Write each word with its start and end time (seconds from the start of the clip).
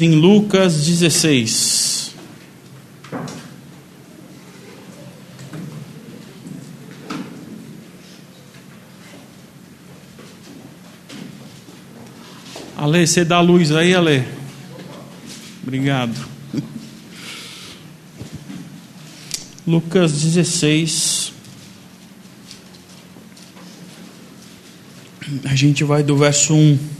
em 0.00 0.14
Lucas 0.14 0.86
16. 0.86 2.14
Ale, 12.76 13.04
você 13.04 13.24
dá 13.24 13.40
luz 13.40 13.72
aí, 13.72 13.92
Ale? 13.92 14.24
Obrigado. 15.64 16.14
Lucas 19.66 20.12
16. 20.12 21.32
A 25.44 25.56
gente 25.56 25.82
vai 25.82 26.04
do 26.04 26.16
verso 26.16 26.54
1 26.54 26.97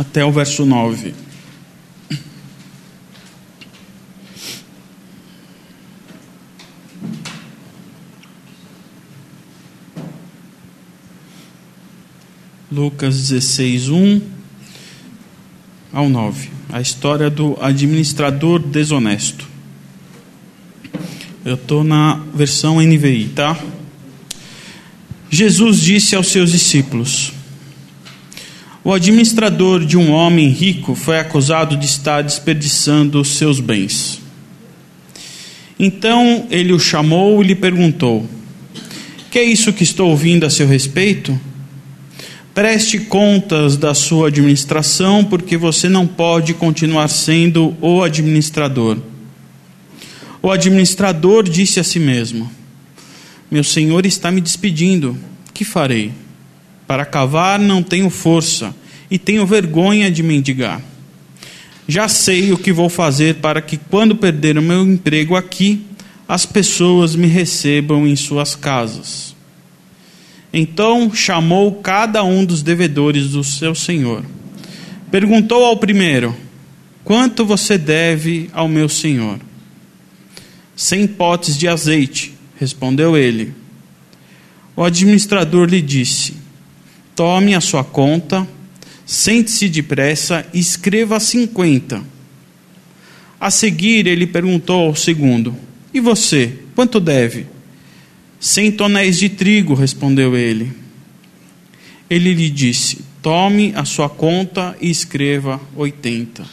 até 0.00 0.24
o 0.24 0.32
verso 0.32 0.64
9. 0.64 1.12
Lucas 12.72 13.28
16, 13.28 13.90
1 13.90 14.22
ao 15.92 16.08
9. 16.08 16.48
A 16.72 16.80
história 16.80 17.28
do 17.28 17.58
administrador 17.60 18.58
desonesto. 18.58 19.46
Eu 21.44 21.56
estou 21.56 21.84
na 21.84 22.14
versão 22.34 22.80
NVI, 22.80 23.32
tá? 23.34 23.62
Jesus 25.28 25.82
disse 25.82 26.16
aos 26.16 26.28
seus 26.28 26.52
discípulos: 26.52 27.34
O 28.82 28.94
administrador 28.94 29.84
de 29.84 29.98
um 29.98 30.10
homem 30.10 30.48
rico 30.48 30.94
foi 30.94 31.18
acusado 31.18 31.76
de 31.76 31.84
estar 31.84 32.22
desperdiçando 32.22 33.22
seus 33.24 33.60
bens. 33.60 34.20
Então 35.78 36.46
ele 36.50 36.72
o 36.72 36.78
chamou 36.78 37.42
e 37.42 37.46
lhe 37.46 37.54
perguntou: 37.54 38.26
Que 39.30 39.38
é 39.38 39.44
isso 39.44 39.72
que 39.72 39.82
estou 39.82 40.08
ouvindo 40.08 40.46
a 40.46 40.50
seu 40.50 40.66
respeito? 40.66 41.38
Preste 42.54 42.98
contas 42.98 43.76
da 43.76 43.94
sua 43.94 44.28
administração, 44.28 45.24
porque 45.24 45.58
você 45.58 45.88
não 45.88 46.06
pode 46.06 46.54
continuar 46.54 47.08
sendo 47.08 47.76
o 47.82 48.02
administrador. 48.02 48.96
O 50.42 50.50
administrador 50.50 51.42
disse 51.42 51.78
a 51.78 51.84
si 51.84 51.98
mesmo: 51.98 52.50
Meu 53.50 53.62
senhor 53.62 54.06
está 54.06 54.30
me 54.30 54.40
despedindo, 54.40 55.18
que 55.52 55.64
farei? 55.66 56.12
Para 56.90 57.04
cavar 57.04 57.56
não 57.56 57.84
tenho 57.84 58.10
força 58.10 58.74
e 59.08 59.16
tenho 59.16 59.46
vergonha 59.46 60.10
de 60.10 60.24
mendigar. 60.24 60.82
Já 61.86 62.08
sei 62.08 62.50
o 62.50 62.58
que 62.58 62.72
vou 62.72 62.88
fazer 62.88 63.36
para 63.36 63.62
que, 63.62 63.76
quando 63.76 64.16
perder 64.16 64.58
o 64.58 64.62
meu 64.62 64.82
emprego 64.82 65.36
aqui, 65.36 65.86
as 66.26 66.44
pessoas 66.44 67.14
me 67.14 67.28
recebam 67.28 68.08
em 68.08 68.16
suas 68.16 68.56
casas. 68.56 69.36
Então 70.52 71.14
chamou 71.14 71.76
cada 71.76 72.24
um 72.24 72.44
dos 72.44 72.60
devedores 72.60 73.28
do 73.28 73.44
seu 73.44 73.72
senhor. 73.72 74.24
Perguntou 75.12 75.64
ao 75.64 75.76
primeiro: 75.76 76.34
Quanto 77.04 77.46
você 77.46 77.78
deve 77.78 78.50
ao 78.52 78.66
meu 78.66 78.88
senhor? 78.88 79.38
Cem 80.74 81.06
potes 81.06 81.56
de 81.56 81.68
azeite, 81.68 82.34
respondeu 82.58 83.16
ele. 83.16 83.54
O 84.74 84.82
administrador 84.82 85.68
lhe 85.68 85.80
disse: 85.80 86.49
Tome 87.20 87.54
a 87.54 87.60
sua 87.60 87.84
conta, 87.84 88.48
sente-se 89.04 89.68
depressa 89.68 90.46
e 90.54 90.58
escreva 90.58 91.20
cinquenta. 91.20 92.02
A 93.38 93.50
seguir, 93.50 94.06
ele 94.06 94.26
perguntou 94.26 94.86
ao 94.86 94.96
segundo: 94.96 95.54
E 95.92 96.00
você, 96.00 96.60
quanto 96.74 96.98
deve? 96.98 97.44
Cem 98.40 98.72
tonéis 98.72 99.18
de 99.18 99.28
trigo, 99.28 99.74
respondeu 99.74 100.34
ele. 100.34 100.72
Ele 102.08 102.32
lhe 102.32 102.48
disse: 102.48 103.04
Tome 103.20 103.74
a 103.76 103.84
sua 103.84 104.08
conta 104.08 104.74
e 104.80 104.88
escreva 104.88 105.60
oitenta. 105.76 106.46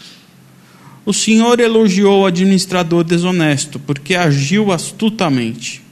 O 1.06 1.14
Senhor 1.14 1.62
elogiou 1.62 2.24
o 2.24 2.26
administrador 2.26 3.06
desonesto, 3.06 3.80
porque 3.80 4.16
agiu 4.16 4.74
astutamente. 4.74 5.87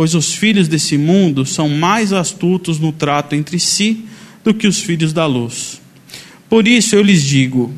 Pois 0.00 0.14
os 0.14 0.32
filhos 0.32 0.66
desse 0.66 0.96
mundo 0.96 1.44
são 1.44 1.68
mais 1.68 2.10
astutos 2.10 2.78
no 2.78 2.90
trato 2.90 3.34
entre 3.34 3.60
si 3.60 4.06
do 4.42 4.54
que 4.54 4.66
os 4.66 4.80
filhos 4.80 5.12
da 5.12 5.26
luz. 5.26 5.78
Por 6.48 6.66
isso 6.66 6.96
eu 6.96 7.02
lhes 7.02 7.22
digo: 7.22 7.70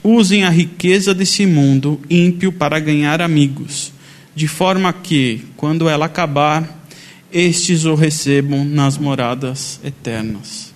usem 0.00 0.44
a 0.44 0.48
riqueza 0.48 1.12
desse 1.12 1.44
mundo 1.44 2.00
ímpio 2.08 2.52
para 2.52 2.78
ganhar 2.78 3.20
amigos, 3.20 3.92
de 4.32 4.46
forma 4.46 4.92
que, 4.92 5.42
quando 5.56 5.88
ela 5.88 6.06
acabar, 6.06 6.86
estes 7.32 7.84
o 7.84 7.96
recebam 7.96 8.64
nas 8.64 8.96
moradas 8.96 9.80
eternas. 9.82 10.72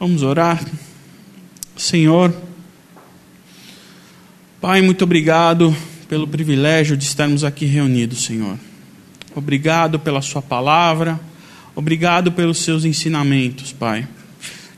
Vamos 0.00 0.22
orar? 0.22 0.64
Senhor, 1.76 2.34
Pai, 4.58 4.80
muito 4.80 5.04
obrigado 5.04 5.76
pelo 6.08 6.26
privilégio 6.26 6.96
de 6.96 7.04
estarmos 7.04 7.44
aqui 7.44 7.66
reunidos, 7.66 8.24
Senhor. 8.24 8.58
Obrigado 9.38 10.00
pela 10.00 10.20
Sua 10.20 10.42
palavra, 10.42 11.18
obrigado 11.76 12.32
pelos 12.32 12.58
seus 12.58 12.84
ensinamentos, 12.84 13.72
Pai. 13.72 14.08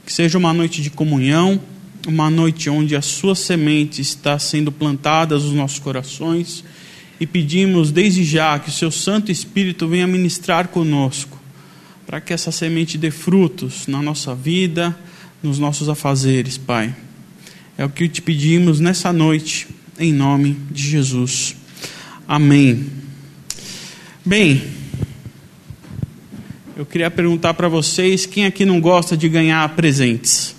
Que 0.04 0.12
seja 0.12 0.36
uma 0.36 0.52
noite 0.52 0.82
de 0.82 0.90
comunhão, 0.90 1.58
uma 2.06 2.28
noite 2.28 2.68
onde 2.68 2.94
a 2.94 3.00
Sua 3.00 3.34
semente 3.34 4.02
está 4.02 4.38
sendo 4.38 4.70
plantada 4.70 5.34
nos 5.34 5.50
nossos 5.52 5.78
corações 5.78 6.62
e 7.18 7.26
pedimos 7.26 7.90
desde 7.90 8.22
já 8.22 8.58
que 8.58 8.68
o 8.68 8.72
seu 8.72 8.90
Santo 8.90 9.32
Espírito 9.32 9.88
venha 9.88 10.06
ministrar 10.06 10.68
conosco, 10.68 11.40
para 12.06 12.20
que 12.20 12.34
essa 12.34 12.52
semente 12.52 12.98
dê 12.98 13.10
frutos 13.10 13.86
na 13.86 14.02
nossa 14.02 14.34
vida, 14.34 14.94
nos 15.42 15.58
nossos 15.58 15.88
afazeres, 15.88 16.58
Pai. 16.58 16.94
É 17.78 17.84
o 17.86 17.88
que 17.88 18.06
te 18.10 18.20
pedimos 18.20 18.78
nessa 18.78 19.10
noite, 19.10 19.68
em 19.98 20.12
nome 20.12 20.54
de 20.70 20.82
Jesus. 20.82 21.56
Amém. 22.28 23.09
Bem, 24.22 24.62
eu 26.76 26.84
queria 26.84 27.10
perguntar 27.10 27.54
para 27.54 27.68
vocês 27.68 28.26
quem 28.26 28.44
aqui 28.44 28.66
não 28.66 28.78
gosta 28.78 29.16
de 29.16 29.26
ganhar 29.30 29.66
presentes? 29.70 30.54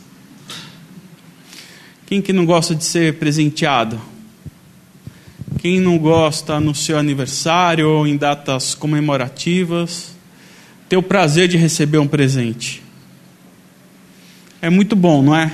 Quem 2.08 2.24
que 2.24 2.34
não 2.34 2.44
gosta 2.44 2.74
de 2.74 2.84
ser 2.84 3.20
presenteado? 3.20 4.02
Quem 5.60 5.80
não 5.80 6.00
gosta 6.00 6.60
no 6.60 6.74
seu 6.74 6.98
aniversário 6.98 7.88
ou 7.88 8.08
em 8.08 8.18
datas 8.18 8.74
comemorativas, 8.74 10.16
ter 10.90 10.98
o 10.98 11.04
prazer 11.04 11.48
de 11.48 11.56
receber 11.56 12.00
um 12.00 12.08
presente? 12.08 12.82
É 14.60 14.72
muito 14.72 14.96
bom, 14.96 15.22
não 15.22 15.36
é? 15.36 15.52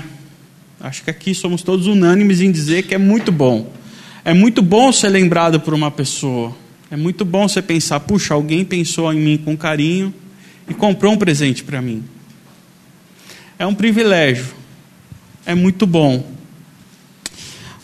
Acho 0.79 1.03
que 1.03 1.09
aqui 1.09 1.35
somos 1.35 1.61
todos 1.61 1.87
unânimes 1.87 2.39
em 2.39 2.53
dizer 2.53 2.83
que 2.83 2.95
é 2.95 2.97
muito 2.97 3.33
bom. 3.33 3.69
É 4.23 4.33
muito 4.33 4.61
bom 4.61 4.93
ser 4.93 5.09
lembrado 5.09 5.59
por 5.59 5.73
uma 5.73 5.91
pessoa. 5.91 6.55
É 6.89 6.95
muito 6.95 7.25
bom 7.25 7.47
você 7.47 7.61
pensar, 7.61 7.99
puxa, 7.99 8.33
alguém 8.33 8.63
pensou 8.63 9.11
em 9.11 9.19
mim 9.19 9.37
com 9.37 9.57
carinho 9.57 10.13
e 10.69 10.73
comprou 10.73 11.13
um 11.13 11.17
presente 11.17 11.63
para 11.63 11.81
mim. 11.81 12.03
É 13.59 13.65
um 13.65 13.75
privilégio. 13.75 14.47
É 15.45 15.53
muito 15.53 15.85
bom. 15.85 16.25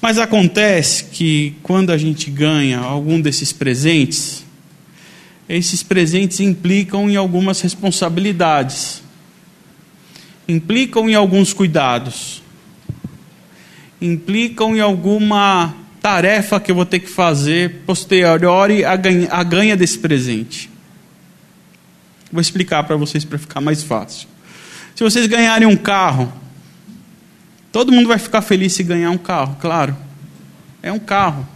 Mas 0.01 0.17
acontece 0.17 1.05
que 1.05 1.55
quando 1.63 1.91
a 1.91 1.97
gente 1.97 2.29
ganha 2.29 2.79
algum 2.79 3.19
desses 3.19 3.51
presentes, 3.51 4.45
esses 5.47 5.83
presentes 5.83 6.39
implicam 6.39 7.09
em 7.09 7.15
algumas 7.15 7.59
responsabilidades, 7.59 9.01
implicam 10.47 11.09
em 11.09 11.15
alguns 11.15 11.53
cuidados, 11.53 12.41
implicam 14.01 14.75
em 14.75 14.79
alguma 14.79 15.73
tarefa 16.03 16.59
que 16.59 16.69
eu 16.69 16.75
vou 16.75 16.85
ter 16.85 16.99
que 16.99 17.09
fazer 17.09 17.81
posteriori 17.87 18.85
à 18.85 18.95
ganha, 18.95 19.27
à 19.31 19.41
ganha 19.41 19.75
desse 19.75 19.97
presente. 19.97 20.69
Vou 22.31 22.39
explicar 22.39 22.83
para 22.83 22.95
vocês 22.95 23.25
para 23.25 23.39
ficar 23.39 23.59
mais 23.59 23.81
fácil. 23.81 24.27
Se 24.93 25.03
vocês 25.03 25.25
ganharem 25.25 25.67
um 25.67 25.75
carro, 25.75 26.31
Todo 27.73 27.91
mundo 27.91 28.07
vai 28.07 28.19
ficar 28.19 28.43
feliz 28.43 28.71
se 28.73 28.83
ganhar 28.83 29.09
um 29.09 29.17
carro, 29.17 29.57
claro. 29.59 29.97
É 30.83 30.91
um 30.91 30.99
carro. 30.99 31.47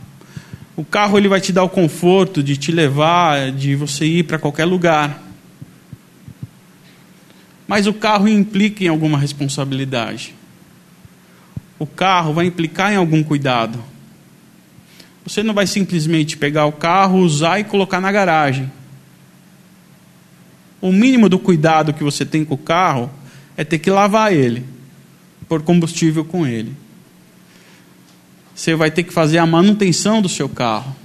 O 0.76 0.84
carro 0.84 1.16
ele 1.16 1.28
vai 1.28 1.40
te 1.40 1.54
dar 1.54 1.62
o 1.62 1.70
conforto 1.70 2.42
de 2.42 2.58
te 2.58 2.72
levar, 2.72 3.52
de 3.52 3.76
você 3.76 4.04
ir 4.04 4.24
para 4.24 4.40
qualquer 4.40 4.66
lugar. 4.66 5.22
Mas 7.68 7.86
o 7.86 7.94
carro 7.94 8.28
implica 8.28 8.84
em 8.84 8.88
alguma 8.88 9.20
responsabilidade. 9.20 10.34
O 11.78 11.86
carro 11.86 12.34
vai 12.34 12.48
implicar 12.48 12.92
em 12.92 12.96
algum 12.96 13.22
cuidado. 13.22 13.78
Você 15.28 15.44
não 15.44 15.54
vai 15.54 15.68
simplesmente 15.68 16.38
pegar 16.38 16.66
o 16.68 16.72
carro, 16.72 17.20
usar 17.20 17.60
e 17.60 17.66
colocar 17.66 18.00
na 18.00 18.10
garagem. 18.14 18.72
O 20.80 20.90
mínimo 20.90 21.28
do 21.28 21.38
cuidado 21.38 21.94
que 21.94 22.02
você 22.02 22.26
tem 22.26 22.46
com 22.46 22.56
o 22.56 22.58
carro 22.58 23.12
é 23.58 23.66
ter 23.66 23.78
que 23.80 23.92
lavar 23.92 24.32
ele 24.32 24.64
por 25.46 25.62
combustível 25.64 26.24
com 26.24 26.48
ele. 26.48 26.74
Você 28.56 28.74
vai 28.74 28.90
ter 28.90 29.04
que 29.04 29.12
fazer 29.12 29.40
a 29.40 29.46
manutenção 29.46 30.22
do 30.22 30.30
seu 30.30 30.48
carro. 30.48 30.96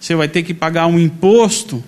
Você 0.00 0.14
vai 0.14 0.26
ter 0.26 0.42
que 0.42 0.54
pagar 0.54 0.86
um 0.86 0.98
imposto 0.98 1.84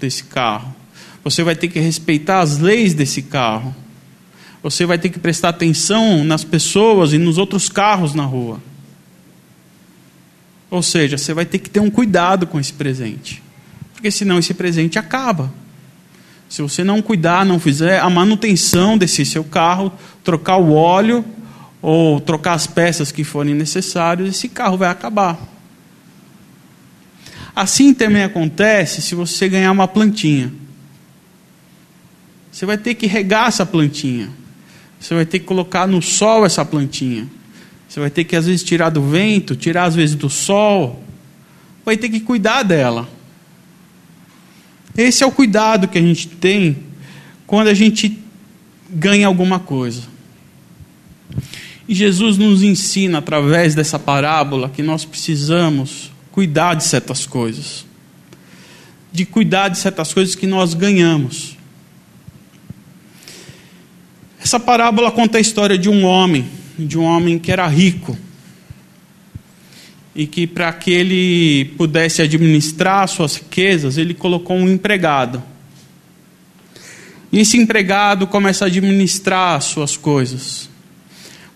desse 0.00 0.24
carro. 0.24 0.74
Você 1.22 1.44
vai 1.44 1.54
ter 1.54 1.68
que 1.68 1.78
respeitar 1.78 2.40
as 2.40 2.58
leis 2.58 2.94
desse 2.94 3.22
carro. 3.22 3.72
Você 4.60 4.84
vai 4.84 4.98
ter 4.98 5.08
que 5.08 5.20
prestar 5.20 5.50
atenção 5.50 6.24
nas 6.24 6.42
pessoas 6.42 7.12
e 7.12 7.18
nos 7.18 7.38
outros 7.38 7.68
carros 7.68 8.12
na 8.12 8.24
rua. 8.24 8.60
Ou 10.70 10.82
seja, 10.82 11.16
você 11.16 11.32
vai 11.32 11.46
ter 11.46 11.58
que 11.58 11.70
ter 11.70 11.80
um 11.80 11.90
cuidado 11.90 12.46
com 12.46 12.60
esse 12.60 12.72
presente. 12.72 13.42
Porque 13.94 14.10
senão 14.10 14.38
esse 14.38 14.54
presente 14.54 14.98
acaba. 14.98 15.52
Se 16.48 16.62
você 16.62 16.82
não 16.82 17.02
cuidar, 17.02 17.44
não 17.44 17.58
fizer 17.58 18.00
a 18.00 18.08
manutenção 18.08 18.96
desse 18.96 19.24
seu 19.24 19.44
carro, 19.44 19.92
trocar 20.24 20.56
o 20.56 20.72
óleo 20.72 21.24
ou 21.80 22.20
trocar 22.20 22.54
as 22.54 22.66
peças 22.66 23.12
que 23.12 23.22
forem 23.22 23.54
necessárias, 23.54 24.28
esse 24.28 24.48
carro 24.48 24.76
vai 24.76 24.88
acabar. 24.88 25.38
Assim 27.54 27.92
também 27.92 28.22
acontece 28.22 29.02
se 29.02 29.14
você 29.14 29.48
ganhar 29.48 29.72
uma 29.72 29.88
plantinha. 29.88 30.52
Você 32.52 32.64
vai 32.64 32.78
ter 32.78 32.94
que 32.94 33.06
regar 33.06 33.48
essa 33.48 33.66
plantinha. 33.66 34.30
Você 34.98 35.14
vai 35.14 35.26
ter 35.26 35.38
que 35.38 35.44
colocar 35.44 35.86
no 35.86 36.00
sol 36.00 36.46
essa 36.46 36.64
plantinha. 36.64 37.28
Você 37.88 38.00
vai 38.00 38.10
ter 38.10 38.24
que, 38.24 38.36
às 38.36 38.46
vezes, 38.46 38.62
tirar 38.62 38.90
do 38.90 39.02
vento, 39.02 39.56
tirar, 39.56 39.84
às 39.84 39.94
vezes, 39.94 40.14
do 40.14 40.28
sol. 40.28 41.02
Vai 41.84 41.96
ter 41.96 42.10
que 42.10 42.20
cuidar 42.20 42.62
dela. 42.62 43.08
Esse 44.96 45.24
é 45.24 45.26
o 45.26 45.32
cuidado 45.32 45.88
que 45.88 45.96
a 45.96 46.02
gente 46.02 46.28
tem 46.28 46.76
quando 47.46 47.68
a 47.68 47.74
gente 47.74 48.18
ganha 48.90 49.26
alguma 49.26 49.58
coisa. 49.58 50.02
E 51.88 51.94
Jesus 51.94 52.36
nos 52.36 52.62
ensina, 52.62 53.18
através 53.18 53.74
dessa 53.74 53.98
parábola, 53.98 54.68
que 54.68 54.82
nós 54.82 55.06
precisamos 55.06 56.12
cuidar 56.30 56.74
de 56.74 56.84
certas 56.84 57.24
coisas. 57.24 57.86
De 59.10 59.24
cuidar 59.24 59.68
de 59.68 59.78
certas 59.78 60.12
coisas 60.12 60.34
que 60.34 60.46
nós 60.46 60.74
ganhamos. 60.74 61.56
Essa 64.38 64.60
parábola 64.60 65.10
conta 65.10 65.38
a 65.38 65.40
história 65.40 65.78
de 65.78 65.88
um 65.88 66.04
homem 66.04 66.57
de 66.78 66.98
um 66.98 67.04
homem 67.04 67.38
que 67.38 67.50
era 67.50 67.66
rico 67.66 68.16
e 70.14 70.26
que 70.26 70.46
para 70.46 70.72
que 70.72 70.90
ele 70.90 71.66
pudesse 71.76 72.22
administrar 72.22 73.06
suas 73.08 73.36
riquezas, 73.36 73.96
ele 73.96 74.14
colocou 74.14 74.56
um 74.56 74.68
empregado. 74.68 75.42
E 77.30 77.38
esse 77.38 77.56
empregado 77.56 78.26
começa 78.26 78.64
a 78.64 78.68
administrar 78.68 79.60
suas 79.60 79.96
coisas. 79.96 80.68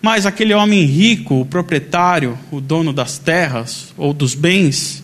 Mas 0.01 0.25
aquele 0.25 0.53
homem 0.53 0.85
rico, 0.85 1.41
o 1.41 1.45
proprietário, 1.45 2.37
o 2.51 2.61
dono 2.61 2.93
das 2.93 3.17
terras 3.17 3.93
ou 3.97 4.13
dos 4.13 4.35
bens, 4.35 5.03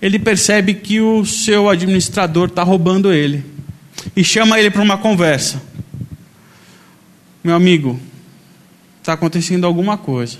ele 0.00 0.18
percebe 0.18 0.74
que 0.74 1.00
o 1.00 1.24
seu 1.24 1.68
administrador 1.68 2.48
está 2.48 2.62
roubando 2.62 3.12
ele 3.12 3.44
e 4.16 4.24
chama 4.24 4.58
ele 4.58 4.70
para 4.70 4.82
uma 4.82 4.98
conversa. 4.98 5.62
Meu 7.44 7.54
amigo, 7.54 8.00
está 9.02 9.14
acontecendo 9.14 9.66
alguma 9.66 9.98
coisa. 9.98 10.38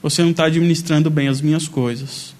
Você 0.00 0.22
não 0.22 0.30
está 0.30 0.44
administrando 0.44 1.10
bem 1.10 1.26
as 1.26 1.40
minhas 1.40 1.66
coisas. 1.66 2.32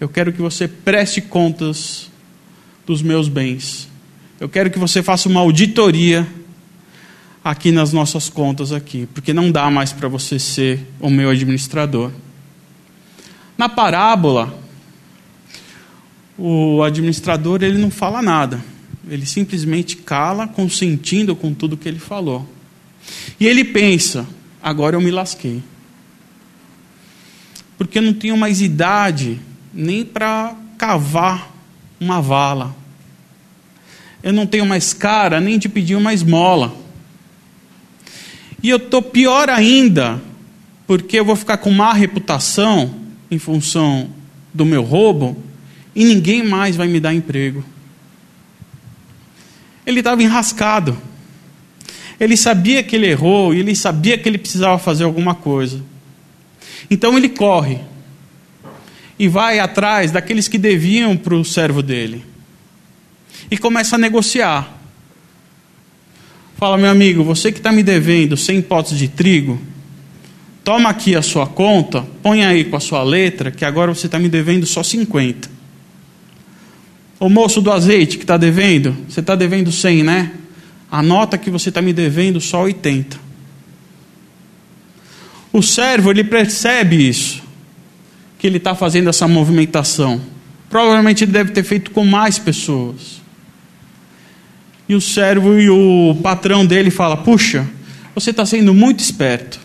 Eu 0.00 0.08
quero 0.08 0.32
que 0.32 0.42
você 0.42 0.66
preste 0.66 1.20
contas 1.20 2.10
dos 2.84 3.00
meus 3.00 3.28
bens. 3.28 3.88
Eu 4.40 4.48
quero 4.48 4.70
que 4.70 4.78
você 4.78 5.04
faça 5.04 5.28
uma 5.28 5.40
auditoria 5.40 6.26
aqui 7.44 7.70
nas 7.70 7.92
nossas 7.92 8.28
contas 8.28 8.72
aqui, 8.72 9.08
porque 9.14 9.32
não 9.32 9.52
dá 9.52 9.70
mais 9.70 9.92
para 9.92 10.08
você 10.08 10.36
ser 10.36 10.80
o 11.00 11.08
meu 11.08 11.30
administrador. 11.30 12.10
Na 13.56 13.68
parábola, 13.68 14.58
o 16.36 16.82
administrador 16.82 17.62
ele 17.62 17.78
não 17.78 17.90
fala 17.90 18.20
nada. 18.20 18.62
Ele 19.08 19.24
simplesmente 19.24 19.96
cala, 19.96 20.48
consentindo 20.48 21.36
com 21.36 21.54
tudo 21.54 21.76
que 21.76 21.88
ele 21.88 22.00
falou. 22.00 22.55
E 23.38 23.46
ele 23.46 23.64
pensa: 23.64 24.26
agora 24.62 24.96
eu 24.96 25.00
me 25.00 25.10
lasquei. 25.10 25.62
Porque 27.78 27.98
eu 27.98 28.02
não 28.02 28.14
tenho 28.14 28.36
mais 28.36 28.60
idade 28.60 29.40
nem 29.72 30.04
para 30.04 30.54
cavar 30.78 31.54
uma 32.00 32.20
vala. 32.20 32.74
Eu 34.22 34.32
não 34.32 34.46
tenho 34.46 34.66
mais 34.66 34.92
cara 34.92 35.40
nem 35.40 35.58
de 35.58 35.68
pedir 35.68 35.94
uma 35.94 36.12
esmola. 36.12 36.74
E 38.62 38.70
eu 38.70 38.78
estou 38.78 39.02
pior 39.02 39.48
ainda, 39.48 40.20
porque 40.86 41.18
eu 41.18 41.24
vou 41.24 41.36
ficar 41.36 41.58
com 41.58 41.70
má 41.70 41.92
reputação 41.92 42.94
em 43.30 43.38
função 43.38 44.10
do 44.52 44.64
meu 44.64 44.82
roubo 44.82 45.40
e 45.94 46.04
ninguém 46.04 46.42
mais 46.42 46.76
vai 46.76 46.88
me 46.88 46.98
dar 46.98 47.14
emprego. 47.14 47.64
Ele 49.86 50.00
estava 50.00 50.22
enrascado. 50.22 50.98
Ele 52.18 52.36
sabia 52.36 52.82
que 52.82 52.96
ele 52.96 53.06
errou 53.06 53.54
e 53.54 53.60
ele 53.60 53.76
sabia 53.76 54.16
que 54.16 54.28
ele 54.28 54.38
precisava 54.38 54.78
fazer 54.78 55.04
alguma 55.04 55.34
coisa. 55.34 55.82
Então 56.90 57.16
ele 57.16 57.28
corre 57.28 57.80
e 59.18 59.28
vai 59.28 59.58
atrás 59.58 60.10
daqueles 60.10 60.48
que 60.48 60.58
deviam 60.58 61.16
para 61.16 61.34
o 61.34 61.44
servo 61.44 61.82
dele 61.82 62.24
e 63.50 63.56
começa 63.56 63.96
a 63.96 63.98
negociar. 63.98 64.74
Fala, 66.56 66.78
meu 66.78 66.90
amigo, 66.90 67.22
você 67.22 67.52
que 67.52 67.58
está 67.58 67.70
me 67.70 67.82
devendo 67.82 68.36
100 68.36 68.62
potes 68.62 68.98
de 68.98 69.08
trigo, 69.08 69.60
toma 70.64 70.88
aqui 70.88 71.14
a 71.14 71.22
sua 71.22 71.46
conta, 71.46 72.06
põe 72.22 72.44
aí 72.44 72.64
com 72.64 72.76
a 72.76 72.80
sua 72.80 73.02
letra, 73.02 73.50
que 73.50 73.64
agora 73.64 73.94
você 73.94 74.06
está 74.06 74.18
me 74.18 74.28
devendo 74.28 74.64
só 74.66 74.82
50. 74.82 75.50
O 77.20 77.28
moço 77.28 77.60
do 77.60 77.70
azeite 77.70 78.16
que 78.16 78.24
está 78.24 78.36
devendo, 78.36 78.96
você 79.08 79.20
está 79.20 79.34
devendo 79.34 79.70
100, 79.70 80.02
né? 80.02 80.32
Anota 80.90 81.36
que 81.36 81.50
você 81.50 81.68
está 81.68 81.82
me 81.82 81.92
devendo 81.92 82.40
só 82.40 82.62
80. 82.62 83.18
O 85.52 85.62
servo, 85.62 86.10
ele 86.10 86.22
percebe 86.22 87.08
isso, 87.08 87.42
que 88.38 88.46
ele 88.46 88.58
está 88.58 88.74
fazendo 88.74 89.08
essa 89.08 89.26
movimentação. 89.26 90.20
Provavelmente 90.68 91.24
ele 91.24 91.32
deve 91.32 91.52
ter 91.52 91.64
feito 91.64 91.90
com 91.90 92.04
mais 92.04 92.38
pessoas. 92.38 93.22
E 94.88 94.94
o 94.94 95.00
servo 95.00 95.58
e 95.58 95.68
o 95.68 96.16
patrão 96.22 96.64
dele 96.64 96.90
fala: 96.90 97.16
Puxa, 97.16 97.66
você 98.14 98.30
está 98.30 98.46
sendo 98.46 98.72
muito 98.72 99.00
esperto. 99.00 99.58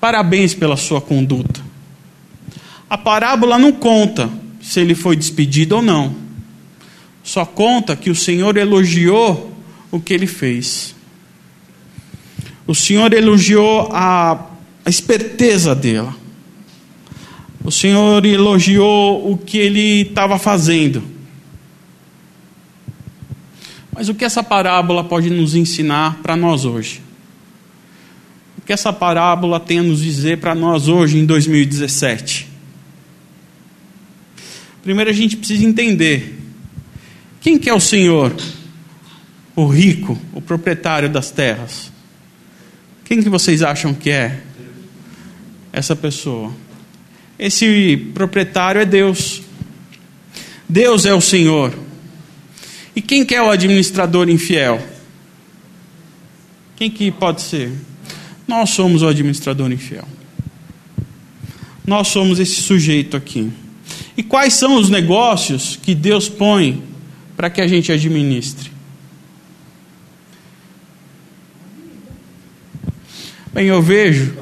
Parabéns 0.00 0.54
pela 0.54 0.76
sua 0.76 1.00
conduta. 1.00 1.60
A 2.88 2.96
parábola 2.96 3.58
não 3.58 3.72
conta 3.72 4.30
se 4.60 4.80
ele 4.80 4.94
foi 4.94 5.16
despedido 5.16 5.76
ou 5.76 5.82
não. 5.82 6.14
Só 7.22 7.44
conta 7.44 7.96
que 7.96 8.10
o 8.10 8.14
Senhor 8.14 8.56
elogiou 8.56 9.53
o 9.94 10.00
que 10.00 10.12
ele 10.12 10.26
fez. 10.26 10.92
O 12.66 12.74
Senhor 12.74 13.12
elogiou 13.12 13.88
a, 13.92 14.50
a 14.84 14.90
esperteza 14.90 15.72
dela. 15.72 16.16
O 17.62 17.70
Senhor 17.70 18.26
elogiou 18.26 19.30
o 19.30 19.38
que 19.38 19.56
ele 19.56 20.02
estava 20.02 20.36
fazendo. 20.36 21.00
Mas 23.92 24.08
o 24.08 24.14
que 24.14 24.24
essa 24.24 24.42
parábola 24.42 25.04
pode 25.04 25.30
nos 25.30 25.54
ensinar 25.54 26.18
para 26.20 26.34
nós 26.34 26.64
hoje? 26.64 27.00
O 28.58 28.62
que 28.62 28.72
essa 28.72 28.92
parábola 28.92 29.60
tem 29.60 29.78
a 29.78 29.82
nos 29.84 30.02
dizer 30.02 30.38
para 30.38 30.56
nós 30.56 30.88
hoje, 30.88 31.18
em 31.18 31.24
2017? 31.24 32.48
Primeiro 34.82 35.10
a 35.10 35.14
gente 35.14 35.36
precisa 35.36 35.64
entender 35.64 36.36
quem 37.40 37.56
que 37.56 37.70
é 37.70 37.74
o 37.74 37.78
Senhor 37.78 38.34
o 39.56 39.66
rico, 39.66 40.18
o 40.32 40.40
proprietário 40.40 41.08
das 41.08 41.30
terras? 41.30 41.92
Quem 43.04 43.22
que 43.22 43.28
vocês 43.28 43.62
acham 43.62 43.94
que 43.94 44.10
é 44.10 44.40
essa 45.72 45.94
pessoa? 45.94 46.52
Esse 47.38 47.96
proprietário 48.14 48.80
é 48.80 48.84
Deus. 48.84 49.42
Deus 50.68 51.04
é 51.04 51.12
o 51.12 51.20
Senhor. 51.20 51.74
E 52.96 53.02
quem 53.02 53.24
que 53.24 53.34
é 53.34 53.42
o 53.42 53.50
administrador 53.50 54.28
infiel? 54.28 54.80
Quem 56.76 56.90
que 56.90 57.10
pode 57.10 57.42
ser? 57.42 57.72
Nós 58.46 58.70
somos 58.70 59.02
o 59.02 59.08
administrador 59.08 59.70
infiel. 59.70 60.06
Nós 61.86 62.08
somos 62.08 62.38
esse 62.38 62.62
sujeito 62.62 63.16
aqui. 63.16 63.50
E 64.16 64.22
quais 64.22 64.54
são 64.54 64.76
os 64.76 64.88
negócios 64.88 65.76
que 65.76 65.94
Deus 65.94 66.28
põe 66.28 66.82
para 67.36 67.50
que 67.50 67.60
a 67.60 67.66
gente 67.66 67.92
administre? 67.92 68.73
Bem, 73.54 73.66
eu 73.66 73.80
vejo, 73.80 74.36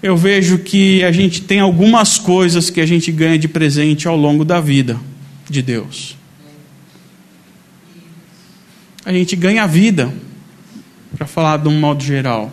eu 0.00 0.16
vejo 0.16 0.58
que 0.58 1.02
a 1.02 1.10
gente 1.10 1.42
tem 1.42 1.58
algumas 1.58 2.18
coisas 2.18 2.70
que 2.70 2.80
a 2.80 2.86
gente 2.86 3.10
ganha 3.10 3.36
de 3.36 3.48
presente 3.48 4.06
ao 4.06 4.16
longo 4.16 4.44
da 4.44 4.60
vida 4.60 4.96
de 5.48 5.60
Deus. 5.60 6.16
A 9.04 9.12
gente 9.12 9.34
ganha 9.34 9.64
a 9.64 9.66
vida, 9.66 10.14
para 11.16 11.26
falar 11.26 11.56
de 11.56 11.66
um 11.66 11.80
modo 11.80 12.00
geral. 12.04 12.52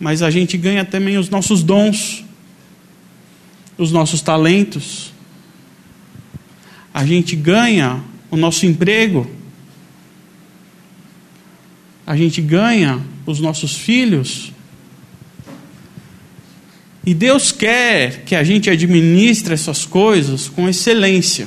mas 0.00 0.22
a 0.22 0.30
gente 0.30 0.56
ganha 0.56 0.82
também 0.82 1.18
os 1.18 1.28
nossos 1.28 1.62
dons, 1.62 2.24
os 3.76 3.92
nossos 3.92 4.22
talentos. 4.22 5.12
A 6.94 7.04
gente 7.04 7.36
ganha 7.36 8.02
o 8.30 8.36
nosso 8.36 8.64
emprego. 8.64 9.30
A 12.06 12.16
gente 12.16 12.40
ganha 12.40 13.04
os 13.26 13.40
nossos 13.40 13.76
filhos. 13.76 14.52
E 17.04 17.12
Deus 17.12 17.52
quer 17.52 18.24
que 18.24 18.34
a 18.34 18.42
gente 18.42 18.70
administre 18.70 19.54
essas 19.54 19.84
coisas 19.84 20.48
com 20.48 20.68
excelência, 20.68 21.46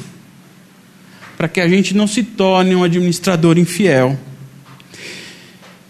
para 1.38 1.48
que 1.48 1.60
a 1.60 1.68
gente 1.68 1.96
não 1.96 2.08
se 2.08 2.24
torne 2.24 2.76
um 2.76 2.84
administrador 2.84 3.58
infiel. 3.58 4.18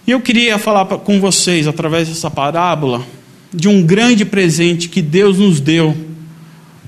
E 0.07 0.11
eu 0.11 0.21
queria 0.21 0.57
falar 0.57 0.85
com 0.85 1.19
vocês, 1.19 1.67
através 1.67 2.07
dessa 2.07 2.31
parábola, 2.31 3.05
de 3.53 3.67
um 3.67 3.83
grande 3.83 4.25
presente 4.25 4.89
que 4.89 5.01
Deus 5.01 5.37
nos 5.37 5.59
deu 5.59 5.95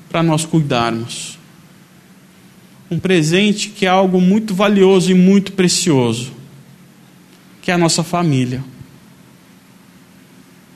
para 0.09 0.23
nós 0.23 0.43
cuidarmos. 0.43 1.37
Um 2.89 2.99
presente 2.99 3.69
que 3.69 3.85
é 3.85 3.89
algo 3.89 4.19
muito 4.19 4.53
valioso 4.53 5.11
e 5.11 5.13
muito 5.13 5.53
precioso, 5.53 6.31
que 7.61 7.69
é 7.71 7.75
a 7.75 7.77
nossa 7.77 8.03
família. 8.03 8.63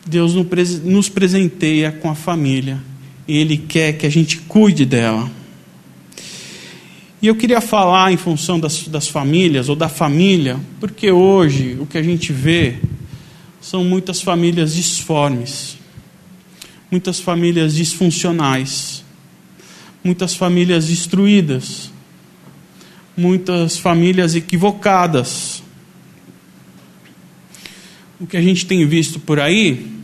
Deus 0.05 0.35
nos 0.83 1.09
presenteia 1.09 1.91
com 1.91 2.09
a 2.09 2.15
família 2.15 2.79
Ele 3.27 3.57
quer 3.57 3.93
que 3.93 4.05
a 4.05 4.09
gente 4.09 4.37
cuide 4.37 4.85
dela. 4.85 5.31
E 7.19 7.25
eu 7.27 7.35
queria 7.35 7.59
falar 7.59 8.11
em 8.11 8.17
função 8.17 8.59
das, 8.59 8.87
das 8.87 9.07
famílias 9.07 9.67
ou 9.67 9.75
da 9.75 9.89
família, 9.89 10.59
porque 10.79 11.09
hoje 11.11 11.75
o 11.79 11.87
que 11.87 11.97
a 11.97 12.03
gente 12.03 12.31
vê 12.31 12.75
são 13.59 13.83
muitas 13.83 14.21
famílias 14.21 14.75
disformes, 14.75 15.75
muitas 16.91 17.19
famílias 17.19 17.73
disfuncionais, 17.73 19.03
muitas 20.03 20.35
famílias 20.35 20.85
destruídas, 20.85 21.91
muitas 23.17 23.79
famílias 23.79 24.35
equivocadas. 24.35 25.63
O 28.19 28.27
que 28.27 28.37
a 28.37 28.41
gente 28.41 28.67
tem 28.67 28.85
visto 28.85 29.19
por 29.19 29.39
aí 29.39 29.94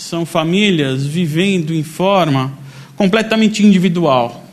são 0.00 0.24
famílias 0.24 1.04
vivendo 1.04 1.74
em 1.74 1.82
forma 1.82 2.56
completamente 2.96 3.64
individual. 3.64 4.46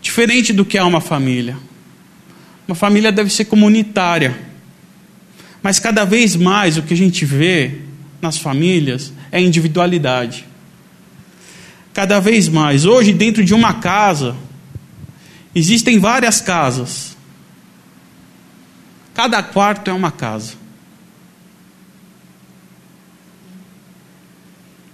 Diferente 0.00 0.52
do 0.52 0.64
que 0.64 0.76
é 0.76 0.82
uma 0.82 1.00
família. 1.00 1.56
Uma 2.68 2.74
família 2.74 3.10
deve 3.10 3.30
ser 3.30 3.46
comunitária. 3.46 4.38
Mas 5.62 5.78
cada 5.78 6.04
vez 6.04 6.36
mais 6.36 6.76
o 6.76 6.82
que 6.82 6.92
a 6.92 6.96
gente 6.96 7.24
vê 7.24 7.78
nas 8.20 8.36
famílias 8.36 9.12
é 9.32 9.40
individualidade. 9.40 10.44
Cada 11.94 12.20
vez 12.20 12.46
mais. 12.46 12.84
Hoje, 12.84 13.14
dentro 13.14 13.42
de 13.42 13.54
uma 13.54 13.74
casa, 13.74 14.36
existem 15.54 15.98
várias 15.98 16.42
casas. 16.42 17.16
Cada 19.14 19.42
quarto 19.42 19.90
é 19.90 19.94
uma 19.94 20.10
casa. 20.10 20.65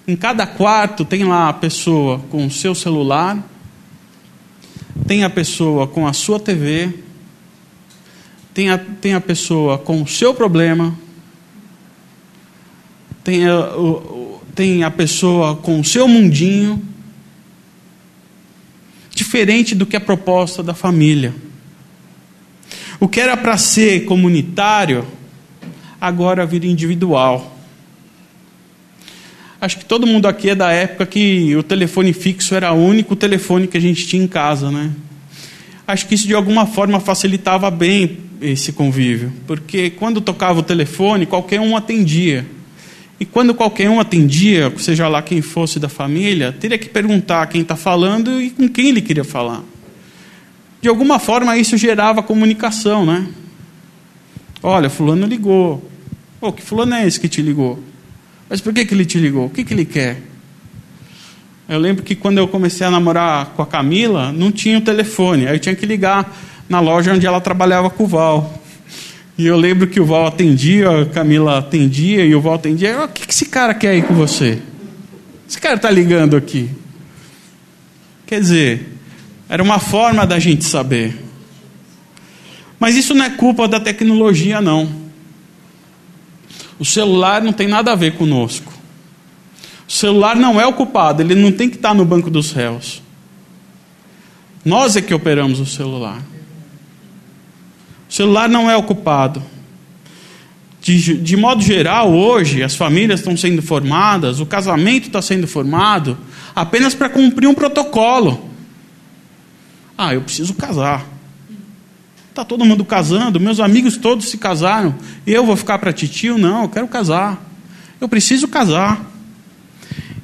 Em 0.06 0.16
cada 0.16 0.47
quarto 0.47 1.04
tem 1.04 1.23
lá 1.23 1.49
a 1.49 1.52
pessoa 1.52 2.18
com 2.28 2.47
o 2.47 2.50
seu 2.50 2.75
celular, 2.75 3.38
tem 5.06 5.23
a 5.23 5.30
pessoa 5.30 5.87
com 5.87 6.06
a 6.06 6.12
sua 6.12 6.40
TV, 6.40 6.92
tem 8.52 8.71
a, 8.71 8.78
tem 8.78 9.14
a 9.14 9.21
pessoa 9.21 9.78
com 9.78 10.02
o 10.02 10.06
seu 10.06 10.35
problema, 10.35 10.99
tem 13.23 13.47
a, 13.47 13.76
o, 13.76 14.40
tem 14.54 14.82
a 14.82 14.90
pessoa 14.90 15.54
com 15.54 15.78
o 15.78 15.85
seu 15.85 16.09
mundinho, 16.09 16.82
diferente 19.14 19.75
do 19.75 19.87
que 19.87 19.94
a 19.94 20.00
proposta 20.00 20.64
da 20.64 20.75
família. 20.75 21.32
O 22.99 23.09
que 23.09 23.21
era 23.21 23.37
para 23.37 23.56
ser 23.56 24.04
comunitário, 24.04 25.06
agora 26.00 26.44
vira 26.44 26.66
individual. 26.66 27.51
Acho 29.62 29.78
que 29.78 29.85
todo 29.85 30.09
mundo 30.09 30.26
aqui 30.26 30.50
é 30.50 30.57
da 30.57 30.73
época 30.73 31.07
que 31.07 31.54
o 31.54 31.62
telefone 31.62 32.12
fixo 32.12 32.52
era 32.52 32.73
o 32.73 32.85
único 32.85 33.14
telefone 33.14 33.69
que 33.69 33.76
a 33.76 33.81
gente 33.81 34.04
tinha 34.09 34.21
em 34.21 34.26
casa, 34.26 34.73
né? 34.73 34.90
Acho 35.87 36.09
que 36.09 36.16
isso 36.16 36.26
de 36.26 36.35
alguma 36.35 36.66
forma 36.66 36.99
facilitava 36.99 37.71
bem 37.71 38.19
esse 38.40 38.73
convívio, 38.73 39.33
porque 39.47 39.90
quando 39.90 40.21
tocava 40.21 40.59
o 40.59 40.64
telefone, 40.64 41.26
qualquer 41.26 41.61
um 41.61 41.76
atendia. 41.76 42.45
E 43.21 43.25
quando 43.25 43.54
qualquer 43.54 43.88
um 43.88 44.00
atendia, 44.00 44.73
seja 44.78 45.07
lá 45.07 45.23
quem 45.23 45.40
fosse 45.40 45.78
da 45.78 45.88
família, 45.88 46.50
teria 46.50 46.76
que 46.76 46.88
perguntar 46.88 47.47
quem 47.47 47.61
está 47.61 47.76
falando 47.76 48.42
e 48.42 48.50
com 48.50 48.69
quem 48.69 48.88
ele 48.88 49.00
queria 49.00 49.23
falar. 49.23 49.62
De 50.81 50.88
alguma 50.88 51.21
forma 51.21 51.57
isso 51.57 51.76
gerava 51.76 52.21
comunicação, 52.21 53.07
né? 53.07 53.28
Olha, 54.61 54.90
fulano 54.90 55.25
ligou. 55.25 55.88
Pô, 56.40 56.52
que 56.52 56.62
fulano 56.62 56.95
é 56.95 57.07
esse 57.07 57.21
que 57.21 57.28
te 57.28 57.40
ligou? 57.40 57.91
Mas 58.52 58.61
por 58.61 58.75
que, 58.75 58.85
que 58.85 58.92
ele 58.92 59.06
te 59.06 59.18
ligou? 59.18 59.47
O 59.47 59.49
que, 59.49 59.64
que 59.64 59.73
ele 59.73 59.87
quer? 59.87 60.21
Eu 61.66 61.78
lembro 61.78 62.02
que 62.02 62.14
quando 62.14 62.37
eu 62.37 62.47
comecei 62.47 62.87
a 62.87 62.90
namorar 62.90 63.47
com 63.56 63.62
a 63.62 63.66
Camila, 63.66 64.30
não 64.30 64.52
tinha 64.52 64.76
o 64.76 64.82
telefone. 64.82 65.49
Aí 65.49 65.54
eu 65.54 65.59
tinha 65.59 65.75
que 65.75 65.87
ligar 65.87 66.37
na 66.68 66.78
loja 66.78 67.14
onde 67.14 67.26
ela 67.26 67.40
trabalhava 67.40 67.88
com 67.88 68.04
o 68.04 68.06
Val. 68.06 68.62
E 69.38 69.47
eu 69.47 69.56
lembro 69.56 69.87
que 69.87 69.99
o 69.99 70.04
Val 70.04 70.26
atendia, 70.26 71.00
a 71.00 71.06
Camila 71.06 71.61
atendia 71.61 72.26
e 72.26 72.35
o 72.35 72.42
Val 72.42 72.56
atendia. 72.56 73.04
O 73.04 73.09
que, 73.09 73.26
que 73.26 73.32
esse 73.32 73.47
cara 73.47 73.73
quer 73.73 73.88
aí 73.88 74.02
com 74.02 74.12
você? 74.12 74.59
Esse 75.49 75.59
cara 75.59 75.76
está 75.76 75.90
ligando 75.90 76.37
aqui. 76.37 76.68
Quer 78.26 78.38
dizer, 78.38 78.99
era 79.49 79.62
uma 79.62 79.78
forma 79.78 80.26
da 80.26 80.38
gente 80.38 80.66
saber. 80.66 81.16
Mas 82.78 82.97
isso 82.97 83.14
não 83.14 83.25
é 83.25 83.30
culpa 83.30 83.66
da 83.66 83.80
tecnologia, 83.80 84.61
não. 84.61 85.01
O 86.82 86.84
celular 86.84 87.40
não 87.40 87.52
tem 87.52 87.68
nada 87.68 87.92
a 87.92 87.94
ver 87.94 88.16
conosco. 88.16 88.72
O 89.88 89.92
celular 89.92 90.34
não 90.34 90.60
é 90.60 90.66
o 90.66 90.72
culpado, 90.72 91.22
ele 91.22 91.36
não 91.36 91.52
tem 91.52 91.70
que 91.70 91.76
estar 91.76 91.94
no 91.94 92.04
banco 92.04 92.28
dos 92.28 92.50
réus. 92.50 93.00
Nós 94.64 94.96
é 94.96 95.00
que 95.00 95.14
operamos 95.14 95.60
o 95.60 95.64
celular. 95.64 96.20
O 98.10 98.12
celular 98.12 98.48
não 98.48 98.68
é 98.68 98.76
o 98.76 98.82
culpado. 98.82 99.40
De, 100.80 101.18
de 101.18 101.36
modo 101.36 101.62
geral, 101.62 102.12
hoje, 102.12 102.64
as 102.64 102.74
famílias 102.74 103.20
estão 103.20 103.36
sendo 103.36 103.62
formadas, 103.62 104.40
o 104.40 104.46
casamento 104.46 105.06
está 105.06 105.22
sendo 105.22 105.46
formado 105.46 106.18
apenas 106.52 106.96
para 106.96 107.08
cumprir 107.08 107.46
um 107.46 107.54
protocolo. 107.54 108.50
Ah, 109.96 110.12
eu 110.14 110.22
preciso 110.22 110.52
casar. 110.54 111.06
Está 112.32 112.46
todo 112.46 112.64
mundo 112.64 112.82
casando, 112.82 113.38
meus 113.38 113.60
amigos 113.60 113.98
todos 113.98 114.30
se 114.30 114.38
casaram. 114.38 114.94
Eu 115.26 115.44
vou 115.44 115.54
ficar 115.54 115.78
para 115.78 115.92
titio? 115.92 116.38
Não, 116.38 116.62
eu 116.62 116.68
quero 116.70 116.88
casar. 116.88 117.38
Eu 118.00 118.08
preciso 118.08 118.48
casar. 118.48 119.04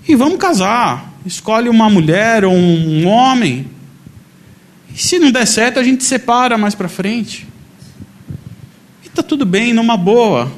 E 0.09 0.17
vamos 0.17 0.39
casar. 0.39 1.13
Escolhe 1.27 1.69
uma 1.69 1.91
mulher 1.91 2.47
ou 2.47 2.55
um 2.55 3.07
homem. 3.07 3.67
E 4.95 4.99
se 4.99 5.19
não 5.19 5.31
der 5.31 5.47
certo, 5.47 5.79
a 5.79 5.83
gente 5.83 6.03
separa 6.03 6.57
mais 6.57 6.75
para 6.75 6.89
frente. 6.89 7.47
E 9.05 9.09
está 9.09 9.23
tudo 9.23 9.45
bem, 9.45 9.75
numa 9.75 9.99
boa. 9.99 10.51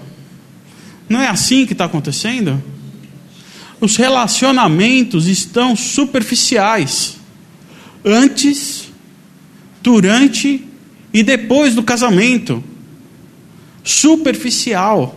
Não 1.08 1.20
é 1.20 1.26
assim 1.26 1.66
que 1.66 1.72
está 1.72 1.86
acontecendo? 1.86 2.62
Os 3.80 3.96
relacionamentos 3.96 5.26
estão 5.26 5.74
superficiais. 5.74 7.16
Antes, 8.04 8.92
durante 9.82 10.69
e 11.12 11.22
depois 11.22 11.74
do 11.74 11.82
casamento. 11.82 12.62
Superficial. 13.82 15.16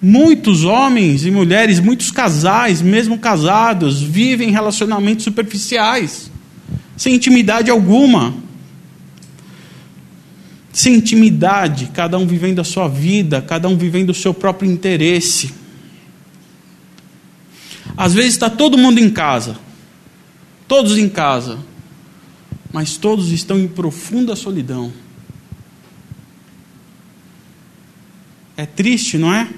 Muitos 0.00 0.64
homens 0.64 1.24
e 1.24 1.30
mulheres, 1.30 1.80
muitos 1.80 2.10
casais, 2.10 2.80
mesmo 2.80 3.18
casados, 3.18 4.00
vivem 4.00 4.50
relacionamentos 4.50 5.24
superficiais, 5.24 6.30
sem 6.96 7.14
intimidade 7.14 7.70
alguma. 7.70 8.34
Sem 10.72 10.96
intimidade, 10.96 11.90
cada 11.94 12.18
um 12.18 12.26
vivendo 12.26 12.60
a 12.60 12.64
sua 12.64 12.86
vida, 12.86 13.40
cada 13.40 13.66
um 13.66 13.78
vivendo 13.78 14.10
o 14.10 14.14
seu 14.14 14.34
próprio 14.34 14.70
interesse. 14.70 15.50
Às 17.96 18.12
vezes 18.12 18.32
está 18.32 18.50
todo 18.50 18.76
mundo 18.76 18.98
em 18.98 19.08
casa, 19.08 19.56
todos 20.68 20.98
em 20.98 21.08
casa, 21.08 21.58
mas 22.76 22.98
todos 22.98 23.32
estão 23.32 23.58
em 23.58 23.66
profunda 23.66 24.36
solidão. 24.36 24.92
É 28.54 28.66
triste, 28.66 29.16
não 29.16 29.32
é? 29.32 29.48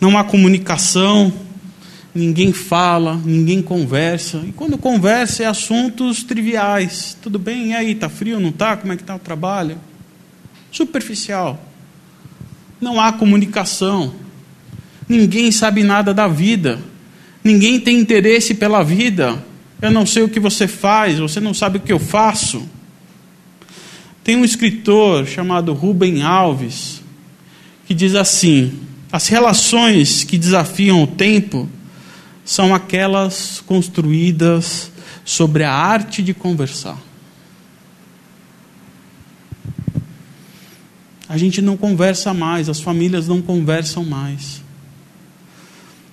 Não 0.00 0.16
há 0.16 0.22
comunicação, 0.22 1.32
ninguém 2.14 2.52
fala, 2.52 3.20
ninguém 3.24 3.60
conversa. 3.60 4.44
E 4.46 4.52
quando 4.52 4.78
conversa 4.78 5.42
é 5.42 5.46
assuntos 5.46 6.22
triviais. 6.22 7.18
Tudo 7.20 7.36
bem? 7.36 7.70
E 7.70 7.74
aí, 7.74 7.96
tá 7.96 8.08
frio, 8.08 8.38
não 8.38 8.52
tá? 8.52 8.76
Como 8.76 8.92
é 8.92 8.96
que 8.96 9.02
tá 9.02 9.16
o 9.16 9.18
trabalho? 9.18 9.76
Superficial. 10.70 11.60
não 12.80 13.00
há 13.00 13.12
comunicação. 13.12 14.14
Ninguém 15.08 15.50
sabe 15.50 15.82
nada 15.82 16.14
da 16.14 16.28
vida. 16.28 16.78
Ninguém 17.42 17.80
tem 17.80 17.98
interesse 17.98 18.54
pela 18.54 18.84
vida. 18.84 19.50
Eu 19.82 19.90
não 19.90 20.06
sei 20.06 20.22
o 20.22 20.28
que 20.28 20.38
você 20.38 20.68
faz, 20.68 21.18
você 21.18 21.40
não 21.40 21.52
sabe 21.52 21.78
o 21.78 21.80
que 21.80 21.92
eu 21.92 21.98
faço. 21.98 22.68
Tem 24.22 24.36
um 24.36 24.44
escritor 24.44 25.26
chamado 25.26 25.72
Rubem 25.72 26.22
Alves 26.22 27.02
que 27.84 27.92
diz 27.92 28.14
assim: 28.14 28.78
as 29.10 29.26
relações 29.26 30.22
que 30.22 30.38
desafiam 30.38 31.02
o 31.02 31.06
tempo 31.08 31.68
são 32.44 32.72
aquelas 32.72 33.60
construídas 33.66 34.92
sobre 35.24 35.64
a 35.64 35.72
arte 35.72 36.22
de 36.22 36.32
conversar. 36.32 36.98
A 41.28 41.36
gente 41.36 41.60
não 41.60 41.76
conversa 41.76 42.32
mais, 42.32 42.68
as 42.68 42.80
famílias 42.80 43.26
não 43.26 43.42
conversam 43.42 44.04
mais. 44.04 44.61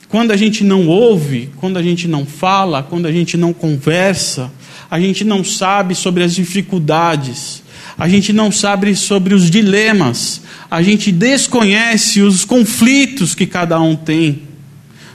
Quando 0.10 0.32
a 0.32 0.36
gente 0.36 0.64
não 0.64 0.88
ouve, 0.88 1.52
quando 1.58 1.78
a 1.78 1.84
gente 1.84 2.08
não 2.08 2.26
fala, 2.26 2.82
quando 2.82 3.06
a 3.06 3.12
gente 3.12 3.38
não 3.38 3.54
conversa, 3.54 4.52
a 4.90 5.00
gente 5.00 5.24
não 5.24 5.44
sabe 5.44 5.94
sobre 5.94 6.24
as 6.24 6.34
dificuldades, 6.34 7.62
a 7.96 8.10
gente 8.10 8.34
não 8.34 8.52
sabe 8.52 8.96
sobre 8.96 9.36
os 9.36 9.52
dilemas, 9.52 10.42
a 10.70 10.82
gente 10.82 11.12
desconhece 11.12 12.22
os 12.22 12.44
conflitos 12.44 13.36
que 13.36 13.46
cada 13.46 13.80
um 13.80 13.96
tem. 13.96 14.42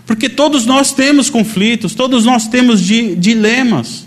Porque 0.07 0.29
todos 0.29 0.65
nós 0.65 0.93
temos 0.93 1.29
conflitos, 1.29 1.93
todos 1.93 2.25
nós 2.25 2.47
temos 2.47 2.81
di 2.81 3.17
dilemas, 3.17 4.07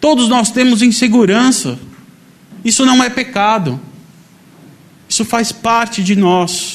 todos 0.00 0.26
nós 0.26 0.50
temos 0.50 0.80
insegurança. 0.80 1.78
Isso 2.64 2.86
não 2.86 3.04
é 3.04 3.10
pecado, 3.10 3.78
isso 5.06 5.22
faz 5.22 5.52
parte 5.52 6.02
de 6.02 6.16
nós. 6.16 6.73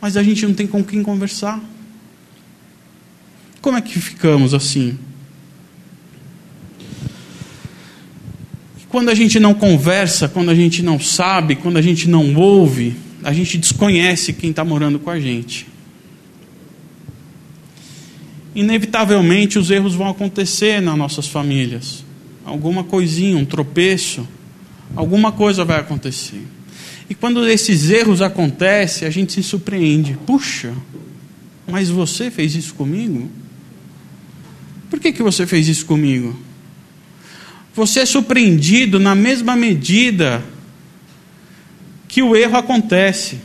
Mas 0.00 0.16
a 0.16 0.22
gente 0.22 0.46
não 0.46 0.54
tem 0.54 0.66
com 0.66 0.84
quem 0.84 1.02
conversar. 1.02 1.60
Como 3.60 3.76
é 3.76 3.80
que 3.80 3.98
ficamos 4.00 4.54
assim? 4.54 4.98
Quando 8.88 9.10
a 9.10 9.14
gente 9.14 9.40
não 9.40 9.52
conversa, 9.52 10.28
quando 10.28 10.50
a 10.50 10.54
gente 10.54 10.82
não 10.82 10.98
sabe, 11.00 11.56
quando 11.56 11.76
a 11.76 11.82
gente 11.82 12.08
não 12.08 12.34
ouve, 12.34 12.96
a 13.22 13.32
gente 13.32 13.58
desconhece 13.58 14.32
quem 14.32 14.50
está 14.50 14.64
morando 14.64 14.98
com 14.98 15.10
a 15.10 15.18
gente. 15.18 15.66
Inevitavelmente 18.54 19.58
os 19.58 19.70
erros 19.70 19.94
vão 19.94 20.08
acontecer 20.08 20.80
nas 20.80 20.96
nossas 20.96 21.26
famílias. 21.26 22.04
Alguma 22.44 22.84
coisinha, 22.84 23.36
um 23.36 23.44
tropeço, 23.44 24.26
alguma 24.94 25.32
coisa 25.32 25.64
vai 25.64 25.80
acontecer. 25.80 26.42
E 27.08 27.14
quando 27.14 27.46
esses 27.48 27.90
erros 27.90 28.20
acontecem, 28.20 29.06
a 29.06 29.10
gente 29.10 29.32
se 29.32 29.42
surpreende. 29.42 30.18
Puxa, 30.26 30.72
mas 31.66 31.88
você 31.88 32.30
fez 32.30 32.54
isso 32.54 32.74
comigo? 32.74 33.30
Por 34.90 35.00
que, 35.00 35.12
que 35.12 35.22
você 35.22 35.46
fez 35.46 35.68
isso 35.68 35.86
comigo? 35.86 36.36
você 37.76 38.00
é 38.00 38.06
surpreendido 38.06 38.98
na 38.98 39.14
mesma 39.14 39.54
medida 39.54 40.42
que 42.08 42.22
o 42.22 42.34
erro 42.34 42.56
acontece. 42.56 43.38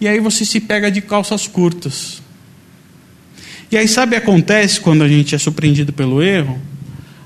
E 0.00 0.08
aí 0.08 0.18
você 0.18 0.46
se 0.46 0.60
pega 0.60 0.90
de 0.90 1.02
calças 1.02 1.46
curtas. 1.46 2.22
E 3.70 3.76
aí 3.76 3.86
sabe 3.86 4.16
acontece 4.16 4.80
quando 4.80 5.04
a 5.04 5.08
gente 5.08 5.34
é 5.34 5.38
surpreendido 5.38 5.92
pelo 5.92 6.22
erro? 6.22 6.58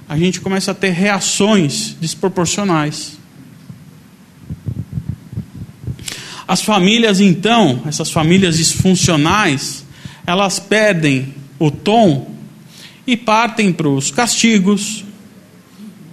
A 0.08 0.18
gente 0.18 0.40
começa 0.40 0.72
a 0.72 0.74
ter 0.74 0.90
reações 0.90 1.96
desproporcionais. 2.00 3.16
As 6.50 6.62
famílias 6.62 7.20
então, 7.20 7.80
essas 7.86 8.10
famílias 8.10 8.58
disfuncionais, 8.58 9.86
elas 10.26 10.58
perdem 10.58 11.32
o 11.60 11.70
tom 11.70 12.28
e 13.06 13.16
partem 13.16 13.72
para 13.72 13.88
os 13.88 14.10
castigos. 14.10 15.04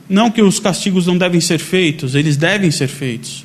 Não 0.07 0.29
que 0.29 0.43
os 0.43 0.59
castigos 0.59 1.07
não 1.07 1.17
devem 1.17 1.41
ser 1.41 1.57
feitos, 1.57 2.13
eles 2.13 2.37
devem 2.37 2.69
ser 2.69 2.87
feitos. 2.87 3.43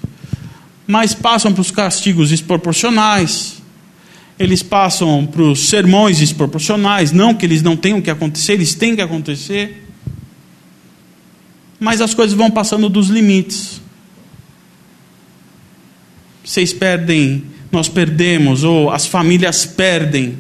Mas 0.87 1.15
passam 1.15 1.51
para 1.55 1.63
os 1.63 1.71
castigos 1.71 2.29
desproporcionais, 2.29 3.63
eles 4.39 4.63
passam 4.63 5.25
para 5.25 5.45
os 5.45 5.71
sermões 5.71 6.19
desproporcionais, 6.19 7.11
não 7.11 7.35
que 7.35 7.47
eles 7.47 7.63
não 7.63 7.75
tenham 7.75 8.03
que 8.03 8.11
acontecer, 8.11 8.53
eles 8.53 8.75
têm 8.75 8.95
que 8.95 9.01
acontecer. 9.01 9.89
Mas 11.81 12.03
as 12.03 12.13
coisas 12.13 12.37
vão 12.37 12.51
passando 12.51 12.91
dos 12.91 13.09
limites. 13.09 13.82
Vocês 16.45 16.73
perdem, 16.73 17.45
nós 17.71 17.89
perdemos, 17.89 18.65
ou 18.65 18.91
as 18.91 19.07
famílias 19.07 19.65
perdem 19.65 20.37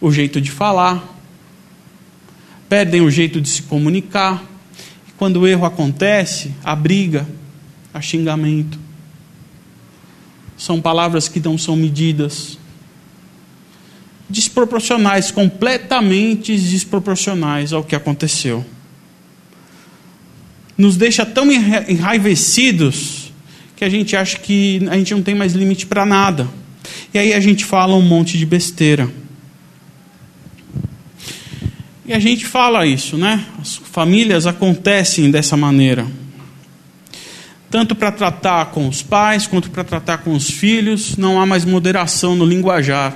o 0.00 0.12
jeito 0.12 0.40
de 0.40 0.50
falar 0.50 1.16
perdem 2.68 3.00
o 3.00 3.10
jeito 3.10 3.40
de 3.40 3.48
se 3.48 3.62
comunicar. 3.62 4.42
E 5.08 5.12
quando 5.12 5.40
o 5.40 5.46
erro 5.46 5.64
acontece, 5.64 6.52
a 6.62 6.74
briga, 6.74 7.26
a 7.92 8.00
xingamento. 8.00 8.78
São 10.56 10.80
palavras 10.80 11.28
que 11.28 11.40
não 11.40 11.56
são 11.56 11.76
medidas. 11.76 12.58
Desproporcionais, 14.28 15.30
completamente 15.30 16.56
desproporcionais 16.56 17.72
ao 17.72 17.84
que 17.84 17.94
aconteceu. 17.94 18.64
Nos 20.76 20.96
deixa 20.96 21.24
tão 21.24 21.50
enraivecidos 21.50 23.25
que 23.76 23.84
a 23.84 23.88
gente 23.90 24.16
acha 24.16 24.38
que 24.38 24.80
a 24.90 24.96
gente 24.96 25.14
não 25.14 25.22
tem 25.22 25.34
mais 25.34 25.52
limite 25.52 25.86
para 25.86 26.06
nada. 26.06 26.48
E 27.12 27.18
aí 27.18 27.34
a 27.34 27.40
gente 27.40 27.64
fala 27.64 27.94
um 27.94 28.02
monte 28.02 28.38
de 28.38 28.46
besteira. 28.46 29.08
E 32.06 32.12
a 32.12 32.18
gente 32.18 32.46
fala 32.46 32.86
isso, 32.86 33.18
né? 33.18 33.44
As 33.60 33.76
famílias 33.76 34.46
acontecem 34.46 35.30
dessa 35.30 35.56
maneira. 35.56 36.06
Tanto 37.68 37.94
para 37.94 38.12
tratar 38.12 38.66
com 38.66 38.88
os 38.88 39.02
pais, 39.02 39.46
quanto 39.46 39.70
para 39.70 39.84
tratar 39.84 40.18
com 40.18 40.32
os 40.32 40.48
filhos, 40.48 41.16
não 41.16 41.40
há 41.40 41.44
mais 41.44 41.64
moderação 41.64 42.34
no 42.34 42.46
linguajar. 42.46 43.14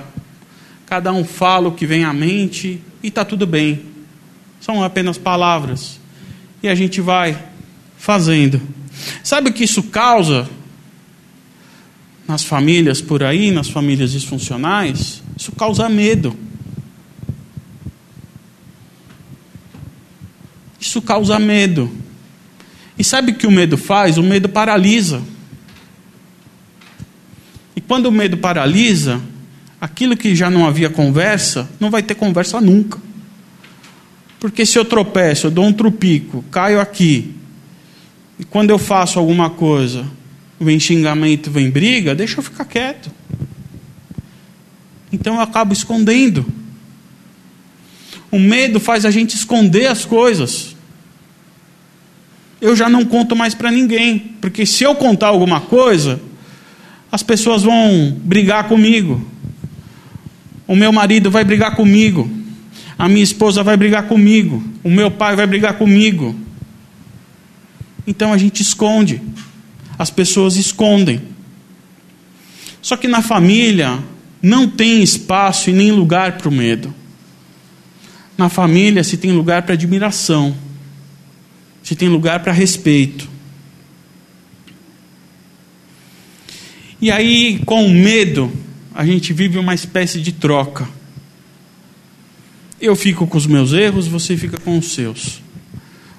Cada 0.85 1.11
um 1.13 1.23
fala 1.23 1.69
o 1.69 1.71
que 1.71 1.87
vem 1.87 2.03
à 2.03 2.11
mente 2.11 2.81
e 3.01 3.07
está 3.07 3.23
tudo 3.23 3.47
bem. 3.47 3.81
São 4.59 4.83
apenas 4.83 5.17
palavras. 5.17 5.99
E 6.61 6.67
a 6.67 6.75
gente 6.75 6.99
vai 6.99 7.35
fazendo. 7.97 8.61
Sabe 9.23 9.49
o 9.49 9.53
que 9.53 9.63
isso 9.63 9.83
causa 9.83 10.49
nas 12.27 12.43
famílias 12.43 13.01
por 13.01 13.23
aí, 13.23 13.51
nas 13.51 13.69
famílias 13.69 14.11
disfuncionais? 14.11 15.21
Isso 15.37 15.51
causa 15.51 15.89
medo. 15.89 16.35
Isso 20.79 21.01
causa 21.01 21.37
medo. 21.39 21.91
E 22.97 23.03
sabe 23.03 23.31
o 23.31 23.35
que 23.35 23.47
o 23.47 23.51
medo 23.51 23.77
faz? 23.77 24.17
O 24.17 24.23
medo 24.23 24.49
paralisa. 24.49 25.21
E 27.75 27.81
quando 27.81 28.07
o 28.07 28.11
medo 28.11 28.37
paralisa, 28.37 29.21
aquilo 29.79 30.15
que 30.15 30.35
já 30.35 30.49
não 30.49 30.67
havia 30.67 30.89
conversa, 30.89 31.69
não 31.79 31.89
vai 31.89 32.03
ter 32.03 32.15
conversa 32.15 32.61
nunca. 32.61 32.99
Porque 34.39 34.65
se 34.65 34.77
eu 34.77 34.85
tropeço, 34.85 35.47
eu 35.47 35.51
dou 35.51 35.65
um 35.65 35.73
trupico, 35.73 36.43
caio 36.51 36.79
aqui, 36.79 37.35
e 38.41 38.43
quando 38.43 38.71
eu 38.71 38.79
faço 38.79 39.19
alguma 39.19 39.51
coisa, 39.51 40.03
vem 40.59 40.79
xingamento, 40.79 41.51
vem 41.51 41.69
briga, 41.69 42.15
deixa 42.15 42.39
eu 42.39 42.43
ficar 42.43 42.65
quieto. 42.65 43.11
Então 45.13 45.35
eu 45.35 45.41
acabo 45.41 45.73
escondendo. 45.73 46.43
O 48.31 48.39
medo 48.39 48.79
faz 48.79 49.05
a 49.05 49.11
gente 49.11 49.35
esconder 49.35 49.85
as 49.85 50.05
coisas. 50.05 50.75
Eu 52.59 52.75
já 52.75 52.89
não 52.89 53.05
conto 53.05 53.35
mais 53.35 53.53
para 53.53 53.69
ninguém, 53.69 54.33
porque 54.41 54.65
se 54.65 54.83
eu 54.83 54.95
contar 54.95 55.27
alguma 55.27 55.61
coisa, 55.61 56.19
as 57.11 57.21
pessoas 57.21 57.61
vão 57.61 58.17
brigar 58.23 58.67
comigo. 58.67 59.23
O 60.67 60.75
meu 60.75 60.91
marido 60.91 61.29
vai 61.29 61.43
brigar 61.43 61.75
comigo. 61.75 62.27
A 62.97 63.07
minha 63.07 63.23
esposa 63.23 63.61
vai 63.61 63.77
brigar 63.77 64.07
comigo. 64.07 64.63
O 64.83 64.89
meu 64.89 65.11
pai 65.11 65.35
vai 65.35 65.45
brigar 65.45 65.75
comigo. 65.77 66.35
Então 68.05 68.33
a 68.33 68.37
gente 68.37 68.61
esconde. 68.61 69.21
As 69.97 70.09
pessoas 70.09 70.55
escondem. 70.55 71.21
Só 72.81 72.97
que 72.97 73.07
na 73.07 73.21
família 73.21 73.99
não 74.41 74.67
tem 74.67 75.03
espaço 75.03 75.69
e 75.69 75.73
nem 75.73 75.91
lugar 75.91 76.37
para 76.37 76.49
o 76.49 76.51
medo. 76.51 76.93
Na 78.37 78.49
família 78.49 79.03
se 79.03 79.17
tem 79.17 79.31
lugar 79.31 79.61
para 79.61 79.73
admiração, 79.73 80.55
se 81.83 81.95
tem 81.95 82.09
lugar 82.09 82.41
para 82.41 82.51
respeito. 82.51 83.29
E 86.99 87.11
aí, 87.11 87.59
com 87.65 87.89
medo, 87.89 88.51
a 88.93 89.05
gente 89.05 89.33
vive 89.33 89.57
uma 89.57 89.73
espécie 89.73 90.19
de 90.19 90.31
troca. 90.31 90.87
Eu 92.79 92.95
fico 92.95 93.27
com 93.27 93.37
os 93.37 93.45
meus 93.45 93.73
erros, 93.73 94.07
você 94.07 94.35
fica 94.35 94.59
com 94.59 94.77
os 94.77 94.93
seus. 94.93 95.41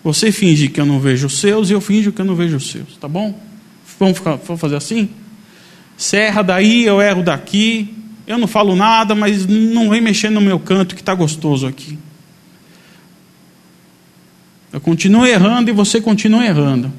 Você 0.05 0.33
finge 0.33 0.69
que 0.69 0.81
eu 0.81 0.87
não 0.87 0.99
vejo 0.99 1.27
os 1.27 1.39
seus 1.39 1.71
e 1.71 1.73
eu 1.73 1.81
finjo 1.81 2.13
que 2.13 2.21
eu 2.21 2.25
não 2.25 2.35
vejo 2.35 2.57
os 2.57 2.71
seus, 2.71 2.97
tá 2.97 3.07
bom? 3.07 3.39
Vamos, 3.99 4.19
ficar, 4.19 4.37
vamos 4.37 4.61
fazer 4.61 4.77
assim? 4.77 5.09
Você 5.97 6.17
erra 6.17 6.43
daí, 6.43 6.85
eu 6.85 7.01
erro 7.01 7.23
daqui. 7.23 7.95
Eu 8.27 8.39
não 8.39 8.49
falo 8.49 8.75
nada, 8.75 9.15
mas 9.15 9.47
não 9.47 9.91
vem 9.91 10.01
mexendo 10.01 10.35
no 10.35 10.41
meu 10.41 10.59
canto 10.59 10.95
que 10.95 11.03
está 11.03 11.15
gostoso 11.15 11.67
aqui. 11.67 11.99
Eu 14.73 14.81
continuo 14.81 15.27
errando 15.27 15.71
e 15.71 15.73
você 15.73 16.01
continua 16.01 16.45
errando. 16.45 16.93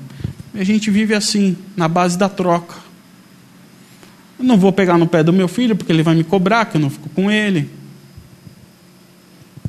E 0.54 0.60
a 0.60 0.64
gente 0.64 0.92
vive 0.92 1.14
assim, 1.14 1.58
na 1.76 1.88
base 1.88 2.18
da 2.18 2.30
troca. 2.30 2.76
Eu 4.38 4.46
não 4.46 4.58
vou 4.58 4.72
pegar 4.72 4.98
no 4.98 5.08
pé 5.08 5.24
do 5.24 5.34
meu 5.34 5.48
filho 5.48 5.76
porque 5.76 5.92
ele 5.92 6.04
vai 6.04 6.16
me 6.16 6.24
cobrar 6.24 6.66
que 6.66 6.78
eu 6.78 6.82
não 6.82 6.90
fico 6.90 7.10
com 7.10 7.32
ele. 7.32 7.70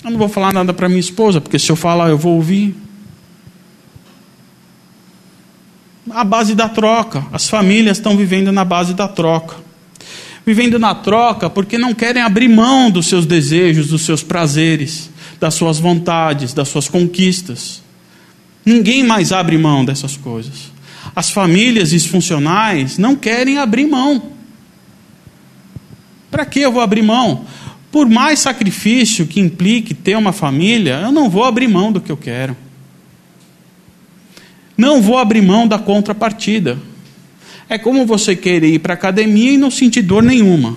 Eu 0.04 0.10
não 0.10 0.18
vou 0.18 0.28
falar 0.28 0.52
nada 0.52 0.74
para 0.74 0.88
minha 0.88 1.00
esposa 1.00 1.40
porque 1.40 1.58
se 1.58 1.72
eu 1.72 1.76
falar 1.76 2.10
eu 2.10 2.18
vou 2.18 2.34
ouvir. 2.34 2.76
A 6.10 6.24
base 6.24 6.54
da 6.54 6.68
troca. 6.68 7.24
As 7.32 7.48
famílias 7.48 7.96
estão 7.96 8.16
vivendo 8.16 8.52
na 8.52 8.64
base 8.64 8.94
da 8.94 9.08
troca. 9.08 9.56
Vivendo 10.44 10.78
na 10.78 10.94
troca 10.94 11.48
porque 11.48 11.78
não 11.78 11.94
querem 11.94 12.22
abrir 12.22 12.48
mão 12.48 12.90
dos 12.90 13.06
seus 13.06 13.24
desejos, 13.24 13.88
dos 13.88 14.02
seus 14.02 14.22
prazeres, 14.22 15.10
das 15.40 15.54
suas 15.54 15.78
vontades, 15.78 16.52
das 16.52 16.68
suas 16.68 16.88
conquistas. 16.88 17.82
Ninguém 18.64 19.02
mais 19.02 19.32
abre 19.32 19.56
mão 19.56 19.84
dessas 19.84 20.16
coisas. 20.16 20.72
As 21.16 21.30
famílias 21.30 21.90
disfuncionais 21.90 22.98
não 22.98 23.16
querem 23.16 23.58
abrir 23.58 23.86
mão. 23.86 24.30
Para 26.30 26.44
que 26.44 26.60
eu 26.60 26.72
vou 26.72 26.82
abrir 26.82 27.02
mão? 27.02 27.44
Por 27.92 28.08
mais 28.08 28.40
sacrifício 28.40 29.26
que 29.26 29.38
implique 29.38 29.94
ter 29.94 30.16
uma 30.16 30.32
família, 30.32 31.00
eu 31.02 31.12
não 31.12 31.30
vou 31.30 31.44
abrir 31.44 31.68
mão 31.68 31.92
do 31.92 32.00
que 32.00 32.10
eu 32.10 32.16
quero. 32.16 32.56
Não 34.76 35.00
vou 35.00 35.18
abrir 35.18 35.42
mão 35.42 35.66
da 35.66 35.78
contrapartida. 35.78 36.78
É 37.68 37.78
como 37.78 38.04
você 38.04 38.36
querer 38.36 38.74
ir 38.74 38.78
para 38.78 38.92
a 38.92 38.96
academia 38.96 39.52
e 39.52 39.56
não 39.56 39.70
sentir 39.70 40.02
dor 40.02 40.22
nenhuma. 40.22 40.76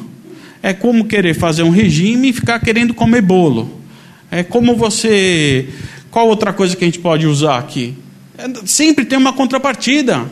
É 0.61 0.73
como 0.73 1.05
querer 1.05 1.33
fazer 1.33 1.63
um 1.63 1.69
regime 1.69 2.29
e 2.29 2.33
ficar 2.33 2.59
querendo 2.59 2.93
comer 2.93 3.21
bolo. 3.21 3.81
É 4.29 4.43
como 4.43 4.75
você 4.75 5.67
qual 6.17 6.27
outra 6.27 6.53
coisa 6.53 6.75
que 6.75 6.83
a 6.83 6.87
gente 6.87 6.99
pode 6.99 7.27
usar 7.27 7.57
aqui? 7.57 7.93
É, 8.37 8.45
sempre 8.65 9.05
tem 9.05 9.17
uma 9.17 9.33
contrapartida. 9.33 10.29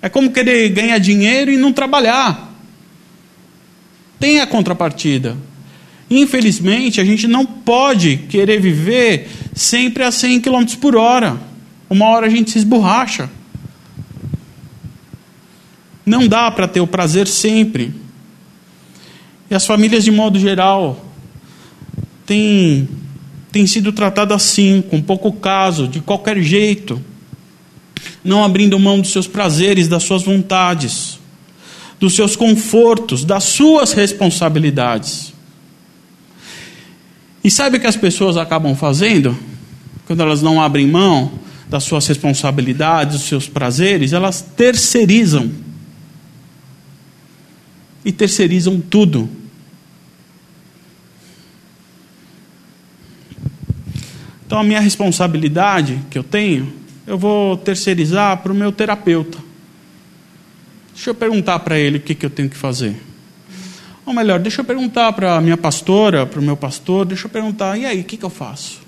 É 0.00 0.08
como 0.08 0.32
querer 0.32 0.68
ganhar 0.70 0.98
dinheiro 0.98 1.50
e 1.50 1.56
não 1.56 1.72
trabalhar. 1.72 2.52
Tem 4.18 4.40
a 4.40 4.46
contrapartida. 4.46 5.36
Infelizmente, 6.10 7.00
a 7.00 7.04
gente 7.04 7.26
não 7.26 7.46
pode 7.46 8.18
querer 8.28 8.60
viver 8.60 9.28
sempre 9.54 10.02
a 10.02 10.10
100 10.10 10.40
km 10.40 10.64
por 10.80 10.96
hora. 10.96 11.40
Uma 11.92 12.06
hora 12.06 12.26
a 12.26 12.30
gente 12.30 12.50
se 12.50 12.56
esborracha. 12.56 13.28
Não 16.06 16.26
dá 16.26 16.50
para 16.50 16.66
ter 16.66 16.80
o 16.80 16.86
prazer 16.86 17.28
sempre. 17.28 17.92
E 19.50 19.54
as 19.54 19.66
famílias, 19.66 20.02
de 20.02 20.10
modo 20.10 20.38
geral, 20.38 21.04
têm 22.24 22.88
tem 23.52 23.66
sido 23.66 23.92
tratado 23.92 24.32
assim, 24.32 24.80
com 24.80 25.02
pouco 25.02 25.30
caso, 25.34 25.86
de 25.86 26.00
qualquer 26.00 26.40
jeito, 26.40 26.98
não 28.24 28.42
abrindo 28.42 28.78
mão 28.78 28.98
dos 28.98 29.12
seus 29.12 29.26
prazeres, 29.26 29.86
das 29.86 30.02
suas 30.02 30.22
vontades, 30.22 31.18
dos 32.00 32.16
seus 32.16 32.34
confortos, 32.34 33.22
das 33.22 33.44
suas 33.44 33.92
responsabilidades. 33.92 35.34
E 37.44 37.50
sabe 37.50 37.76
o 37.76 37.80
que 37.80 37.86
as 37.86 37.96
pessoas 37.96 38.38
acabam 38.38 38.74
fazendo? 38.74 39.38
Quando 40.06 40.22
elas 40.22 40.40
não 40.40 40.58
abrem 40.58 40.86
mão 40.86 41.42
das 41.72 41.84
suas 41.84 42.06
responsabilidades, 42.06 43.16
dos 43.18 43.28
seus 43.28 43.48
prazeres, 43.48 44.12
elas 44.12 44.42
terceirizam. 44.42 45.50
E 48.04 48.12
terceirizam 48.12 48.80
tudo 48.80 49.28
Então, 54.52 54.60
a 54.60 54.64
minha 54.64 54.80
responsabilidade 54.80 55.98
que 56.10 56.18
eu 56.18 56.22
tenho, 56.22 56.70
eu 57.06 57.16
vou 57.16 57.56
terceirizar 57.56 58.36
para 58.36 58.52
o 58.52 58.54
meu 58.54 58.70
terapeuta. 58.70 59.38
Deixa 60.92 61.08
eu 61.08 61.14
perguntar 61.14 61.58
para 61.60 61.78
ele 61.78 61.96
o 61.96 62.00
que, 62.02 62.14
que 62.14 62.26
eu 62.26 62.28
tenho 62.28 62.50
que 62.50 62.56
fazer. 62.58 62.94
Ou 64.04 64.12
melhor, 64.12 64.38
deixa 64.38 64.60
eu 64.60 64.64
perguntar 64.66 65.10
para 65.14 65.36
a 65.36 65.40
minha 65.40 65.56
pastora, 65.56 66.26
para 66.26 66.38
o 66.38 66.42
meu 66.42 66.54
pastor, 66.54 67.06
deixa 67.06 67.24
eu 67.24 67.30
perguntar, 67.30 67.78
e 67.78 67.86
aí, 67.86 68.02
o 68.02 68.04
que, 68.04 68.18
que 68.18 68.24
eu 68.26 68.28
faço? 68.28 68.81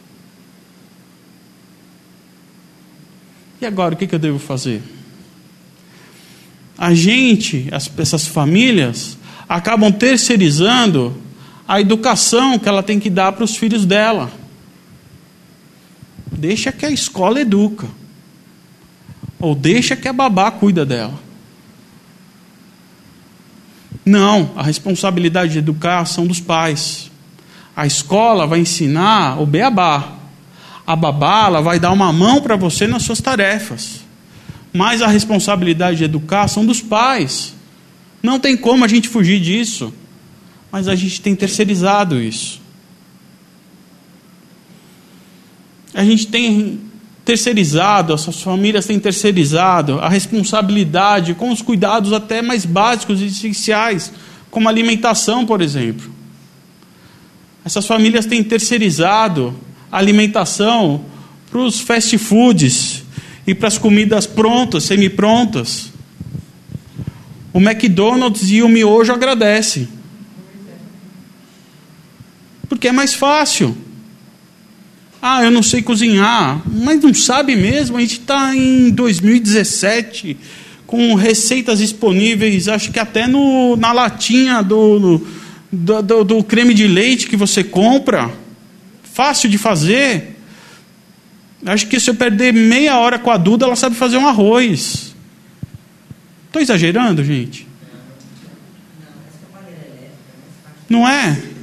E 3.65 3.67
agora, 3.67 3.95
o 3.95 3.97
que, 3.97 4.15
eu 4.15 4.19
devo 4.19 4.39
fazer? 4.39 4.83
A 6.77 6.93
gente, 6.93 7.67
as, 7.73 7.91
essas 7.97 8.27
famílias, 8.27 9.17
acabam 9.49 9.91
terceirizando 9.91 11.17
a 11.67 11.81
educação 11.81 12.59
que 12.59 12.69
ela 12.69 12.83
tem 12.83 13.01
que 13.01 13.09
dar 13.09 13.33
para 13.33 13.43
os 13.43 13.57
filhos 13.57 13.87
dela. 13.87 14.31
Deixa 16.31 16.71
que 16.73 16.85
a 16.85 16.91
escola 16.91 17.41
educa. 17.41 17.87
Ou 19.41 19.55
deixa 19.55 19.97
que 19.97 20.09
a 20.09 20.13
babá 20.13 20.51
cuida 20.51 20.85
dela. 20.85 21.19
Não, 24.05 24.51
a 24.57 24.63
responsabilidade 24.63 25.53
de 25.53 25.61
educar 25.61 26.05
são 26.05 26.27
dos 26.27 26.39
pais. 26.39 27.11
A 27.75 27.87
escola 27.87 28.47
vai 28.47 28.59
ensinar 28.59 29.41
o 29.41 29.47
beabá. 29.47 30.19
A 30.87 30.95
babá 30.95 31.47
ela 31.47 31.61
vai 31.61 31.79
dar 31.79 31.93
uma 31.93 32.13
mão 32.13 32.41
para 32.41 32.57
você 32.57 32.87
nas 32.87 33.03
suas 33.03 33.21
tarefas. 33.21 34.01
Mas 34.73 35.03
a 35.03 35.07
responsabilidade 35.07 35.99
de 35.99 36.05
educar 36.05 36.49
são 36.49 36.67
dos 36.67 36.81
pais. 36.81 37.55
Não 38.23 38.39
tem 38.39 38.57
como 38.57 38.85
a 38.85 38.89
gente 38.89 39.09
fugir 39.09 39.41
disso. 39.41 39.93
Mas 40.71 40.89
a 40.89 40.95
gente 40.95 41.21
tem 41.21 41.35
terceirizado 41.35 42.21
isso. 42.21 42.65
a 45.95 46.05
gente 46.05 46.27
tem 46.27 46.81
terceirizado, 47.25 48.13
as 48.13 48.21
suas 48.21 48.43
famílias 48.43 48.85
têm 48.85 48.99
terceirizado 48.99 49.99
a 50.01 50.09
responsabilidade 50.09 51.33
com 51.35 51.51
os 51.51 51.63
cuidados 51.63 52.13
até 52.13 52.43
mais 52.43 52.67
básicos 52.67 53.23
e 53.23 53.27
essenciais, 53.27 54.13
como 54.51 54.69
alimentação, 54.69 55.47
por 55.47 55.63
exemplo. 55.63 56.13
Essas 57.65 57.87
famílias 57.87 58.27
têm 58.27 58.43
terceirizado 58.43 59.55
alimentação 59.99 61.05
para 61.51 61.61
os 61.61 61.81
fast 61.81 62.17
foods 62.19 63.03
e 63.47 63.55
para 63.55 63.69
as 63.69 63.79
comidas 63.79 64.27
prontas, 64.27 64.85
semi-prontas. 64.85 65.93
O 67.53 67.61
McDonald's 67.61 68.51
e 68.51 68.63
o 68.63 68.69
miojo 68.69 69.13
agradecem. 69.13 69.89
Porque 72.69 72.89
é 72.89 72.93
mais 72.93 73.15
fácil. 73.15 73.77
Ah, 75.23 75.45
eu 75.45 75.51
não 75.51 75.63
sei 75.63 75.81
cozinhar. 75.81 76.63
Mas 76.67 77.01
não 77.01 77.15
sabe 77.15 77.55
mesmo? 77.55 77.97
A 77.97 78.01
gente 78.01 78.19
está 78.19 78.55
em 78.57 78.91
2017 78.91 80.37
com 80.87 81.15
receitas 81.15 81.79
disponíveis, 81.79 82.69
acho 82.69 82.93
que 82.93 82.99
até 82.99 83.27
no, 83.27 83.75
na 83.77 83.91
latinha 83.93 84.63
do, 84.63 85.21
do, 85.73 86.03
do, 86.03 86.25
do 86.25 86.45
creme 86.45 86.75
de 86.75 86.87
leite 86.87 87.27
que 87.27 87.37
você 87.37 87.65
compra. 87.65 88.31
Fácil 89.15 89.49
de 89.49 89.57
fazer. 89.57 90.37
Acho 91.65 91.87
que 91.87 91.99
se 91.99 92.11
eu 92.11 92.15
perder 92.15 92.53
meia 92.53 92.99
hora 92.99 93.19
com 93.19 93.31
a 93.31 93.39
Duda, 93.39 93.65
ela 93.65 93.77
sabe 93.77 93.97
fazer 93.97 94.19
um 94.19 94.29
arroz. 94.29 95.15
Estou 96.49 96.61
exagerando, 96.61 97.25
gente? 97.25 97.67
Não 100.91 101.09
é? 101.09 101.55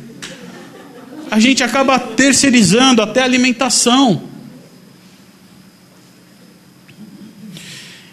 a 1.31 1.39
gente 1.39 1.63
acaba 1.63 1.97
terceirizando 1.97 3.01
até 3.01 3.21
a 3.21 3.23
alimentação. 3.23 4.23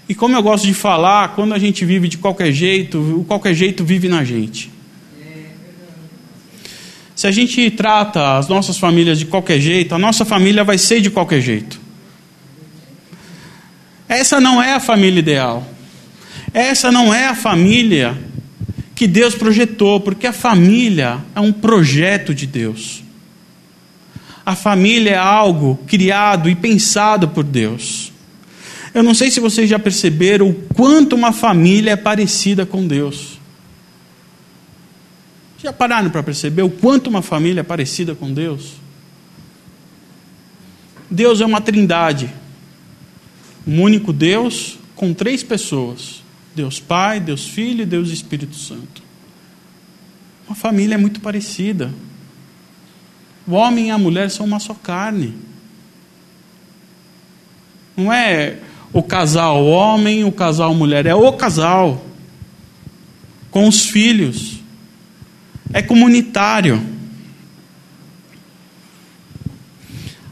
E 0.09 0.15
como 0.15 0.37
eu 0.37 0.43
gosto 0.43 0.69
de 0.69 0.73
falar, 0.73 1.35
quando 1.35 1.53
a 1.53 1.59
gente 1.59 1.85
vive 1.85 2.07
de 2.07 2.17
qualquer 2.17 2.53
jeito, 2.53 2.97
o 3.21 3.25
qualquer 3.25 3.55
jeito 3.55 3.85
vive 3.85 4.09
na 4.09 4.23
gente. 4.23 4.71
Se 7.19 7.27
a 7.27 7.33
gente 7.33 7.69
trata 7.73 8.39
as 8.39 8.47
nossas 8.47 8.79
famílias 8.79 9.19
de 9.19 9.27
qualquer 9.27 9.59
jeito, 9.59 9.93
a 9.93 9.99
nossa 9.99 10.25
família 10.25 10.63
vai 10.63 10.79
ser 10.79 11.01
de 11.01 11.11
qualquer 11.11 11.41
jeito. 11.41 11.81
Essa 14.09 14.41
não 14.41 14.63
é 14.63 14.75
a 14.75 14.79
família 14.79 15.19
ideal. 15.19 15.67
Essa 16.55 16.93
não 16.93 17.13
é 17.13 17.27
a 17.27 17.35
família 17.35 18.17
que 18.95 19.09
Deus 19.09 19.35
projetou, 19.35 19.99
porque 19.99 20.29
a 20.29 20.33
família 20.33 21.19
é 21.35 21.41
um 21.41 21.51
projeto 21.51 22.33
de 22.33 22.47
Deus. 22.47 23.03
A 24.47 24.55
família 24.55 25.11
é 25.11 25.19
algo 25.19 25.77
criado 25.89 26.49
e 26.49 26.55
pensado 26.55 27.27
por 27.27 27.43
Deus. 27.43 28.13
Eu 28.95 29.03
não 29.03 29.13
sei 29.13 29.29
se 29.33 29.41
vocês 29.41 29.69
já 29.69 29.81
perceberam 29.81 30.51
o 30.51 30.55
quanto 30.55 31.17
uma 31.17 31.33
família 31.33 31.91
é 31.91 31.97
parecida 31.97 32.65
com 32.65 32.87
Deus. 32.87 33.41
Já 35.63 35.73
pararam 35.73 36.09
para 36.09 36.23
perceber 36.23 36.63
o 36.63 36.71
quanto 36.71 37.09
uma 37.09 37.21
família 37.21 37.61
é 37.61 37.65
parecida 37.65 38.15
com 38.15 38.33
Deus? 38.33 38.75
Deus 41.11 41.41
é 41.41 41.47
uma 41.47 41.61
trindade. 41.61 42.33
Um 43.67 43.83
único 43.83 44.13
Deus 44.13 44.79
com 44.95 45.13
três 45.13 45.43
pessoas: 45.43 46.23
Deus 46.55 46.79
Pai, 46.79 47.19
Deus 47.19 47.47
Filho 47.47 47.83
e 47.83 47.87
Deus 47.87 48.11
Espírito 48.11 48.55
Santo. 48.55 49.03
Uma 50.47 50.55
família 50.55 50.95
é 50.95 50.99
muito 50.99 51.21
parecida. 51.21 51.93
O 53.47 53.53
homem 53.53 53.89
e 53.89 53.91
a 53.91 53.99
mulher 53.99 54.31
são 54.31 54.47
uma 54.47 54.61
só 54.61 54.75
carne. 54.75 55.35
Não 57.97 58.13
é 58.13 58.59
o 58.93 59.03
casal 59.03 59.67
homem, 59.67 60.25
o 60.25 60.31
casal 60.31 60.73
mulher, 60.73 61.05
é 61.05 61.15
o 61.15 61.33
casal 61.33 62.05
com 63.51 63.67
os 63.67 63.87
filhos. 63.87 64.58
É 65.73 65.83
comunitário. 65.83 66.83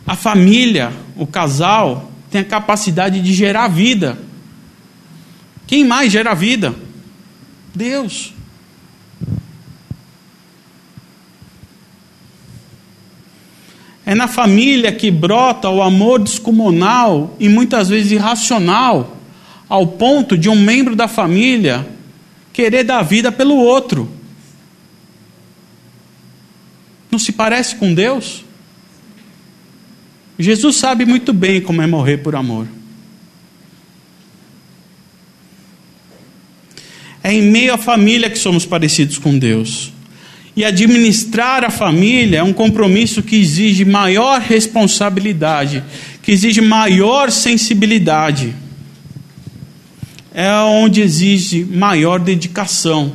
A 0.06 0.14
família, 0.14 0.92
o 1.16 1.26
casal, 1.26 2.10
tem 2.30 2.40
a 2.40 2.44
capacidade 2.44 3.20
de 3.20 3.32
gerar 3.32 3.68
vida. 3.68 4.18
Quem 5.66 5.84
mais 5.84 6.12
gera 6.12 6.34
vida? 6.34 6.74
Deus. 7.74 8.32
É 14.06 14.14
na 14.14 14.28
família 14.28 14.92
que 14.92 15.10
brota 15.10 15.68
o 15.68 15.82
amor 15.82 16.20
descomunal 16.20 17.34
e 17.40 17.48
muitas 17.48 17.88
vezes 17.88 18.12
irracional, 18.12 19.16
ao 19.68 19.84
ponto 19.84 20.38
de 20.38 20.48
um 20.48 20.54
membro 20.54 20.94
da 20.94 21.08
família 21.08 21.84
querer 22.52 22.84
dar 22.84 23.02
vida 23.02 23.32
pelo 23.32 23.56
outro. 23.56 24.15
Não 27.16 27.18
se 27.18 27.32
parece 27.32 27.76
com 27.76 27.94
Deus? 27.94 28.44
Jesus 30.38 30.76
sabe 30.76 31.06
muito 31.06 31.32
bem 31.32 31.62
como 31.62 31.80
é 31.80 31.86
morrer 31.86 32.18
por 32.18 32.36
amor. 32.36 32.68
É 37.22 37.32
em 37.32 37.40
meio 37.40 37.72
à 37.72 37.78
família 37.78 38.28
que 38.28 38.36
somos 38.38 38.66
parecidos 38.66 39.16
com 39.16 39.38
Deus. 39.38 39.94
E 40.54 40.62
administrar 40.62 41.64
a 41.64 41.70
família 41.70 42.40
é 42.40 42.42
um 42.42 42.52
compromisso 42.52 43.22
que 43.22 43.36
exige 43.36 43.86
maior 43.86 44.38
responsabilidade, 44.42 45.82
que 46.20 46.32
exige 46.32 46.60
maior 46.60 47.30
sensibilidade. 47.30 48.54
É 50.34 50.52
onde 50.52 51.00
exige 51.00 51.64
maior 51.64 52.20
dedicação. 52.20 53.10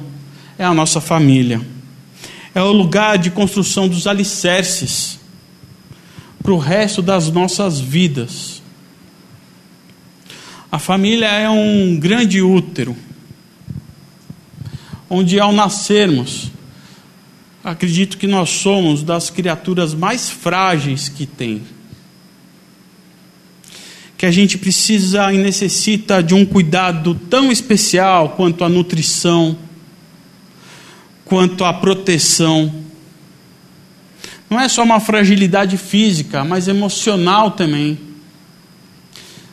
É 0.58 0.66
a 0.66 0.74
nossa 0.74 1.00
família. 1.00 1.62
É 2.54 2.62
o 2.62 2.72
lugar 2.72 3.18
de 3.18 3.32
construção 3.32 3.88
dos 3.88 4.08
alicerces 4.08 5.20
para 6.42 6.52
o 6.52 6.58
resto 6.58 7.02
das 7.02 7.30
nossas 7.30 7.80
vidas. 7.80 8.62
A 10.72 10.80
família 10.80 11.28
é 11.28 11.50
um 11.50 11.98
grande 12.00 12.42
útero, 12.42 12.96
onde 15.10 15.40
ao 15.40 15.52
nascermos, 15.52 16.52
acredito 17.64 18.18
que 18.18 18.28
nós 18.28 18.50
somos 18.50 19.04
das 19.04 19.30
criaturas 19.30 19.94
mais 19.94 20.30
frágeis 20.30 21.10
que 21.10 21.26
tem. 21.26 21.62
Que 24.18 24.26
a 24.26 24.32
gente 24.32 24.58
precisa 24.58 25.32
e 25.34 25.38
necessita 25.38 26.22
de 26.24 26.34
um 26.34 26.46
cuidado 26.46 27.16
tão 27.30 27.52
especial 27.52 28.30
quanto 28.30 28.64
a 28.64 28.70
nutrição, 28.70 29.58
quanto 31.32 31.64
a 31.64 31.72
proteção. 31.72 32.70
Não 34.50 34.60
é 34.60 34.68
só 34.68 34.84
uma 34.84 35.00
fragilidade 35.00 35.78
física, 35.78 36.44
mas 36.44 36.68
emocional 36.68 37.52
também. 37.52 37.98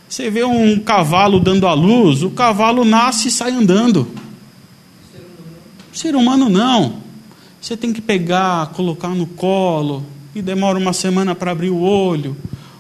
Você 0.08 0.28
vê 0.28 0.42
um 0.42 0.80
cavalo 0.80 1.38
dando 1.38 1.68
à 1.68 1.74
luz, 1.74 2.24
o 2.24 2.30
cavalo 2.30 2.84
nasce 2.84 3.28
e 3.28 3.30
sai 3.30 3.52
andando. 3.52 4.08
Ser 5.92 6.16
humano 6.16 6.48
não. 6.48 6.96
Você 7.60 7.76
tem 7.76 7.92
que 7.92 8.00
pegar, 8.00 8.72
colocar 8.72 9.10
no 9.10 9.26
colo, 9.28 10.04
e 10.34 10.42
demora 10.42 10.76
uma 10.76 10.92
semana 10.92 11.32
para 11.32 11.52
abrir 11.52 11.70
o 11.70 11.80
olho, 11.80 12.36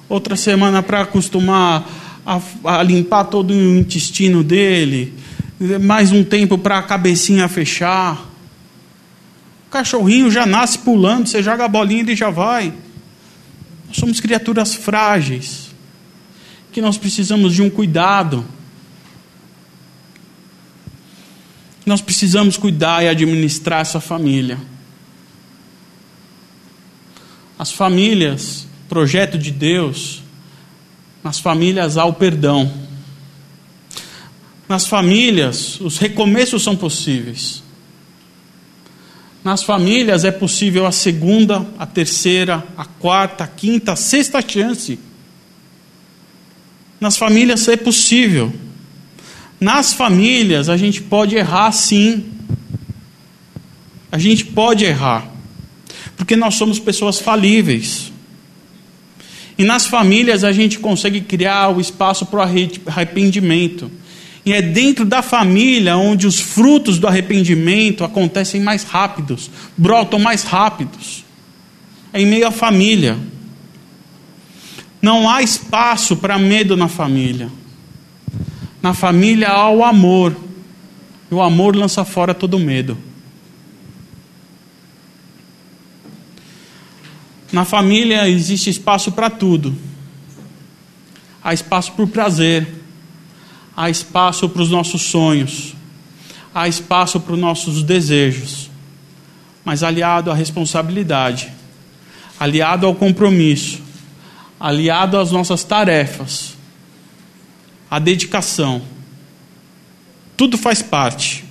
outra 0.08 0.34
semana 0.34 0.82
para 0.82 1.02
acostumar 1.02 1.88
a, 2.26 2.40
a, 2.64 2.82
limpar 2.82 3.26
todo 3.26 3.52
o 3.52 3.78
intestino 3.78 4.42
dele, 4.42 5.14
mais 5.82 6.10
um 6.10 6.24
tempo 6.24 6.58
para 6.58 6.78
a 6.78 6.82
cabecinha 6.82 7.46
fechar. 7.46 8.27
O 9.68 9.70
cachorrinho 9.70 10.30
já 10.30 10.46
nasce 10.46 10.78
pulando, 10.78 11.28
você 11.28 11.42
joga 11.42 11.66
a 11.66 11.68
bolinha 11.68 12.00
e 12.00 12.04
ele 12.04 12.16
já 12.16 12.30
vai. 12.30 12.72
Nós 13.86 13.98
somos 13.98 14.18
criaturas 14.18 14.74
frágeis, 14.74 15.68
que 16.72 16.80
nós 16.80 16.96
precisamos 16.96 17.54
de 17.54 17.60
um 17.60 17.68
cuidado. 17.68 18.46
Nós 21.84 22.00
precisamos 22.00 22.56
cuidar 22.56 23.04
e 23.04 23.08
administrar 23.08 23.82
essa 23.82 24.00
família. 24.00 24.58
As 27.58 27.70
famílias, 27.70 28.66
projeto 28.88 29.36
de 29.36 29.50
Deus, 29.50 30.22
nas 31.22 31.38
famílias 31.38 31.98
há 31.98 32.06
o 32.06 32.14
perdão. 32.14 32.72
Nas 34.66 34.86
famílias, 34.86 35.78
os 35.78 35.98
recomeços 35.98 36.62
são 36.62 36.74
possíveis. 36.74 37.67
Nas 39.44 39.62
famílias 39.62 40.24
é 40.24 40.30
possível 40.30 40.86
a 40.86 40.92
segunda, 40.92 41.66
a 41.78 41.86
terceira, 41.86 42.66
a 42.76 42.84
quarta, 42.84 43.44
a 43.44 43.46
quinta, 43.46 43.92
a 43.92 43.96
sexta 43.96 44.40
chance. 44.46 44.98
Nas 47.00 47.16
famílias 47.16 47.68
é 47.68 47.76
possível. 47.76 48.52
Nas 49.60 49.92
famílias 49.92 50.68
a 50.68 50.76
gente 50.76 51.02
pode 51.02 51.36
errar 51.36 51.70
sim. 51.72 52.24
A 54.10 54.18
gente 54.18 54.44
pode 54.44 54.84
errar. 54.84 55.30
Porque 56.16 56.34
nós 56.34 56.54
somos 56.54 56.78
pessoas 56.80 57.20
falíveis. 57.20 58.12
E 59.56 59.64
nas 59.64 59.86
famílias 59.86 60.44
a 60.44 60.52
gente 60.52 60.78
consegue 60.78 61.20
criar 61.20 61.68
o 61.68 61.80
espaço 61.80 62.26
para 62.26 62.40
o 62.40 62.42
arrependimento. 62.86 63.90
E 64.48 64.52
é 64.54 64.62
dentro 64.62 65.04
da 65.04 65.20
família 65.20 65.98
onde 65.98 66.26
os 66.26 66.40
frutos 66.40 66.98
do 66.98 67.06
arrependimento 67.06 68.02
acontecem 68.02 68.62
mais 68.62 68.82
rápidos, 68.82 69.50
brotam 69.76 70.18
mais 70.18 70.42
rápidos. 70.42 71.22
É 72.14 72.22
em 72.22 72.24
meio 72.24 72.48
à 72.48 72.50
família. 72.50 73.18
Não 75.02 75.28
há 75.28 75.42
espaço 75.42 76.16
para 76.16 76.38
medo 76.38 76.78
na 76.78 76.88
família. 76.88 77.50
Na 78.80 78.94
família 78.94 79.50
há 79.50 79.68
o 79.68 79.84
amor. 79.84 80.34
E 81.30 81.34
o 81.34 81.42
amor 81.42 81.76
lança 81.76 82.02
fora 82.02 82.32
todo 82.32 82.58
medo. 82.58 82.96
Na 87.52 87.66
família 87.66 88.26
existe 88.26 88.70
espaço 88.70 89.12
para 89.12 89.28
tudo. 89.28 89.76
Há 91.44 91.52
espaço 91.52 91.92
para 91.92 92.04
o 92.06 92.08
prazer. 92.08 92.78
Há 93.80 93.88
espaço 93.88 94.48
para 94.48 94.60
os 94.60 94.70
nossos 94.70 95.02
sonhos. 95.02 95.72
Há 96.52 96.66
espaço 96.66 97.20
para 97.20 97.34
os 97.34 97.38
nossos 97.38 97.84
desejos. 97.84 98.68
Mas 99.64 99.84
aliado 99.84 100.32
à 100.32 100.34
responsabilidade, 100.34 101.52
aliado 102.40 102.86
ao 102.88 102.94
compromisso, 102.96 103.80
aliado 104.58 105.16
às 105.16 105.30
nossas 105.30 105.62
tarefas, 105.62 106.56
a 107.88 108.00
dedicação. 108.00 108.82
Tudo 110.36 110.58
faz 110.58 110.82
parte. 110.82 111.44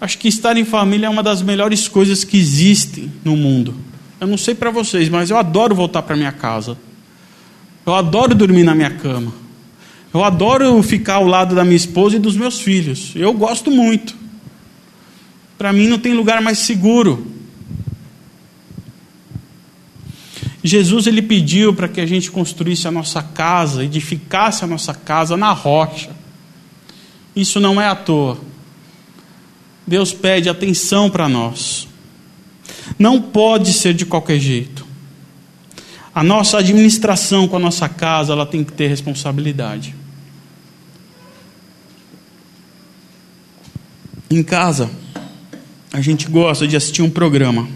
Acho 0.00 0.18
que 0.18 0.28
estar 0.28 0.56
em 0.56 0.64
família 0.64 1.06
é 1.08 1.10
uma 1.10 1.24
das 1.24 1.42
melhores 1.42 1.88
coisas 1.88 2.22
que 2.22 2.36
existem 2.36 3.12
no 3.24 3.36
mundo. 3.36 3.74
Eu 4.20 4.28
não 4.28 4.38
sei 4.38 4.54
para 4.54 4.70
vocês, 4.70 5.08
mas 5.08 5.30
eu 5.30 5.36
adoro 5.36 5.74
voltar 5.74 6.02
para 6.02 6.14
minha 6.14 6.30
casa. 6.30 6.78
Eu 7.84 7.96
adoro 7.96 8.36
dormir 8.36 8.62
na 8.62 8.76
minha 8.76 8.90
cama. 8.90 9.47
Eu 10.12 10.24
adoro 10.24 10.82
ficar 10.82 11.14
ao 11.14 11.26
lado 11.26 11.54
da 11.54 11.64
minha 11.64 11.76
esposa 11.76 12.16
e 12.16 12.18
dos 12.18 12.36
meus 12.36 12.60
filhos. 12.60 13.12
Eu 13.14 13.32
gosto 13.34 13.70
muito. 13.70 14.16
Para 15.58 15.72
mim 15.72 15.86
não 15.86 15.98
tem 15.98 16.14
lugar 16.14 16.40
mais 16.40 16.58
seguro. 16.58 17.26
Jesus 20.62 21.06
ele 21.06 21.22
pediu 21.22 21.74
para 21.74 21.88
que 21.88 22.00
a 22.00 22.06
gente 22.06 22.30
construísse 22.30 22.88
a 22.88 22.90
nossa 22.90 23.22
casa, 23.22 23.84
edificasse 23.84 24.64
a 24.64 24.66
nossa 24.66 24.94
casa 24.94 25.36
na 25.36 25.52
rocha. 25.52 26.10
Isso 27.34 27.60
não 27.60 27.80
é 27.80 27.86
à 27.86 27.94
toa. 27.94 28.38
Deus 29.86 30.12
pede 30.12 30.48
atenção 30.48 31.08
para 31.08 31.28
nós. 31.28 31.86
Não 32.98 33.20
pode 33.20 33.72
ser 33.72 33.94
de 33.94 34.04
qualquer 34.04 34.38
jeito. 34.38 34.87
A 36.18 36.22
nossa 36.24 36.58
administração 36.58 37.46
com 37.46 37.54
a 37.54 37.60
nossa 37.60 37.88
casa, 37.88 38.32
ela 38.32 38.44
tem 38.44 38.64
que 38.64 38.72
ter 38.72 38.88
responsabilidade. 38.88 39.94
Em 44.28 44.42
casa, 44.42 44.90
a 45.92 46.00
gente 46.00 46.28
gosta 46.28 46.66
de 46.66 46.74
assistir 46.74 47.02
um 47.02 47.08
programa. 47.08 47.68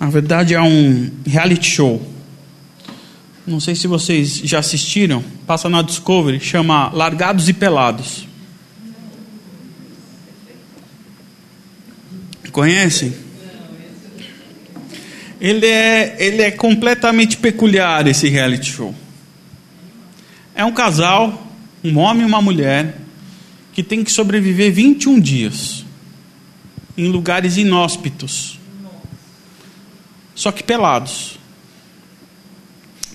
Na 0.00 0.08
verdade, 0.08 0.54
é 0.54 0.62
um 0.62 1.10
reality 1.26 1.68
show. 1.68 2.10
Não 3.46 3.60
sei 3.60 3.74
se 3.74 3.86
vocês 3.86 4.38
já 4.44 4.60
assistiram, 4.60 5.22
passa 5.46 5.68
na 5.68 5.82
Discovery, 5.82 6.40
chama 6.40 6.88
Largados 6.88 7.50
e 7.50 7.52
Pelados. 7.52 8.26
Conhecem? 12.50 13.25
Ele 15.46 15.64
é, 15.64 16.16
ele 16.18 16.42
é 16.42 16.50
completamente 16.50 17.36
peculiar, 17.36 18.04
esse 18.08 18.28
reality 18.28 18.72
show. 18.72 18.92
É 20.56 20.64
um 20.64 20.72
casal, 20.72 21.46
um 21.84 21.98
homem 21.98 22.24
e 22.24 22.26
uma 22.26 22.42
mulher, 22.42 22.96
que 23.72 23.80
tem 23.80 24.02
que 24.02 24.10
sobreviver 24.10 24.72
21 24.72 25.20
dias 25.20 25.84
em 26.98 27.06
lugares 27.06 27.58
inóspitos, 27.58 28.58
só 30.34 30.50
que 30.50 30.64
pelados, 30.64 31.38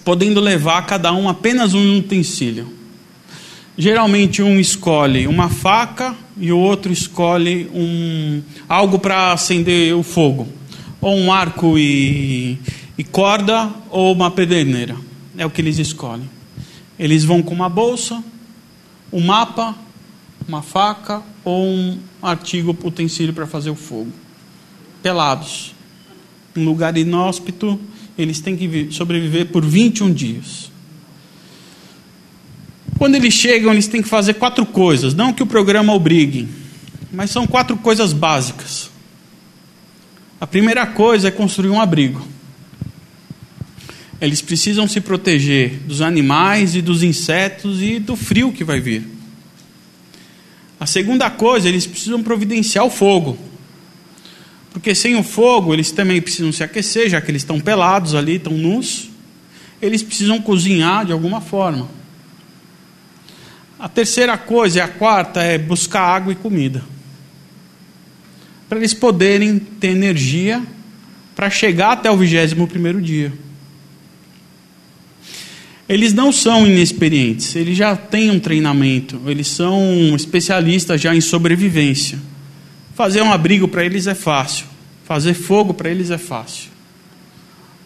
podendo 0.05 0.39
levar 0.39 0.85
cada 0.85 1.11
um 1.11 1.27
apenas 1.27 1.73
um 1.73 1.97
utensílio. 1.97 2.73
Geralmente 3.77 4.41
um 4.41 4.57
escolhe 4.57 5.27
uma 5.27 5.49
faca 5.49 6.15
e 6.37 6.49
o 6.49 6.57
outro 6.57 6.93
escolhe 6.93 7.69
um 7.73 8.41
algo 8.69 8.99
para 8.99 9.33
acender 9.33 9.93
o 9.93 10.01
fogo, 10.01 10.60
ou 11.01 11.17
um 11.17 11.33
arco 11.33 11.77
e, 11.77 12.59
e 12.97 13.03
corda 13.03 13.69
ou 13.89 14.13
uma 14.13 14.29
pederneira. 14.29 14.95
É 15.37 15.45
o 15.45 15.49
que 15.49 15.59
eles 15.59 15.79
escolhem. 15.79 16.29
Eles 16.99 17.23
vão 17.23 17.41
com 17.41 17.53
uma 17.53 17.67
bolsa, 17.67 18.23
um 19.11 19.21
mapa, 19.21 19.75
uma 20.47 20.61
faca 20.61 21.23
ou 21.43 21.65
um 21.65 21.97
artigo, 22.21 22.77
utensílio 22.83 23.33
para 23.33 23.47
fazer 23.47 23.71
o 23.71 23.75
fogo. 23.75 24.11
Pelados. 25.01 25.73
Em 26.55 26.63
lugar 26.63 26.95
inóspito, 26.95 27.79
eles 28.17 28.39
têm 28.39 28.55
que 28.55 28.89
sobreviver 28.91 29.47
por 29.47 29.65
21 29.65 30.13
dias. 30.13 30.71
Quando 32.99 33.15
eles 33.15 33.33
chegam, 33.33 33.71
eles 33.71 33.87
têm 33.87 34.01
que 34.01 34.09
fazer 34.09 34.35
quatro 34.35 34.63
coisas. 34.63 35.15
Não 35.15 35.33
que 35.33 35.41
o 35.41 35.47
programa 35.47 35.91
obrigue, 35.91 36.47
mas 37.11 37.31
são 37.31 37.47
quatro 37.47 37.75
coisas 37.77 38.13
básicas. 38.13 38.90
A 40.41 40.47
primeira 40.47 40.87
coisa 40.87 41.27
é 41.27 41.31
construir 41.31 41.69
um 41.69 41.79
abrigo. 41.79 42.27
Eles 44.19 44.41
precisam 44.41 44.87
se 44.87 44.99
proteger 44.99 45.77
dos 45.85 46.01
animais 46.01 46.75
e 46.75 46.81
dos 46.81 47.03
insetos 47.03 47.79
e 47.79 47.99
do 47.99 48.15
frio 48.15 48.51
que 48.51 48.63
vai 48.63 48.79
vir. 48.79 49.07
A 50.79 50.87
segunda 50.87 51.29
coisa, 51.29 51.69
eles 51.69 51.85
precisam 51.85 52.23
providenciar 52.23 52.83
o 52.83 52.89
fogo. 52.89 53.37
Porque 54.71 54.95
sem 54.95 55.15
o 55.15 55.21
fogo, 55.21 55.75
eles 55.75 55.91
também 55.91 56.19
precisam 56.19 56.51
se 56.51 56.63
aquecer, 56.63 57.07
já 57.07 57.21
que 57.21 57.29
eles 57.29 57.43
estão 57.43 57.59
pelados 57.59 58.15
ali, 58.15 58.37
estão 58.37 58.53
nus. 58.53 59.11
Eles 59.79 60.01
precisam 60.01 60.41
cozinhar 60.41 61.05
de 61.05 61.11
alguma 61.11 61.39
forma. 61.39 61.87
A 63.77 63.87
terceira 63.87 64.35
coisa, 64.39 64.79
e 64.79 64.81
a 64.81 64.87
quarta, 64.87 65.43
é 65.43 65.59
buscar 65.59 66.01
água 66.01 66.33
e 66.33 66.35
comida. 66.35 66.83
Para 68.71 68.79
eles 68.79 68.93
poderem 68.93 69.59
ter 69.59 69.89
energia 69.89 70.63
para 71.35 71.49
chegar 71.49 71.91
até 71.91 72.09
o 72.09 72.15
vigésimo 72.15 72.65
primeiro 72.65 73.01
dia. 73.01 73.33
Eles 75.89 76.13
não 76.13 76.31
são 76.31 76.65
inexperientes, 76.65 77.53
eles 77.57 77.77
já 77.77 77.97
têm 77.97 78.31
um 78.31 78.39
treinamento, 78.39 79.19
eles 79.25 79.47
são 79.49 80.15
especialistas 80.15 81.01
já 81.01 81.13
em 81.13 81.19
sobrevivência. 81.19 82.17
Fazer 82.95 83.21
um 83.21 83.33
abrigo 83.33 83.67
para 83.67 83.83
eles 83.83 84.07
é 84.07 84.15
fácil, 84.15 84.67
fazer 85.03 85.33
fogo 85.33 85.73
para 85.73 85.89
eles 85.89 86.09
é 86.09 86.17
fácil. 86.17 86.69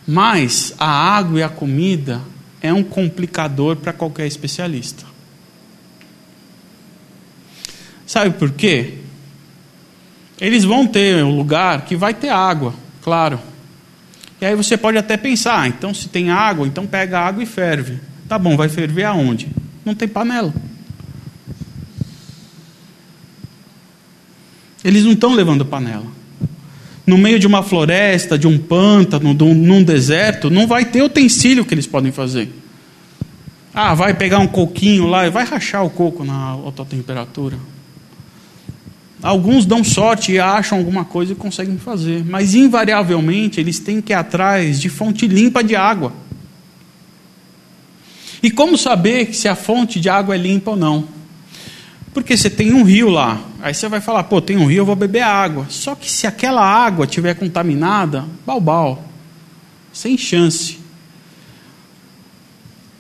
Mas 0.08 0.71
a 0.78 0.88
água 0.88 1.39
e 1.39 1.41
a 1.41 1.50
comida 1.50 2.21
é 2.62 2.71
um 2.71 2.84
complicador 2.84 3.76
para 3.78 3.91
qualquer 3.91 4.28
especialista. 4.28 5.04
Sabe 8.06 8.38
por 8.38 8.52
quê? 8.52 9.00
Eles 10.39 10.63
vão 10.63 10.86
ter 10.86 11.24
um 11.24 11.36
lugar 11.36 11.86
que 11.86 11.95
vai 11.95 12.13
ter 12.13 12.30
água, 12.30 12.74
claro. 13.02 13.39
E 14.41 14.45
aí 14.45 14.56
você 14.56 14.76
pode 14.76 14.98
até 14.98 15.15
pensar, 15.15 15.62
ah, 15.62 15.67
então 15.67 15.93
se 15.93 16.10
tem 16.10 16.30
água, 16.30 16.67
então 16.67 16.86
pega 16.86 17.19
água 17.19 17.41
e 17.41 17.45
ferve. 17.45 18.00
Tá 18.28 18.38
bom, 18.38 18.58
vai 18.58 18.67
ferver 18.67 19.06
aonde? 19.06 19.48
Não 19.86 19.95
tem 19.95 20.08
panela. 20.08 20.54
Eles 24.84 25.04
não 25.04 25.13
estão 25.13 25.34
levando 25.34 25.65
panela. 25.65 26.06
No 27.08 27.17
meio 27.17 27.39
de 27.39 27.48
uma 27.48 27.63
floresta, 27.63 28.38
de 28.38 28.48
um 28.48 28.58
pântano, 28.58 29.34
de 29.34 29.43
um, 29.43 29.54
num 29.54 29.84
deserto, 29.84 30.50
não 30.50 30.67
vai 30.67 30.86
ter 30.86 31.02
utensílio 31.02 31.65
que 31.65 31.74
eles 31.74 31.88
podem 31.88 32.12
fazer. 32.12 32.52
Ah, 33.74 33.93
vai 33.93 34.13
pegar 34.13 34.39
um 34.39 34.48
coquinho 34.48 35.08
lá 35.08 35.26
e 35.26 35.30
vai 35.30 35.45
rachar 35.45 35.86
o 35.86 35.89
coco 35.89 36.24
na 36.24 36.36
alta 36.36 36.84
temperatura. 36.86 37.58
Alguns 39.26 39.66
dão 39.66 39.84
sorte 39.84 40.34
e 40.34 40.40
acham 40.40 40.78
alguma 40.78 41.04
coisa 41.04 41.32
e 41.32 41.36
conseguem 41.36 41.80
fazer, 41.80 42.24
mas 42.24 42.54
invariavelmente 42.54 43.60
eles 43.60 43.80
têm 43.80 44.00
que 44.00 44.14
ir 44.14 44.16
atrás 44.16 44.80
de 44.80 44.88
fonte 44.88 45.28
limpa 45.28 45.64
de 45.64 45.76
água. 45.76 46.14
E 48.44 48.52
como 48.52 48.78
saber 48.78 49.34
se 49.34 49.48
a 49.48 49.56
fonte 49.56 50.00
de 50.00 50.10
água 50.10 50.36
é 50.36 50.38
limpa 50.38 50.70
ou 50.70 50.78
não? 50.78 51.08
Porque 52.14 52.38
você 52.38 52.52
tem 52.52 52.72
um 52.72 52.84
rio 52.84 53.10
lá, 53.10 53.42
aí 53.64 53.74
você 53.74 53.90
vai 53.90 54.00
falar, 54.00 54.26
pô, 54.26 54.40
tem 54.40 54.58
um 54.58 54.68
rio, 54.68 54.82
eu 54.82 54.86
vou 54.86 54.96
beber 54.96 55.24
água. 55.24 55.66
Só 55.70 55.96
que 55.96 56.10
se 56.10 56.28
aquela 56.28 56.64
água 56.64 57.06
estiver 57.06 57.34
contaminada, 57.34 58.26
balbal, 58.46 59.04
sem 59.92 60.20
chance. 60.20 60.78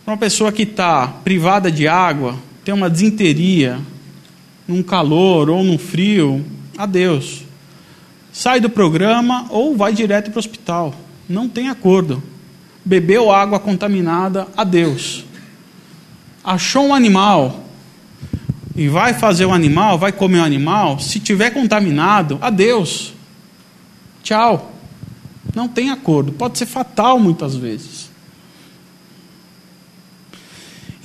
Uma 0.07 0.17
pessoa 0.17 0.51
que 0.51 0.63
está 0.63 1.05
privada 1.07 1.71
de 1.71 1.87
água, 1.87 2.35
tem 2.63 2.73
uma 2.73 2.89
desinteria, 2.89 3.79
num 4.67 4.81
calor 4.81 5.49
ou 5.49 5.63
num 5.63 5.77
frio, 5.77 6.45
adeus. 6.77 7.43
Sai 8.31 8.59
do 8.59 8.69
programa 8.69 9.45
ou 9.49 9.75
vai 9.75 9.93
direto 9.93 10.29
para 10.29 10.37
o 10.37 10.39
hospital. 10.39 10.93
Não 11.27 11.47
tem 11.47 11.69
acordo. 11.69 12.21
Bebeu 12.83 13.31
água 13.31 13.59
contaminada, 13.59 14.47
adeus. 14.55 15.25
Achou 16.43 16.87
um 16.87 16.93
animal 16.93 17.63
e 18.75 18.87
vai 18.87 19.13
fazer 19.13 19.45
o 19.45 19.53
animal, 19.53 19.97
vai 19.97 20.11
comer 20.11 20.39
o 20.39 20.43
animal, 20.43 20.99
se 20.99 21.19
tiver 21.19 21.51
contaminado, 21.51 22.37
adeus. 22.41 23.13
Tchau. 24.21 24.73
Não 25.55 25.67
tem 25.67 25.89
acordo. 25.89 26.33
Pode 26.33 26.57
ser 26.57 26.65
fatal 26.65 27.17
muitas 27.17 27.55
vezes. 27.55 28.04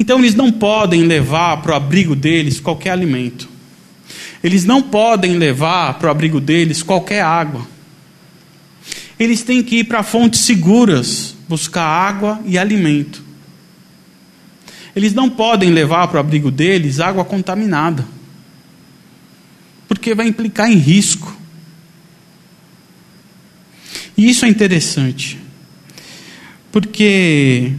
Então 0.00 0.18
eles 0.18 0.34
não 0.34 0.50
podem 0.50 1.02
levar 1.02 1.58
para 1.58 1.72
o 1.72 1.74
abrigo 1.74 2.16
deles 2.16 2.58
qualquer 2.58 2.90
alimento. 2.90 3.46
Eles 4.42 4.64
não 4.64 4.80
podem 4.80 5.36
levar 5.36 5.98
para 5.98 6.08
o 6.08 6.10
abrigo 6.10 6.40
deles 6.40 6.82
qualquer 6.82 7.20
água. 7.22 7.68
Eles 9.18 9.42
têm 9.42 9.62
que 9.62 9.80
ir 9.80 9.84
para 9.84 10.02
fontes 10.02 10.40
seguras, 10.40 11.36
buscar 11.46 11.84
água 11.84 12.40
e 12.46 12.56
alimento. 12.56 13.22
Eles 14.96 15.12
não 15.12 15.28
podem 15.28 15.68
levar 15.70 16.08
para 16.08 16.16
o 16.16 16.20
abrigo 16.20 16.50
deles 16.50 16.98
água 16.98 17.22
contaminada, 17.22 18.08
porque 19.86 20.14
vai 20.14 20.26
implicar 20.26 20.72
em 20.72 20.76
risco. 20.76 21.36
E 24.16 24.30
isso 24.30 24.46
é 24.46 24.48
interessante, 24.48 25.38
porque 26.72 27.74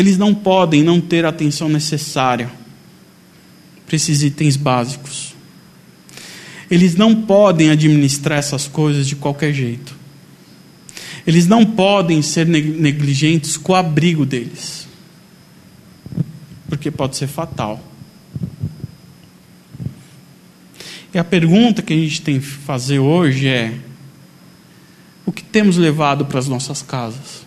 eles 0.00 0.16
não 0.16 0.34
podem 0.34 0.82
não 0.82 0.98
ter 0.98 1.26
a 1.26 1.28
atenção 1.28 1.68
necessária 1.68 2.50
para 3.84 3.94
esses 3.94 4.22
itens 4.22 4.56
básicos. 4.56 5.34
Eles 6.70 6.94
não 6.94 7.14
podem 7.14 7.68
administrar 7.68 8.38
essas 8.38 8.66
coisas 8.66 9.06
de 9.06 9.14
qualquer 9.14 9.52
jeito. 9.52 9.94
Eles 11.26 11.46
não 11.46 11.66
podem 11.66 12.22
ser 12.22 12.46
negligentes 12.46 13.58
com 13.58 13.72
o 13.72 13.74
abrigo 13.74 14.24
deles, 14.24 14.88
porque 16.66 16.90
pode 16.90 17.18
ser 17.18 17.26
fatal. 17.26 17.78
E 21.12 21.18
a 21.18 21.24
pergunta 21.24 21.82
que 21.82 21.92
a 21.92 21.96
gente 21.96 22.22
tem 22.22 22.40
que 22.40 22.46
fazer 22.46 23.00
hoje 23.00 23.48
é: 23.48 23.74
o 25.26 25.30
que 25.32 25.44
temos 25.44 25.76
levado 25.76 26.24
para 26.24 26.38
as 26.38 26.48
nossas 26.48 26.80
casas? 26.80 27.39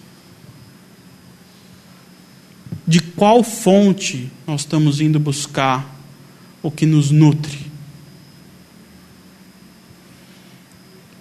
De 2.86 3.02
qual 3.02 3.44
fonte 3.44 4.30
nós 4.46 4.62
estamos 4.62 5.00
indo 5.00 5.20
buscar 5.20 5.94
o 6.62 6.72
que 6.72 6.86
nos 6.86 7.12
nutre. 7.12 7.72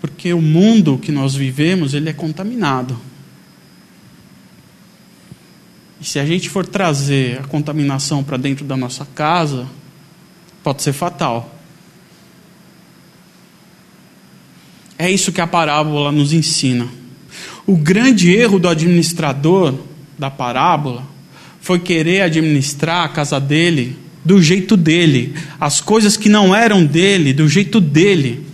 Porque 0.01 0.33
o 0.33 0.43
mundo 0.43 0.99
que 0.99 1.13
nós 1.13 1.35
vivemos, 1.35 1.95
ele 1.95 2.09
é 2.09 2.13
contaminado. 2.13 2.99
E 6.01 6.05
se 6.05 6.19
a 6.19 6.27
gente 6.27 6.51
for 6.51 6.67
trazer 6.67 7.39
a 7.39 7.45
contaminação 7.45 8.25
para 8.25 8.37
dentro 8.37 8.65
da 8.65 8.77
nossa 8.77 9.07
casa, 9.07 9.69
pode 10.63 10.83
ser 10.83 10.93
fatal. 10.93 11.57
É 14.99 15.11
isso 15.11 15.33
que 15.33 15.41
a 15.41 15.47
parábola 15.47 16.11
nos 16.11 16.33
ensina. 16.33 16.89
O 17.67 17.77
grande 17.77 18.33
erro 18.33 18.59
do 18.59 18.69
administrador 18.69 19.79
da 20.19 20.31
parábola 20.31 21.12
foi 21.63 21.79
querer 21.79 22.23
administrar 22.23 23.05
a 23.05 23.09
casa 23.09 23.41
dele 23.41 23.97
do 24.25 24.43
jeito 24.43 24.77
dele, 24.77 25.35
as 25.61 25.81
coisas 25.81 26.17
que 26.17 26.29
não 26.29 26.55
eram 26.55 26.85
dele, 26.85 27.33
do 27.33 27.49
jeito 27.49 27.81
dele. 27.81 28.45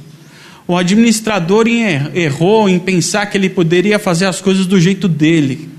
O 0.66 0.76
administrador 0.76 1.66
errou 1.66 2.68
em 2.68 2.78
pensar 2.78 3.26
que 3.26 3.38
ele 3.38 3.48
poderia 3.48 3.98
fazer 3.98 4.26
as 4.26 4.40
coisas 4.42 4.66
do 4.66 4.78
jeito 4.78 5.08
dele. 5.08 5.70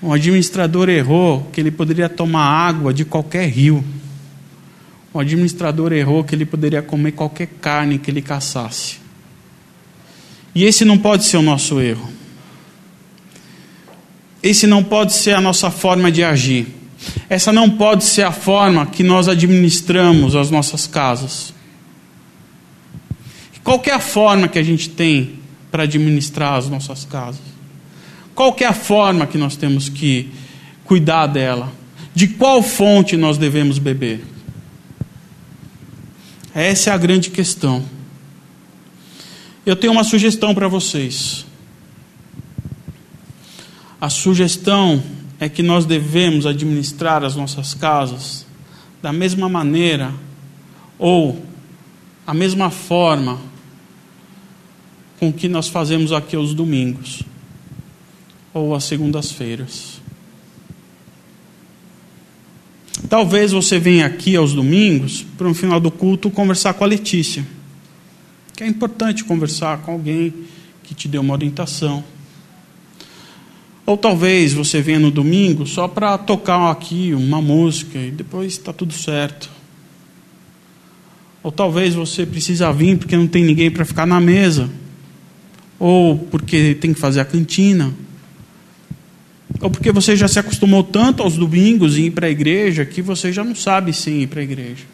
O 0.00 0.12
administrador 0.12 0.88
errou 0.88 1.48
que 1.52 1.60
ele 1.60 1.72
poderia 1.72 2.08
tomar 2.08 2.44
água 2.44 2.94
de 2.94 3.04
qualquer 3.04 3.48
rio. 3.48 3.84
O 5.12 5.18
administrador 5.18 5.92
errou 5.92 6.22
que 6.22 6.34
ele 6.34 6.46
poderia 6.46 6.82
comer 6.82 7.12
qualquer 7.12 7.48
carne 7.60 7.98
que 7.98 8.10
ele 8.10 8.22
caçasse. 8.22 8.98
E 10.54 10.62
esse 10.62 10.84
não 10.84 10.96
pode 10.96 11.24
ser 11.24 11.38
o 11.38 11.42
nosso 11.42 11.80
erro. 11.80 12.08
Esse 14.44 14.66
não 14.66 14.84
pode 14.84 15.14
ser 15.14 15.34
a 15.34 15.40
nossa 15.40 15.70
forma 15.70 16.12
de 16.12 16.22
agir. 16.22 16.66
Essa 17.30 17.50
não 17.50 17.70
pode 17.70 18.04
ser 18.04 18.24
a 18.24 18.30
forma 18.30 18.84
que 18.84 19.02
nós 19.02 19.26
administramos 19.26 20.36
as 20.36 20.50
nossas 20.50 20.86
casas. 20.86 21.54
Qual 23.62 23.82
é 23.86 23.90
a 23.90 23.98
forma 23.98 24.46
que 24.46 24.58
a 24.58 24.62
gente 24.62 24.90
tem 24.90 25.36
para 25.70 25.84
administrar 25.84 26.58
as 26.58 26.68
nossas 26.68 27.06
casas? 27.06 27.40
Qual 28.34 28.54
é 28.60 28.66
a 28.66 28.74
forma 28.74 29.26
que 29.26 29.38
nós 29.38 29.56
temos 29.56 29.88
que 29.88 30.28
cuidar 30.84 31.26
dela? 31.26 31.72
De 32.14 32.28
qual 32.28 32.62
fonte 32.62 33.16
nós 33.16 33.38
devemos 33.38 33.78
beber? 33.78 34.22
Essa 36.54 36.90
é 36.90 36.92
a 36.92 36.98
grande 36.98 37.30
questão. 37.30 37.82
Eu 39.64 39.74
tenho 39.74 39.94
uma 39.94 40.04
sugestão 40.04 40.54
para 40.54 40.68
vocês. 40.68 41.46
A 44.04 44.10
sugestão 44.10 45.02
é 45.40 45.48
que 45.48 45.62
nós 45.62 45.86
devemos 45.86 46.44
administrar 46.44 47.24
as 47.24 47.36
nossas 47.36 47.72
casas 47.72 48.44
da 49.00 49.10
mesma 49.10 49.48
maneira 49.48 50.12
ou 50.98 51.42
a 52.26 52.34
mesma 52.34 52.68
forma 52.68 53.40
com 55.18 55.32
que 55.32 55.48
nós 55.48 55.68
fazemos 55.68 56.12
aqui 56.12 56.36
aos 56.36 56.52
domingos 56.52 57.22
ou 58.52 58.74
às 58.74 58.84
segundas-feiras. 58.84 60.02
Talvez 63.08 63.52
você 63.52 63.78
venha 63.78 64.04
aqui 64.04 64.36
aos 64.36 64.52
domingos 64.52 65.24
para 65.38 65.48
no 65.48 65.54
final 65.54 65.80
do 65.80 65.90
culto 65.90 66.30
conversar 66.30 66.74
com 66.74 66.84
a 66.84 66.86
Letícia. 66.86 67.42
Que 68.54 68.64
é 68.64 68.66
importante 68.66 69.24
conversar 69.24 69.78
com 69.78 69.92
alguém 69.92 70.30
que 70.82 70.94
te 70.94 71.08
deu 71.08 71.22
uma 71.22 71.32
orientação. 71.32 72.04
Ou 73.86 73.98
talvez 73.98 74.52
você 74.52 74.80
venha 74.80 74.98
no 74.98 75.10
domingo 75.10 75.66
só 75.66 75.86
para 75.86 76.16
tocar 76.16 76.70
aqui 76.70 77.12
uma 77.14 77.42
música 77.42 77.98
e 77.98 78.10
depois 78.10 78.52
está 78.52 78.72
tudo 78.72 78.94
certo. 78.94 79.50
Ou 81.42 81.52
talvez 81.52 81.94
você 81.94 82.24
precisa 82.24 82.72
vir 82.72 82.96
porque 82.96 83.16
não 83.16 83.26
tem 83.26 83.44
ninguém 83.44 83.70
para 83.70 83.84
ficar 83.84 84.06
na 84.06 84.18
mesa. 84.18 84.70
Ou 85.78 86.16
porque 86.16 86.74
tem 86.76 86.94
que 86.94 87.00
fazer 87.00 87.20
a 87.20 87.24
cantina. 87.26 87.92
Ou 89.60 89.68
porque 89.68 89.92
você 89.92 90.16
já 90.16 90.26
se 90.26 90.38
acostumou 90.38 90.82
tanto 90.82 91.22
aos 91.22 91.36
domingos 91.36 91.98
e 91.98 92.04
ir 92.04 92.12
para 92.12 92.26
a 92.26 92.30
igreja 92.30 92.86
que 92.86 93.02
você 93.02 93.30
já 93.30 93.44
não 93.44 93.54
sabe 93.54 93.92
sim 93.92 94.20
ir 94.20 94.28
para 94.28 94.40
a 94.40 94.44
igreja. 94.44 94.84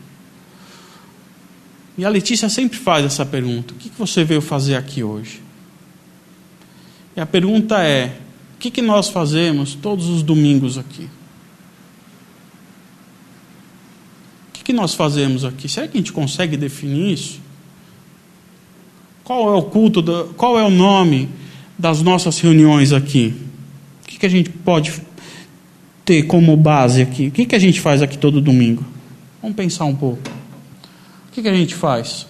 E 1.97 2.05
a 2.05 2.09
Letícia 2.09 2.49
sempre 2.49 2.79
faz 2.79 3.05
essa 3.05 3.25
pergunta: 3.25 3.73
o 3.73 3.77
que 3.77 3.91
você 3.97 4.25
veio 4.25 4.41
fazer 4.41 4.75
aqui 4.75 5.05
hoje? 5.05 5.41
E 7.17 7.21
a 7.21 7.27
pergunta 7.27 7.81
é: 7.83 8.17
que, 8.61 8.71
que 8.71 8.83
nós 8.83 9.09
fazemos 9.09 9.75
todos 9.75 10.07
os 10.07 10.23
domingos 10.23 10.77
aqui? 10.77 11.09
O 14.49 14.53
que, 14.53 14.63
que 14.63 14.73
nós 14.73 14.95
fazemos 14.95 15.47
aqui? 15.47 15.67
Será 15.67 15.89
que 15.89 15.97
a 15.97 16.01
gente 16.01 16.13
consegue 16.13 16.59
definir 16.59 17.15
isso? 17.15 17.41
Qual 19.25 19.49
é 19.49 19.57
o 19.57 19.63
culto, 19.63 20.03
da, 20.03 20.25
qual 20.37 20.59
é 20.59 20.63
o 20.63 20.69
nome 20.69 21.31
das 21.79 22.03
nossas 22.03 22.39
reuniões 22.39 22.93
aqui? 22.93 23.35
O 24.05 24.09
que, 24.09 24.19
que 24.19 24.27
a 24.27 24.31
gente 24.31 24.51
pode 24.51 24.93
ter 26.05 26.25
como 26.25 26.55
base 26.55 27.01
aqui? 27.01 27.29
O 27.29 27.31
que, 27.31 27.47
que 27.47 27.55
a 27.55 27.59
gente 27.59 27.81
faz 27.81 28.03
aqui 28.03 28.19
todo 28.19 28.43
domingo? 28.43 28.85
Vamos 29.41 29.57
pensar 29.57 29.87
um 29.87 29.97
pouco. 29.97 30.29
O 31.29 31.33
que, 31.33 31.41
que 31.41 31.49
a 31.49 31.55
gente 31.55 31.75
faz? 31.75 32.27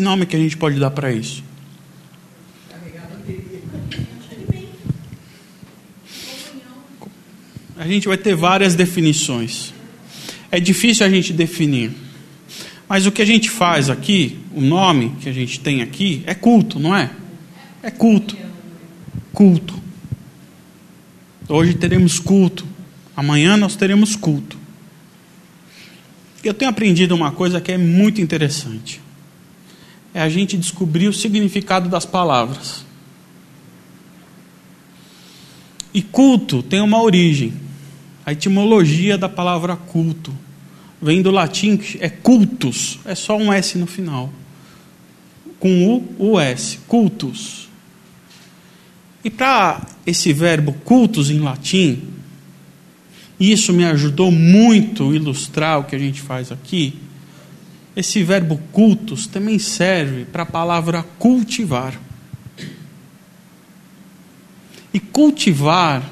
Que 0.00 0.04
nome 0.04 0.24
que 0.24 0.34
a 0.34 0.38
gente 0.38 0.56
pode 0.56 0.80
dar 0.80 0.90
para 0.90 1.12
isso? 1.12 1.44
A 7.76 7.86
gente 7.86 8.08
vai 8.08 8.16
ter 8.16 8.34
várias 8.34 8.74
definições. 8.74 9.74
É 10.50 10.58
difícil 10.58 11.04
a 11.04 11.10
gente 11.10 11.34
definir. 11.34 11.92
Mas 12.88 13.04
o 13.04 13.12
que 13.12 13.20
a 13.20 13.26
gente 13.26 13.50
faz 13.50 13.90
aqui, 13.90 14.38
o 14.54 14.62
nome 14.62 15.16
que 15.20 15.28
a 15.28 15.32
gente 15.34 15.60
tem 15.60 15.82
aqui, 15.82 16.22
é 16.24 16.34
culto, 16.34 16.80
não 16.80 16.96
é? 16.96 17.10
É 17.82 17.90
culto. 17.90 18.38
Culto. 19.34 19.74
Hoje 21.46 21.74
teremos 21.74 22.18
culto. 22.18 22.64
Amanhã 23.14 23.54
nós 23.54 23.76
teremos 23.76 24.16
culto. 24.16 24.56
Eu 26.42 26.54
tenho 26.54 26.70
aprendido 26.70 27.14
uma 27.14 27.32
coisa 27.32 27.60
que 27.60 27.70
é 27.70 27.76
muito 27.76 28.18
interessante 28.18 28.98
é 30.12 30.20
a 30.20 30.28
gente 30.28 30.56
descobrir 30.56 31.08
o 31.08 31.12
significado 31.12 31.88
das 31.88 32.04
palavras. 32.04 32.84
E 35.92 36.02
culto 36.02 36.62
tem 36.62 36.80
uma 36.80 37.02
origem. 37.02 37.52
A 38.24 38.32
etimologia 38.32 39.16
da 39.16 39.28
palavra 39.28 39.76
culto 39.76 40.32
vem 41.00 41.22
do 41.22 41.30
latim, 41.30 41.80
é 41.98 42.08
cultus, 42.08 42.98
é 43.04 43.14
só 43.14 43.36
um 43.36 43.52
S 43.52 43.78
no 43.78 43.86
final. 43.86 44.32
Com 45.58 45.86
U, 45.86 46.32
o 46.32 46.40
S, 46.40 46.78
cultus. 46.86 47.68
E 49.24 49.30
para 49.30 49.86
esse 50.06 50.32
verbo 50.32 50.72
cultus 50.84 51.30
em 51.30 51.40
latim, 51.40 52.02
isso 53.38 53.72
me 53.72 53.84
ajudou 53.84 54.30
muito 54.30 55.10
a 55.10 55.14
ilustrar 55.14 55.78
o 55.80 55.84
que 55.84 55.96
a 55.96 55.98
gente 55.98 56.20
faz 56.20 56.52
aqui 56.52 56.94
esse 57.96 58.22
verbo 58.22 58.58
cultos 58.72 59.26
também 59.26 59.58
serve 59.58 60.24
para 60.24 60.44
a 60.44 60.46
palavra 60.46 61.02
cultivar. 61.18 62.00
E 64.92 65.00
cultivar 65.00 66.08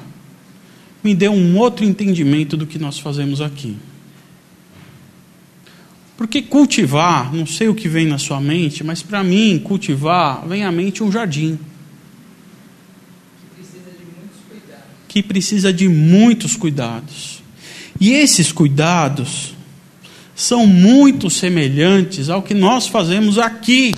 me 1.03 1.15
deu 1.15 1.31
um 1.31 1.57
outro 1.57 1.85
entendimento 1.85 2.57
do 2.57 2.67
que 2.67 2.77
nós 2.77 2.99
fazemos 2.99 3.41
aqui. 3.41 3.77
Porque 6.17 6.41
cultivar, 6.41 7.33
não 7.33 7.45
sei 7.45 7.69
o 7.69 7.75
que 7.75 7.87
vem 7.87 8.05
na 8.05 8.17
sua 8.17 8.41
mente, 8.41 8.83
mas 8.83 9.01
para 9.01 9.23
mim, 9.23 9.57
cultivar 9.57 10.45
vem 10.45 10.65
à 10.65 10.71
mente 10.71 11.01
um 11.01 11.09
jardim. 11.09 11.57
Que 15.07 15.23
precisa 15.23 15.71
de 15.71 15.87
muitos 15.87 16.57
cuidados. 16.57 17.41
E 17.99 18.11
esses 18.11 18.51
cuidados 18.51 19.55
são 20.39 20.65
muito 20.65 21.29
semelhantes 21.29 22.29
ao 22.29 22.41
que 22.41 22.53
nós 22.53 22.87
fazemos 22.87 23.37
aqui, 23.37 23.93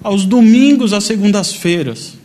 aos 0.00 0.24
domingos, 0.24 0.92
às 0.92 1.02
segundas-feiras. 1.02 2.16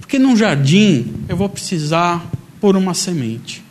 Porque 0.00 0.18
num 0.18 0.36
jardim 0.36 1.14
eu 1.28 1.36
vou 1.36 1.48
precisar 1.48 2.28
pôr 2.60 2.76
uma 2.76 2.94
semente. 2.94 3.62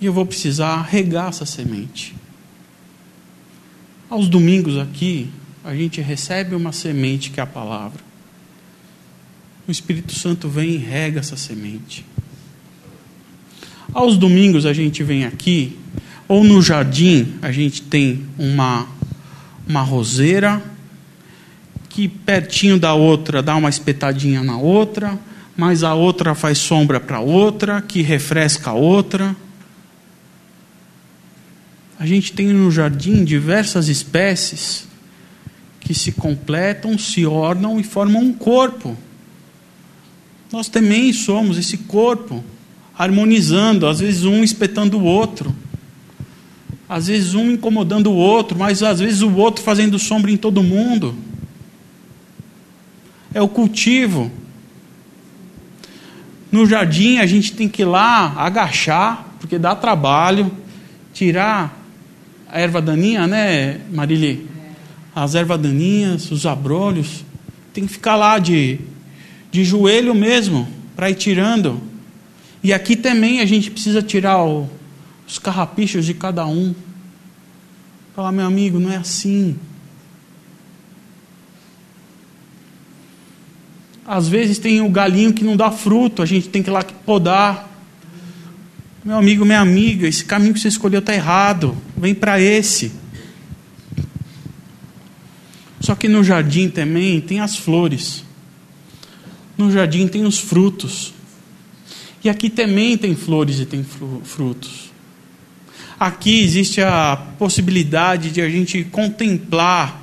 E 0.00 0.06
eu 0.06 0.12
vou 0.12 0.24
precisar 0.24 0.82
regar 0.82 1.30
essa 1.30 1.44
semente. 1.44 2.14
Aos 4.08 4.28
domingos 4.28 4.78
aqui, 4.78 5.28
a 5.64 5.74
gente 5.74 6.00
recebe 6.00 6.54
uma 6.54 6.70
semente 6.70 7.32
que 7.32 7.40
é 7.40 7.42
a 7.42 7.46
palavra. 7.48 8.00
O 9.66 9.72
Espírito 9.72 10.14
Santo 10.14 10.48
vem 10.48 10.70
e 10.70 10.76
rega 10.76 11.18
essa 11.18 11.36
semente. 11.36 12.06
Aos 13.92 14.16
domingos 14.16 14.64
a 14.66 14.72
gente 14.72 15.02
vem 15.02 15.24
aqui 15.24 15.76
ou 16.30 16.44
no 16.44 16.62
jardim 16.62 17.34
a 17.42 17.50
gente 17.50 17.82
tem 17.82 18.24
uma, 18.38 18.86
uma 19.66 19.82
roseira 19.82 20.62
que 21.88 22.06
pertinho 22.06 22.78
da 22.78 22.94
outra 22.94 23.42
dá 23.42 23.56
uma 23.56 23.68
espetadinha 23.68 24.40
na 24.40 24.56
outra, 24.56 25.18
mas 25.56 25.82
a 25.82 25.92
outra 25.92 26.32
faz 26.36 26.56
sombra 26.58 27.00
para 27.00 27.18
outra, 27.18 27.82
que 27.82 28.00
refresca 28.00 28.70
a 28.70 28.74
outra. 28.74 29.34
A 31.98 32.06
gente 32.06 32.32
tem 32.32 32.46
no 32.46 32.70
jardim 32.70 33.24
diversas 33.24 33.88
espécies 33.88 34.86
que 35.80 35.92
se 35.92 36.12
completam, 36.12 36.96
se 36.96 37.26
ornam 37.26 37.80
e 37.80 37.82
formam 37.82 38.22
um 38.22 38.32
corpo. 38.32 38.96
Nós 40.52 40.68
também 40.68 41.12
somos 41.12 41.58
esse 41.58 41.76
corpo, 41.76 42.44
harmonizando, 42.96 43.88
às 43.88 43.98
vezes 43.98 44.22
um 44.22 44.44
espetando 44.44 44.96
o 44.96 45.02
outro. 45.02 45.52
Às 46.90 47.06
vezes 47.06 47.34
um 47.34 47.52
incomodando 47.52 48.10
o 48.10 48.16
outro, 48.16 48.58
mas 48.58 48.82
às 48.82 48.98
vezes 48.98 49.22
o 49.22 49.32
outro 49.36 49.62
fazendo 49.62 49.96
sombra 49.96 50.28
em 50.28 50.36
todo 50.36 50.60
mundo. 50.60 51.14
É 53.32 53.40
o 53.40 53.46
cultivo. 53.46 54.28
No 56.50 56.66
jardim 56.66 57.18
a 57.18 57.26
gente 57.26 57.52
tem 57.52 57.68
que 57.68 57.82
ir 57.82 57.84
lá 57.84 58.34
agachar, 58.36 59.24
porque 59.38 59.56
dá 59.56 59.76
trabalho, 59.76 60.50
tirar 61.14 61.80
a 62.48 62.58
erva 62.58 62.82
daninha, 62.82 63.24
né, 63.28 63.78
Marili? 63.92 64.48
As 65.14 65.36
ervas 65.36 65.60
daninhas, 65.60 66.28
os 66.32 66.44
abrolhos. 66.44 67.24
Tem 67.72 67.86
que 67.86 67.92
ficar 67.92 68.16
lá 68.16 68.36
de, 68.40 68.80
de 69.52 69.64
joelho 69.64 70.12
mesmo, 70.12 70.66
para 70.96 71.08
ir 71.08 71.14
tirando. 71.14 71.80
E 72.64 72.72
aqui 72.72 72.96
também 72.96 73.38
a 73.38 73.46
gente 73.46 73.70
precisa 73.70 74.02
tirar 74.02 74.44
o, 74.44 74.68
os 75.30 75.38
carrapichos 75.38 76.04
de 76.04 76.12
cada 76.12 76.44
um. 76.44 76.74
Falar, 78.16 78.32
meu 78.32 78.44
amigo, 78.44 78.80
não 78.80 78.90
é 78.90 78.96
assim. 78.96 79.56
Às 84.04 84.26
vezes 84.26 84.58
tem 84.58 84.80
o 84.80 84.88
galinho 84.88 85.32
que 85.32 85.44
não 85.44 85.56
dá 85.56 85.70
fruto, 85.70 86.20
a 86.20 86.26
gente 86.26 86.48
tem 86.48 86.64
que 86.64 86.68
ir 86.68 86.72
lá 86.72 86.82
podar. 86.82 87.70
Meu 89.04 89.16
amigo, 89.16 89.44
minha 89.44 89.60
amiga, 89.60 90.08
esse 90.08 90.24
caminho 90.24 90.52
que 90.52 90.58
você 90.58 90.66
escolheu 90.66 90.98
está 90.98 91.14
errado. 91.14 91.76
Vem 91.96 92.12
para 92.12 92.40
esse. 92.40 92.90
Só 95.78 95.94
que 95.94 96.08
no 96.08 96.24
jardim 96.24 96.68
também 96.68 97.20
tem 97.20 97.38
as 97.38 97.56
flores. 97.56 98.24
No 99.56 99.70
jardim 99.70 100.08
tem 100.08 100.24
os 100.24 100.38
frutos. 100.38 101.14
E 102.24 102.28
aqui 102.28 102.50
também 102.50 102.98
tem 102.98 103.14
flores 103.14 103.60
e 103.60 103.64
tem 103.64 103.84
frutos. 104.24 104.89
Aqui 106.00 106.40
existe 106.40 106.80
a 106.80 107.14
possibilidade 107.38 108.30
de 108.30 108.40
a 108.40 108.48
gente 108.48 108.82
contemplar 108.84 110.00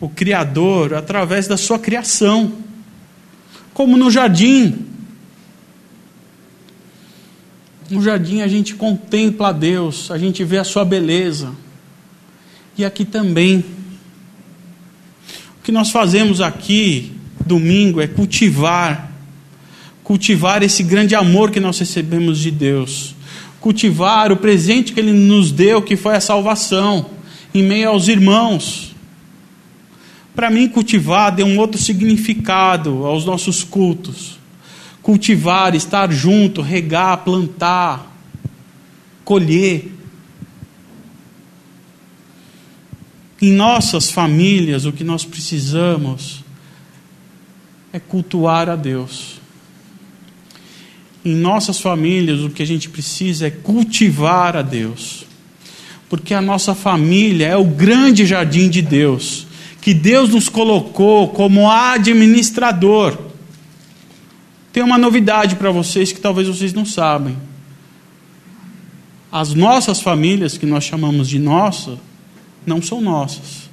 o 0.00 0.08
Criador 0.08 0.94
através 0.94 1.46
da 1.46 1.58
sua 1.58 1.78
criação 1.78 2.54
como 3.74 3.98
no 3.98 4.10
jardim. 4.10 4.86
No 7.90 8.02
jardim 8.02 8.40
a 8.40 8.48
gente 8.48 8.74
contempla 8.74 9.50
a 9.50 9.52
Deus, 9.52 10.10
a 10.10 10.16
gente 10.16 10.42
vê 10.42 10.56
a 10.56 10.64
sua 10.64 10.86
beleza. 10.86 11.52
E 12.76 12.84
aqui 12.84 13.04
também. 13.04 13.64
O 15.58 15.62
que 15.62 15.70
nós 15.70 15.90
fazemos 15.90 16.40
aqui, 16.40 17.12
domingo, 17.44 18.00
é 18.00 18.06
cultivar, 18.06 19.12
cultivar 20.02 20.62
esse 20.62 20.82
grande 20.82 21.14
amor 21.14 21.50
que 21.50 21.60
nós 21.60 21.78
recebemos 21.78 22.38
de 22.38 22.50
Deus, 22.50 23.14
cultivar 23.60 24.30
o 24.30 24.36
presente 24.36 24.92
que 24.92 25.00
Ele 25.00 25.12
nos 25.12 25.50
deu, 25.50 25.82
que 25.82 25.96
foi 25.96 26.14
a 26.14 26.20
salvação, 26.20 27.06
em 27.54 27.62
meio 27.62 27.88
aos 27.88 28.08
irmãos. 28.08 28.94
Para 30.34 30.50
mim, 30.50 30.68
cultivar 30.68 31.34
deu 31.34 31.46
um 31.46 31.58
outro 31.58 31.80
significado 31.80 33.04
aos 33.04 33.24
nossos 33.24 33.64
cultos. 33.64 34.38
Cultivar, 35.02 35.74
estar 35.74 36.12
junto, 36.12 36.60
regar, 36.60 37.24
plantar, 37.24 38.14
colher. 39.24 39.92
Em 43.40 43.52
nossas 43.52 44.10
famílias, 44.10 44.84
o 44.84 44.92
que 44.92 45.02
nós 45.02 45.24
precisamos 45.24 46.44
é 47.92 47.98
cultuar 47.98 48.68
a 48.68 48.76
Deus. 48.76 49.37
Em 51.28 51.34
nossas 51.34 51.80
famílias, 51.80 52.40
o 52.40 52.50
que 52.50 52.62
a 52.62 52.66
gente 52.66 52.88
precisa 52.88 53.48
é 53.48 53.50
cultivar 53.50 54.56
a 54.56 54.62
Deus. 54.62 55.26
Porque 56.08 56.32
a 56.32 56.40
nossa 56.40 56.74
família 56.74 57.48
é 57.48 57.56
o 57.56 57.64
grande 57.64 58.24
jardim 58.24 58.68
de 58.68 58.80
Deus 58.80 59.48
que 59.80 59.94
Deus 59.94 60.28
nos 60.30 60.48
colocou 60.48 61.28
como 61.28 61.70
administrador. 61.70 63.16
Tem 64.72 64.82
uma 64.82 64.98
novidade 64.98 65.56
para 65.56 65.70
vocês 65.70 66.12
que 66.12 66.20
talvez 66.20 66.46
vocês 66.46 66.72
não 66.72 66.84
sabem. 66.84 67.36
As 69.30 69.54
nossas 69.54 70.00
famílias, 70.00 70.58
que 70.58 70.66
nós 70.66 70.84
chamamos 70.84 71.28
de 71.28 71.38
nossa, 71.38 71.98
não 72.66 72.82
são 72.82 73.00
nossas. 73.00 73.70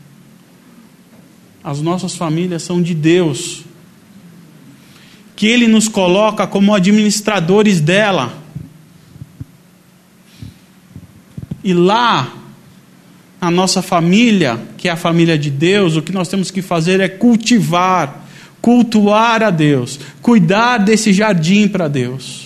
As 1.63 1.81
nossas 1.81 2.15
famílias 2.15 2.63
são 2.63 2.81
de 2.81 2.93
Deus. 2.93 3.63
Que 5.36 5.47
Ele 5.47 5.67
nos 5.67 5.88
coloca 5.88 6.47
como 6.47 6.73
administradores 6.73 7.81
dela. 7.81 8.33
E 11.63 11.73
lá 11.73 12.31
a 13.41 13.51
nossa 13.51 13.81
família, 13.81 14.59
que 14.77 14.88
é 14.88 14.91
a 14.91 14.95
família 14.95 15.38
de 15.38 15.49
Deus, 15.49 15.95
o 15.95 16.01
que 16.01 16.11
nós 16.11 16.27
temos 16.27 16.49
que 16.49 16.61
fazer 16.61 16.99
é 16.99 17.07
cultivar, 17.07 18.25
cultuar 18.61 19.43
a 19.43 19.49
Deus, 19.49 19.99
cuidar 20.21 20.79
desse 20.79 21.13
jardim 21.13 21.67
para 21.67 21.88
Deus. 21.88 22.44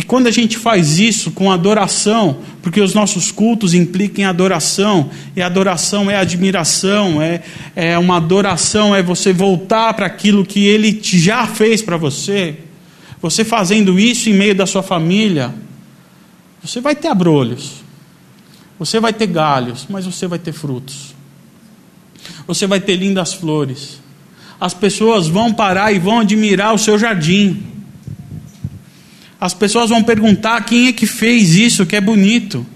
E 0.00 0.02
quando 0.02 0.28
a 0.28 0.30
gente 0.30 0.56
faz 0.56 0.98
isso 0.98 1.30
com 1.30 1.52
adoração, 1.52 2.38
porque 2.62 2.80
os 2.80 2.94
nossos 2.94 3.30
cultos 3.30 3.74
implicam 3.74 4.26
adoração, 4.26 5.10
e 5.36 5.42
adoração 5.42 6.10
é 6.10 6.16
admiração, 6.16 7.20
é, 7.20 7.42
é 7.76 7.98
uma 7.98 8.16
adoração, 8.16 8.96
é 8.96 9.02
você 9.02 9.30
voltar 9.30 9.92
para 9.92 10.06
aquilo 10.06 10.42
que 10.42 10.64
Ele 10.64 10.98
já 11.02 11.46
fez 11.46 11.82
para 11.82 11.98
você. 11.98 12.56
Você 13.20 13.44
fazendo 13.44 14.00
isso 14.00 14.30
em 14.30 14.32
meio 14.32 14.54
da 14.54 14.64
sua 14.64 14.82
família, 14.82 15.52
você 16.62 16.80
vai 16.80 16.96
ter 16.96 17.08
abrolhos. 17.08 17.82
Você 18.78 19.00
vai 19.00 19.12
ter 19.12 19.26
galhos, 19.26 19.86
mas 19.90 20.06
você 20.06 20.26
vai 20.26 20.38
ter 20.38 20.52
frutos. 20.52 21.14
Você 22.46 22.66
vai 22.66 22.80
ter 22.80 22.96
lindas 22.96 23.34
flores. 23.34 24.00
As 24.58 24.72
pessoas 24.72 25.28
vão 25.28 25.52
parar 25.52 25.92
e 25.92 25.98
vão 25.98 26.20
admirar 26.20 26.72
o 26.72 26.78
seu 26.78 26.98
jardim. 26.98 27.62
As 29.40 29.54
pessoas 29.54 29.88
vão 29.88 30.02
perguntar 30.02 30.60
quem 30.64 30.88
é 30.88 30.92
que 30.92 31.06
fez 31.06 31.54
isso, 31.54 31.86
que 31.86 31.96
é 31.96 32.00
bonito. 32.00 32.66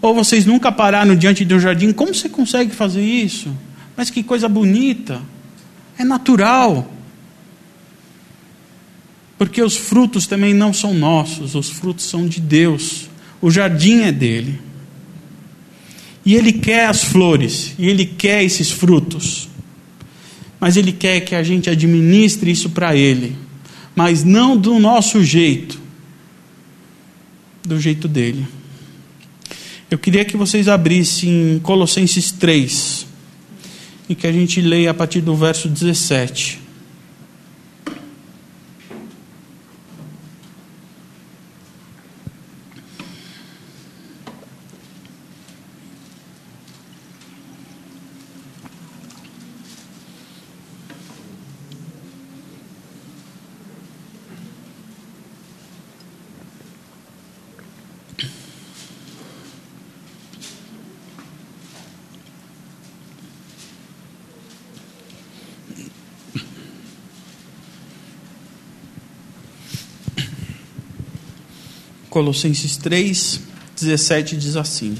Ou 0.00 0.14
vocês 0.14 0.46
nunca 0.46 0.72
pararam 0.72 1.14
diante 1.14 1.44
de 1.44 1.54
um 1.54 1.60
jardim, 1.60 1.92
como 1.92 2.14
você 2.14 2.28
consegue 2.28 2.74
fazer 2.74 3.02
isso? 3.02 3.54
Mas 3.96 4.08
que 4.08 4.22
coisa 4.22 4.48
bonita. 4.48 5.20
É 5.98 6.04
natural. 6.04 6.90
Porque 9.36 9.62
os 9.62 9.76
frutos 9.76 10.26
também 10.26 10.54
não 10.54 10.72
são 10.72 10.94
nossos, 10.94 11.54
os 11.54 11.68
frutos 11.68 12.06
são 12.06 12.26
de 12.26 12.40
Deus. 12.40 13.08
O 13.40 13.50
jardim 13.50 14.02
é 14.02 14.12
dele. 14.12 14.60
E 16.24 16.34
Ele 16.34 16.52
quer 16.52 16.86
as 16.86 17.02
flores, 17.02 17.74
e 17.78 17.88
Ele 17.88 18.04
quer 18.04 18.44
esses 18.44 18.70
frutos. 18.70 19.48
Mas 20.58 20.76
Ele 20.76 20.92
quer 20.92 21.20
que 21.20 21.34
a 21.34 21.42
gente 21.42 21.70
administre 21.70 22.50
isso 22.50 22.70
para 22.70 22.94
Ele, 22.94 23.34
mas 23.96 24.22
não 24.22 24.56
do 24.56 24.78
nosso 24.78 25.24
jeito, 25.24 25.79
do 27.62 27.80
jeito 27.80 28.08
dele. 28.08 28.46
Eu 29.90 29.98
queria 29.98 30.24
que 30.24 30.36
vocês 30.36 30.68
abrissem 30.68 31.60
Colossenses 31.62 32.30
3, 32.30 33.06
e 34.08 34.14
que 34.14 34.26
a 34.26 34.32
gente 34.32 34.60
leia 34.60 34.90
a 34.90 34.94
partir 34.94 35.20
do 35.20 35.36
verso 35.36 35.68
17. 35.68 36.60
Colossenses 72.10 72.76
3, 72.76 73.40
17 73.80 74.36
diz 74.36 74.56
assim: 74.56 74.98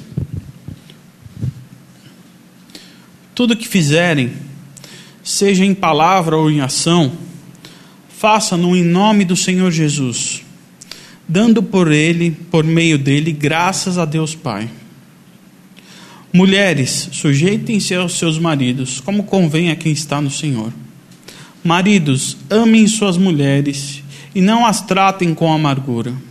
Tudo 3.35 3.57
que 3.57 3.67
fizerem, 3.67 4.33
seja 5.21 5.65
em 5.65 5.75
palavra 5.75 6.37
ou 6.37 6.49
em 6.49 6.61
ação, 6.61 7.11
faça-no 8.17 8.77
em 8.77 8.85
nome 8.85 9.25
do 9.25 9.35
Senhor 9.35 9.73
Jesus, 9.73 10.43
dando 11.29 11.65
por 11.65 11.91
ele, 11.91 12.31
por 12.31 12.63
meio 12.63 12.97
dele, 12.97 13.33
graças 13.33 13.99
a 13.99 14.05
Deus 14.05 14.37
Pai. 14.37 14.71
Mulheres, 16.33 17.09
sujeitem-se 17.11 17.93
aos 17.93 18.13
seus 18.13 18.39
maridos, 18.39 19.01
como 19.01 19.25
convém 19.25 19.73
a 19.73 19.75
quem 19.75 19.91
está 19.91 20.21
no 20.21 20.31
Senhor. 20.31 20.73
Maridos, 21.65 22.37
amem 22.49 22.87
suas 22.87 23.17
mulheres 23.17 24.01
e 24.33 24.41
não 24.41 24.65
as 24.65 24.81
tratem 24.81 25.35
com 25.35 25.53
amargura 25.53 26.30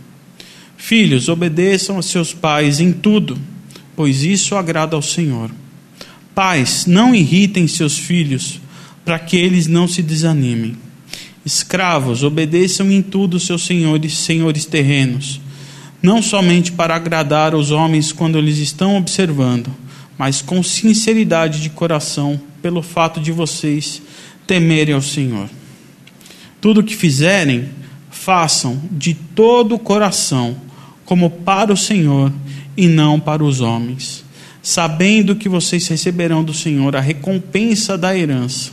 Filhos, 0.82 1.28
obedeçam 1.28 1.98
a 1.98 2.02
seus 2.02 2.32
pais 2.32 2.80
em 2.80 2.90
tudo, 2.90 3.38
pois 3.94 4.24
isso 4.24 4.56
agrada 4.56 4.96
ao 4.96 5.02
Senhor. 5.02 5.50
Pais, 6.34 6.86
não 6.86 7.14
irritem 7.14 7.68
seus 7.68 7.98
filhos, 7.98 8.58
para 9.04 9.18
que 9.18 9.36
eles 9.36 9.66
não 9.66 9.86
se 9.86 10.02
desanimem. 10.02 10.74
Escravos, 11.44 12.24
obedeçam 12.24 12.90
em 12.90 13.02
tudo 13.02 13.38
seus 13.38 13.66
senhores, 13.66 14.16
senhores 14.16 14.64
terrenos, 14.64 15.38
não 16.02 16.22
somente 16.22 16.72
para 16.72 16.96
agradar 16.96 17.54
os 17.54 17.70
homens 17.70 18.10
quando 18.10 18.38
eles 18.38 18.56
estão 18.56 18.96
observando, 18.96 19.70
mas 20.18 20.40
com 20.40 20.62
sinceridade 20.62 21.60
de 21.60 21.68
coração, 21.68 22.40
pelo 22.62 22.82
fato 22.82 23.20
de 23.20 23.30
vocês 23.30 24.02
temerem 24.46 24.94
ao 24.94 25.02
Senhor. 25.02 25.48
Tudo 26.58 26.80
o 26.80 26.84
que 26.84 26.96
fizerem, 26.96 27.68
façam 28.10 28.80
de 28.90 29.14
todo 29.14 29.74
o 29.74 29.78
coração, 29.78 30.56
como 31.10 31.28
para 31.28 31.72
o 31.72 31.76
Senhor 31.76 32.32
e 32.76 32.86
não 32.86 33.18
para 33.18 33.42
os 33.42 33.60
homens, 33.60 34.24
sabendo 34.62 35.34
que 35.34 35.48
vocês 35.48 35.88
receberão 35.88 36.44
do 36.44 36.54
Senhor 36.54 36.94
a 36.94 37.00
recompensa 37.00 37.98
da 37.98 38.16
herança. 38.16 38.70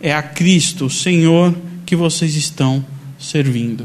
É 0.00 0.14
a 0.14 0.22
Cristo, 0.22 0.88
Senhor, 0.88 1.52
que 1.84 1.96
vocês 1.96 2.36
estão 2.36 2.86
servindo. 3.18 3.84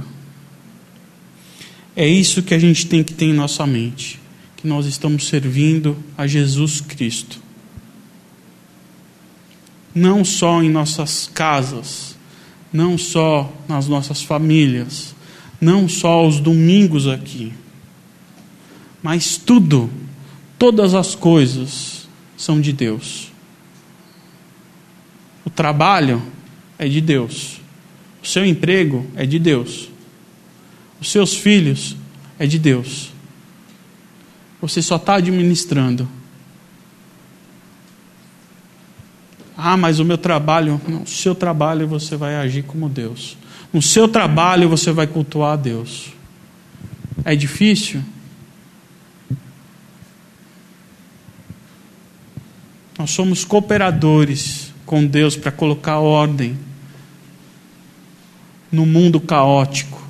É 1.96 2.08
isso 2.08 2.44
que 2.44 2.54
a 2.54 2.60
gente 2.60 2.86
tem 2.86 3.04
que 3.04 3.16
ter 3.16 3.26
em 3.26 3.34
nossa 3.34 3.66
mente, 3.66 4.20
que 4.56 4.68
nós 4.68 4.86
estamos 4.86 5.26
servindo 5.26 5.98
a 6.16 6.28
Jesus 6.28 6.82
Cristo. 6.82 7.42
Não 9.92 10.24
só 10.24 10.62
em 10.62 10.70
nossas 10.70 11.28
casas, 11.34 12.16
não 12.72 12.96
só 12.96 13.52
nas 13.68 13.88
nossas 13.88 14.22
famílias, 14.22 15.15
não 15.60 15.88
só 15.88 16.10
aos 16.10 16.40
domingos 16.40 17.08
aqui, 17.08 17.54
mas 19.02 19.38
tudo, 19.38 19.90
todas 20.58 20.94
as 20.94 21.16
coisas 21.16 22.08
são 22.38 22.60
de 22.60 22.74
Deus. 22.74 23.32
O 25.46 25.50
trabalho 25.50 26.22
é 26.78 26.88
de 26.88 27.00
Deus, 27.02 27.62
o 28.24 28.28
seu 28.28 28.46
emprego 28.46 29.06
é 29.16 29.26
de 29.26 29.40
Deus, 29.40 29.90
os 31.00 31.12
seus 31.12 31.36
filhos 31.36 31.96
é 32.40 32.46
de 32.46 32.60
Deus. 32.60 33.14
Você 34.62 34.82
só 34.82 34.96
está 34.96 35.16
administrando. 35.16 36.10
Ah, 39.58 39.78
mas 39.78 40.00
o 40.00 40.06
meu 40.06 40.18
trabalho, 40.18 40.82
no 40.88 41.08
seu 41.08 41.34
trabalho 41.34 41.88
você 41.88 42.18
vai 42.18 42.36
agir 42.36 42.64
como 42.64 42.90
Deus. 42.90 43.38
No 43.76 43.82
seu 43.82 44.08
trabalho 44.08 44.70
você 44.70 44.90
vai 44.90 45.06
cultuar 45.06 45.52
a 45.52 45.56
Deus. 45.58 46.14
É 47.26 47.36
difícil? 47.36 48.02
Nós 52.98 53.12
somos 53.12 53.44
cooperadores 53.44 54.72
com 54.86 55.06
Deus 55.06 55.36
para 55.36 55.52
colocar 55.52 56.00
ordem 56.00 56.58
no 58.72 58.86
mundo 58.86 59.20
caótico. 59.20 60.02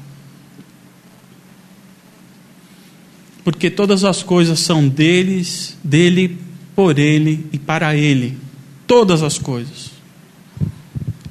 Porque 3.43 3.71
todas 3.71 4.03
as 4.03 4.21
coisas 4.21 4.59
são 4.59 4.87
deles, 4.87 5.75
dele, 5.83 6.37
por 6.75 6.99
ele 6.99 7.49
e 7.51 7.57
para 7.57 7.95
ele. 7.95 8.37
Todas 8.85 9.23
as 9.23 9.39
coisas. 9.39 9.94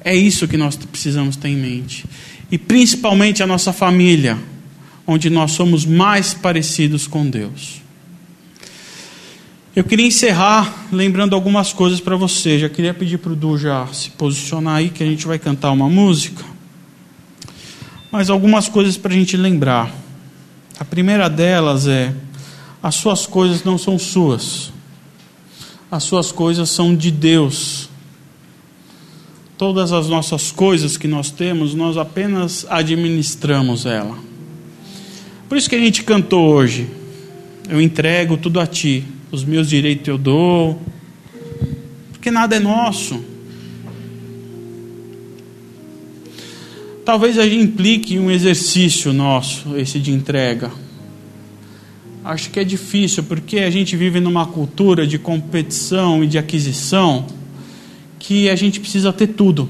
É 0.05 0.15
isso 0.15 0.47
que 0.47 0.55
nós 0.55 0.75
precisamos 0.75 1.35
ter 1.35 1.49
em 1.49 1.55
mente. 1.55 2.05
E 2.51 2.59
principalmente 2.59 3.41
a 3.41 3.47
nossa 3.47 3.73
família, 3.73 4.37
onde 5.07 5.31
nós 5.31 5.53
somos 5.53 5.83
mais 5.83 6.31
parecidos 6.31 7.07
com 7.07 7.27
Deus. 7.27 7.81
Eu 9.75 9.83
queria 9.83 10.05
encerrar 10.05 10.87
lembrando 10.91 11.33
algumas 11.33 11.73
coisas 11.73 11.99
para 11.99 12.15
você. 12.15 12.59
Já 12.59 12.69
queria 12.69 12.93
pedir 12.93 13.17
para 13.17 13.31
o 13.31 13.35
Du 13.35 13.57
já 13.57 13.87
se 13.87 14.11
posicionar 14.11 14.75
aí, 14.75 14.89
que 14.89 15.01
a 15.01 15.07
gente 15.07 15.25
vai 15.25 15.39
cantar 15.39 15.71
uma 15.71 15.89
música. 15.89 16.45
Mas 18.11 18.29
algumas 18.29 18.69
coisas 18.69 18.95
para 18.97 19.11
a 19.11 19.15
gente 19.17 19.35
lembrar. 19.35 19.91
A 20.79 20.85
primeira 20.85 21.27
delas 21.27 21.87
é: 21.87 22.13
as 22.81 22.93
suas 22.93 23.25
coisas 23.25 23.63
não 23.63 23.77
são 23.77 23.97
suas, 23.97 24.71
as 25.89 26.03
suas 26.03 26.31
coisas 26.31 26.69
são 26.69 26.95
de 26.95 27.09
Deus. 27.09 27.89
Todas 29.57 29.93
as 29.93 30.09
nossas 30.09 30.51
coisas 30.51 30.97
que 30.97 31.07
nós 31.07 31.31
temos, 31.31 31.73
nós 31.73 31.95
apenas 31.95 32.65
administramos 32.69 33.85
ela. 33.85 34.17
Por 35.47 35.57
isso 35.57 35.69
que 35.69 35.75
a 35.75 35.79
gente 35.79 36.03
cantou 36.03 36.49
hoje. 36.49 36.87
Eu 37.69 37.79
entrego 37.79 38.35
tudo 38.35 38.59
a 38.59 38.67
ti, 38.67 39.05
os 39.31 39.43
meus 39.45 39.69
direitos 39.69 40.07
eu 40.07 40.17
dou, 40.17 40.81
porque 42.11 42.29
nada 42.29 42.57
é 42.57 42.59
nosso. 42.59 43.23
Talvez 47.05 47.37
a 47.37 47.43
gente 47.47 47.63
implique 47.63 48.19
um 48.19 48.29
exercício 48.29 49.13
nosso, 49.13 49.77
esse 49.77 49.99
de 49.99 50.11
entrega. 50.11 50.71
Acho 52.23 52.49
que 52.49 52.59
é 52.59 52.63
difícil, 52.63 53.23
porque 53.23 53.59
a 53.59 53.69
gente 53.69 53.95
vive 53.95 54.19
numa 54.19 54.47
cultura 54.47 55.05
de 55.05 55.19
competição 55.19 56.23
e 56.23 56.27
de 56.27 56.39
aquisição 56.39 57.27
que 58.25 58.49
a 58.49 58.55
gente 58.55 58.79
precisa 58.79 59.13
ter 59.13 59.27
tudo. 59.27 59.69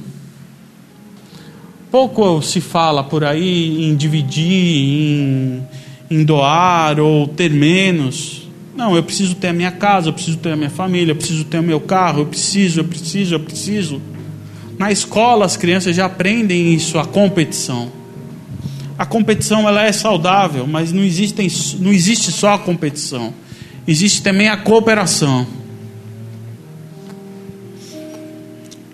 Pouco 1.91 2.41
se 2.41 2.61
fala 2.61 3.03
por 3.03 3.23
aí 3.25 3.83
em 3.83 3.95
dividir, 3.95 4.45
em, 4.49 5.63
em 6.09 6.23
doar 6.23 6.99
ou 6.99 7.27
ter 7.27 7.51
menos. 7.51 8.47
Não, 8.73 8.95
eu 8.95 9.03
preciso 9.03 9.35
ter 9.35 9.49
a 9.49 9.53
minha 9.53 9.71
casa, 9.71 10.07
eu 10.07 10.13
preciso 10.13 10.37
ter 10.37 10.53
a 10.53 10.55
minha 10.55 10.69
família, 10.69 11.11
eu 11.11 11.15
preciso 11.17 11.43
ter 11.45 11.59
o 11.59 11.63
meu 11.63 11.81
carro, 11.81 12.21
eu 12.21 12.25
preciso, 12.25 12.79
eu 12.79 12.85
preciso, 12.85 13.35
eu 13.35 13.39
preciso. 13.41 14.01
Na 14.77 14.89
escola 14.89 15.45
as 15.45 15.57
crianças 15.57 15.95
já 15.95 16.05
aprendem 16.05 16.73
isso, 16.73 16.97
a 16.97 17.05
competição. 17.05 17.91
A 18.97 19.05
competição 19.05 19.67
ela 19.67 19.83
é 19.83 19.91
saudável, 19.91 20.65
mas 20.65 20.93
não, 20.93 21.03
existem, 21.03 21.51
não 21.79 21.91
existe 21.91 22.31
só 22.31 22.53
a 22.53 22.59
competição. 22.59 23.33
Existe 23.85 24.21
também 24.21 24.47
a 24.47 24.55
cooperação. 24.55 25.45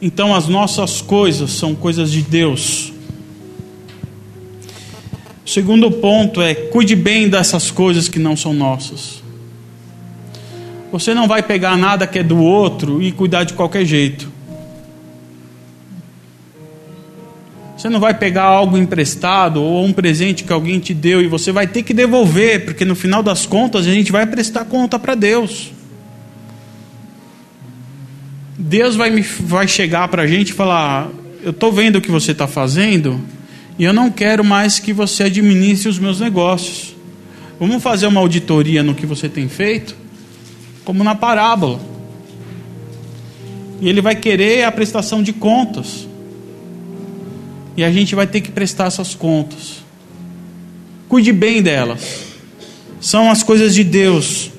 Então 0.01 0.33
as 0.33 0.47
nossas 0.47 0.99
coisas 1.01 1.51
são 1.51 1.75
coisas 1.75 2.11
de 2.11 2.23
Deus. 2.23 2.91
O 5.45 5.49
segundo 5.49 5.91
ponto 5.91 6.41
é: 6.41 6.55
cuide 6.55 6.95
bem 6.95 7.29
dessas 7.29 7.69
coisas 7.69 8.07
que 8.07 8.17
não 8.17 8.35
são 8.35 8.53
nossas. 8.53 9.21
Você 10.91 11.13
não 11.13 11.27
vai 11.27 11.43
pegar 11.43 11.77
nada 11.77 12.07
que 12.07 12.19
é 12.19 12.23
do 12.23 12.37
outro 12.37 13.01
e 13.01 13.11
cuidar 13.11 13.43
de 13.43 13.53
qualquer 13.53 13.85
jeito. 13.85 14.29
Você 17.77 17.89
não 17.89 17.99
vai 17.99 18.13
pegar 18.13 18.43
algo 18.43 18.77
emprestado 18.77 19.61
ou 19.61 19.83
um 19.83 19.93
presente 19.93 20.43
que 20.43 20.53
alguém 20.53 20.79
te 20.79 20.93
deu 20.93 21.21
e 21.21 21.27
você 21.27 21.51
vai 21.51 21.65
ter 21.65 21.81
que 21.81 21.93
devolver, 21.93 22.65
porque 22.65 22.85
no 22.85 22.95
final 22.95 23.23
das 23.23 23.45
contas 23.45 23.87
a 23.87 23.93
gente 23.93 24.11
vai 24.11 24.25
prestar 24.25 24.65
conta 24.65 24.99
para 24.99 25.15
Deus. 25.15 25.71
Deus 28.63 28.95
vai, 28.95 29.09
me, 29.09 29.21
vai 29.21 29.67
chegar 29.67 30.07
para 30.07 30.21
a 30.21 30.27
gente 30.27 30.49
e 30.49 30.53
falar: 30.53 31.09
Eu 31.43 31.49
estou 31.49 31.71
vendo 31.71 31.95
o 31.95 32.01
que 32.01 32.11
você 32.11 32.31
está 32.31 32.45
fazendo 32.45 33.19
e 33.77 33.83
eu 33.83 33.91
não 33.91 34.11
quero 34.11 34.43
mais 34.43 34.77
que 34.77 34.93
você 34.93 35.23
administre 35.23 35.89
os 35.89 35.97
meus 35.97 36.19
negócios. 36.19 36.95
Vamos 37.59 37.81
fazer 37.81 38.05
uma 38.05 38.19
auditoria 38.19 38.83
no 38.83 38.93
que 38.93 39.05
você 39.05 39.27
tem 39.27 39.49
feito, 39.49 39.95
como 40.85 41.03
na 41.03 41.15
parábola. 41.15 41.79
E 43.81 43.89
ele 43.89 43.99
vai 43.99 44.15
querer 44.15 44.63
a 44.63 44.71
prestação 44.71 45.23
de 45.23 45.33
contas. 45.33 46.07
E 47.75 47.83
a 47.83 47.91
gente 47.91 48.13
vai 48.13 48.27
ter 48.27 48.41
que 48.41 48.51
prestar 48.51 48.85
essas 48.85 49.15
contas. 49.15 49.83
Cuide 51.09 51.33
bem 51.33 51.63
delas. 51.63 52.25
São 52.99 53.31
as 53.31 53.41
coisas 53.41 53.73
de 53.73 53.83
Deus. 53.83 54.51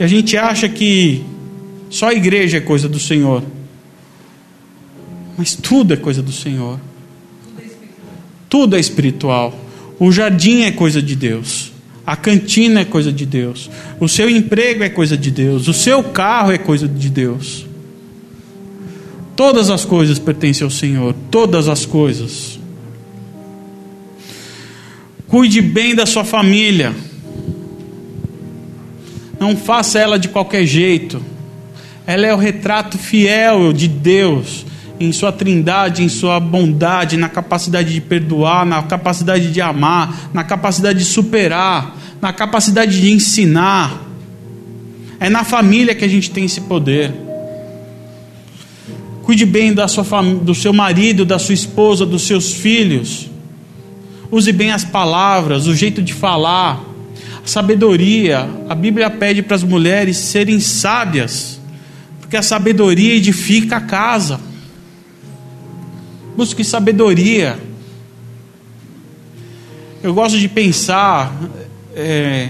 E 0.00 0.02
a 0.02 0.08
gente 0.08 0.36
acha 0.36 0.68
que 0.68 1.24
só 1.94 2.08
a 2.08 2.12
igreja 2.12 2.56
é 2.56 2.60
coisa 2.60 2.88
do 2.88 2.98
Senhor. 2.98 3.40
Mas 5.38 5.54
tudo 5.54 5.94
é 5.94 5.96
coisa 5.96 6.20
do 6.20 6.32
Senhor. 6.32 6.80
Tudo 8.48 8.74
é 8.74 8.80
espiritual. 8.80 9.56
O 10.00 10.10
jardim 10.10 10.62
é 10.62 10.72
coisa 10.72 11.00
de 11.00 11.14
Deus. 11.14 11.70
A 12.04 12.16
cantina 12.16 12.80
é 12.80 12.84
coisa 12.84 13.12
de 13.12 13.24
Deus. 13.24 13.70
O 14.00 14.08
seu 14.08 14.28
emprego 14.28 14.82
é 14.82 14.88
coisa 14.88 15.16
de 15.16 15.30
Deus. 15.30 15.68
O 15.68 15.72
seu 15.72 16.02
carro 16.02 16.50
é 16.50 16.58
coisa 16.58 16.88
de 16.88 17.08
Deus. 17.08 17.64
Todas 19.36 19.70
as 19.70 19.84
coisas 19.84 20.18
pertencem 20.18 20.64
ao 20.64 20.70
Senhor. 20.70 21.14
Todas 21.30 21.68
as 21.68 21.86
coisas. 21.86 22.58
Cuide 25.28 25.60
bem 25.60 25.94
da 25.94 26.06
sua 26.06 26.24
família. 26.24 26.92
Não 29.38 29.56
faça 29.56 30.00
ela 30.00 30.18
de 30.18 30.26
qualquer 30.26 30.66
jeito. 30.66 31.33
Ela 32.06 32.26
é 32.26 32.34
o 32.34 32.36
retrato 32.36 32.98
fiel 32.98 33.72
de 33.72 33.88
Deus 33.88 34.66
em 35.00 35.10
sua 35.12 35.32
trindade, 35.32 36.02
em 36.02 36.08
sua 36.08 36.38
bondade, 36.38 37.16
na 37.16 37.28
capacidade 37.28 37.92
de 37.92 38.00
perdoar, 38.00 38.64
na 38.64 38.82
capacidade 38.82 39.50
de 39.50 39.60
amar, 39.60 40.30
na 40.32 40.44
capacidade 40.44 40.98
de 41.00 41.04
superar, 41.04 41.96
na 42.20 42.32
capacidade 42.32 43.00
de 43.00 43.10
ensinar. 43.10 44.02
É 45.18 45.28
na 45.28 45.44
família 45.44 45.94
que 45.94 46.04
a 46.04 46.08
gente 46.08 46.30
tem 46.30 46.44
esse 46.44 46.60
poder. 46.60 47.12
Cuide 49.22 49.46
bem 49.46 49.72
da 49.72 49.88
sua 49.88 50.04
do 50.22 50.54
seu 50.54 50.72
marido, 50.72 51.24
da 51.24 51.38
sua 51.38 51.54
esposa, 51.54 52.04
dos 52.04 52.26
seus 52.26 52.52
filhos. 52.52 53.30
Use 54.30 54.52
bem 54.52 54.70
as 54.70 54.84
palavras, 54.84 55.66
o 55.66 55.74
jeito 55.74 56.02
de 56.02 56.12
falar, 56.12 56.84
a 57.42 57.46
sabedoria. 57.46 58.48
A 58.68 58.74
Bíblia 58.74 59.08
pede 59.08 59.42
para 59.42 59.56
as 59.56 59.62
mulheres 59.62 60.18
serem 60.18 60.60
sábias, 60.60 61.60
porque 62.24 62.38
a 62.38 62.42
sabedoria 62.42 63.14
edifica 63.14 63.76
a 63.76 63.80
casa. 63.82 64.40
Busque 66.34 66.64
sabedoria. 66.64 67.58
Eu 70.02 70.14
gosto 70.14 70.38
de 70.38 70.48
pensar. 70.48 71.38
É, 71.94 72.48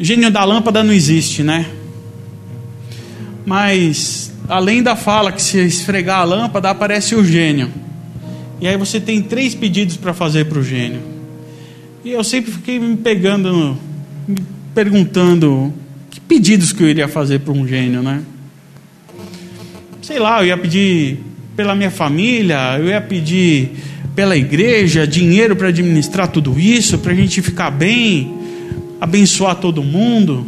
gênio 0.00 0.32
da 0.32 0.42
lâmpada 0.44 0.82
não 0.82 0.92
existe, 0.92 1.44
né? 1.44 1.70
Mas 3.46 4.32
além 4.48 4.82
da 4.82 4.96
fala 4.96 5.30
que 5.30 5.40
se 5.40 5.58
esfregar 5.60 6.22
a 6.22 6.24
lâmpada, 6.24 6.68
aparece 6.68 7.14
o 7.14 7.24
gênio. 7.24 7.70
E 8.60 8.66
aí 8.66 8.76
você 8.76 8.98
tem 8.98 9.22
três 9.22 9.54
pedidos 9.54 9.96
para 9.96 10.12
fazer 10.12 10.46
para 10.46 10.58
o 10.58 10.62
gênio. 10.62 11.02
E 12.04 12.10
eu 12.10 12.24
sempre 12.24 12.50
fiquei 12.50 12.80
me 12.80 12.96
pegando, 12.96 13.78
me 14.26 14.42
perguntando 14.74 15.72
que 16.10 16.20
pedidos 16.20 16.72
que 16.72 16.82
eu 16.82 16.88
iria 16.88 17.06
fazer 17.06 17.38
para 17.38 17.52
um 17.52 17.66
gênio, 17.66 18.02
né? 18.02 18.24
Sei 20.06 20.20
lá, 20.20 20.40
eu 20.40 20.46
ia 20.46 20.56
pedir 20.56 21.18
pela 21.56 21.74
minha 21.74 21.90
família, 21.90 22.78
eu 22.78 22.86
ia 22.86 23.00
pedir 23.00 23.72
pela 24.14 24.36
igreja 24.36 25.04
dinheiro 25.04 25.56
para 25.56 25.66
administrar 25.66 26.28
tudo 26.28 26.60
isso, 26.60 26.96
para 26.98 27.10
a 27.10 27.14
gente 27.16 27.42
ficar 27.42 27.72
bem, 27.72 28.32
abençoar 29.00 29.56
todo 29.56 29.82
mundo. 29.82 30.46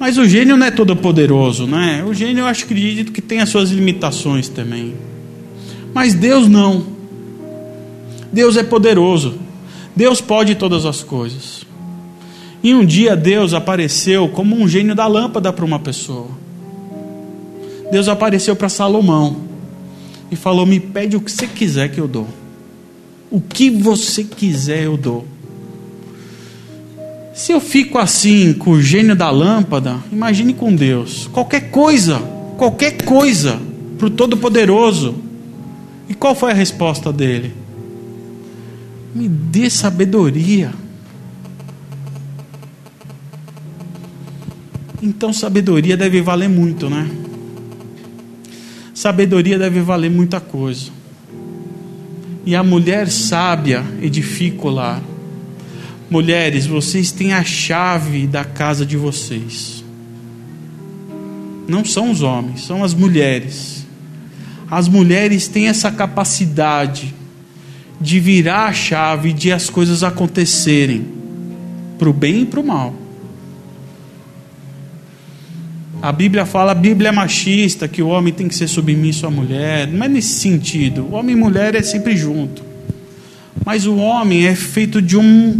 Mas 0.00 0.18
o 0.18 0.26
gênio 0.26 0.56
não 0.56 0.66
é 0.66 0.72
todo 0.72 0.96
poderoso, 0.96 1.64
né? 1.64 2.04
O 2.04 2.12
gênio 2.12 2.40
eu 2.40 2.46
acho 2.46 2.64
acredito 2.64 3.12
que 3.12 3.22
tem 3.22 3.38
as 3.38 3.50
suas 3.50 3.70
limitações 3.70 4.48
também. 4.48 4.92
Mas 5.94 6.14
Deus 6.14 6.48
não. 6.48 6.84
Deus 8.32 8.56
é 8.56 8.64
poderoso. 8.64 9.38
Deus 9.94 10.20
pode 10.20 10.56
todas 10.56 10.84
as 10.84 11.04
coisas. 11.04 11.64
E 12.64 12.74
um 12.74 12.84
dia 12.84 13.14
Deus 13.14 13.54
apareceu 13.54 14.28
como 14.28 14.60
um 14.60 14.66
gênio 14.66 14.96
da 14.96 15.06
lâmpada 15.06 15.52
para 15.52 15.64
uma 15.64 15.78
pessoa. 15.78 16.41
Deus 17.92 18.08
apareceu 18.08 18.56
para 18.56 18.70
Salomão 18.70 19.36
e 20.30 20.34
falou: 20.34 20.64
Me 20.64 20.80
pede 20.80 21.14
o 21.14 21.20
que 21.20 21.30
você 21.30 21.46
quiser 21.46 21.90
que 21.90 22.00
eu 22.00 22.08
dou. 22.08 22.26
O 23.30 23.38
que 23.38 23.68
você 23.68 24.24
quiser 24.24 24.84
eu 24.84 24.96
dou. 24.96 25.26
Se 27.34 27.52
eu 27.52 27.60
fico 27.60 27.98
assim 27.98 28.54
com 28.54 28.70
o 28.70 28.80
gênio 28.80 29.14
da 29.14 29.30
lâmpada, 29.30 29.98
imagine 30.10 30.54
com 30.54 30.74
Deus. 30.74 31.28
Qualquer 31.34 31.70
coisa, 31.70 32.18
qualquer 32.56 33.02
coisa 33.02 33.60
para 33.98 34.06
o 34.06 34.10
Todo-Poderoso. 34.10 35.14
E 36.08 36.14
qual 36.14 36.34
foi 36.34 36.50
a 36.50 36.54
resposta 36.54 37.12
dele? 37.12 37.52
Me 39.14 39.28
dê 39.28 39.68
sabedoria. 39.68 40.72
Então, 45.02 45.30
sabedoria 45.30 45.94
deve 45.94 46.22
valer 46.22 46.48
muito, 46.48 46.88
né? 46.88 47.10
Sabedoria 49.02 49.58
deve 49.58 49.80
valer 49.80 50.12
muita 50.12 50.38
coisa. 50.38 50.92
E 52.46 52.54
a 52.54 52.62
mulher 52.62 53.10
sábia 53.10 53.84
edifica 54.00 54.68
o 54.68 54.70
lar. 54.70 55.02
Mulheres, 56.08 56.66
vocês 56.66 57.10
têm 57.10 57.32
a 57.32 57.42
chave 57.42 58.28
da 58.28 58.44
casa 58.44 58.86
de 58.86 58.96
vocês. 58.96 59.84
Não 61.66 61.84
são 61.84 62.12
os 62.12 62.22
homens, 62.22 62.64
são 62.64 62.84
as 62.84 62.94
mulheres. 62.94 63.84
As 64.70 64.86
mulheres 64.86 65.48
têm 65.48 65.66
essa 65.66 65.90
capacidade 65.90 67.12
de 68.00 68.20
virar 68.20 68.66
a 68.66 68.72
chave 68.72 69.32
de 69.32 69.50
as 69.50 69.68
coisas 69.68 70.04
acontecerem 70.04 71.04
para 71.98 72.08
o 72.08 72.12
bem 72.12 72.42
e 72.42 72.46
para 72.46 72.60
o 72.60 72.64
mal. 72.64 72.94
A 76.02 76.10
Bíblia 76.10 76.44
fala, 76.44 76.72
a 76.72 76.74
Bíblia 76.74 77.10
é 77.10 77.12
machista, 77.12 77.86
que 77.86 78.02
o 78.02 78.08
homem 78.08 78.32
tem 78.32 78.48
que 78.48 78.56
ser 78.56 78.66
submisso 78.66 79.24
à 79.24 79.30
mulher. 79.30 79.86
Não 79.86 80.04
é 80.04 80.08
nesse 80.08 80.40
sentido. 80.40 81.04
O 81.04 81.12
homem 81.12 81.36
e 81.36 81.38
mulher 81.38 81.76
é 81.76 81.82
sempre 81.82 82.16
junto. 82.16 82.60
Mas 83.64 83.86
o 83.86 83.94
homem 83.94 84.44
é 84.44 84.54
feito 84.56 85.00
de 85.00 85.16
um 85.16 85.56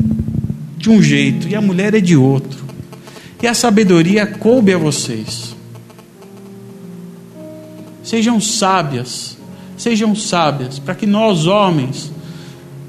de 0.76 0.90
um 0.90 1.00
jeito 1.00 1.46
e 1.46 1.54
a 1.54 1.60
mulher 1.60 1.94
é 1.94 2.00
de 2.00 2.16
outro. 2.16 2.64
E 3.40 3.46
a 3.46 3.54
sabedoria 3.54 4.26
coube 4.26 4.74
a 4.74 4.78
vocês. 4.78 5.54
Sejam 8.02 8.40
sábias, 8.40 9.38
sejam 9.76 10.12
sábias, 10.16 10.80
para 10.80 10.96
que 10.96 11.06
nós 11.06 11.46
homens, 11.46 12.12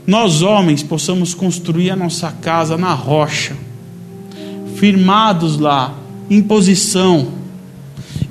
nós 0.07 0.41
homens 0.41 0.81
possamos 0.81 1.35
construir 1.35 1.91
a 1.91 1.95
nossa 1.95 2.31
casa 2.31 2.75
na 2.79 2.95
rocha, 2.95 3.55
firmados 4.75 5.59
lá, 5.59 5.95
em 6.31 6.41
posição 6.41 7.42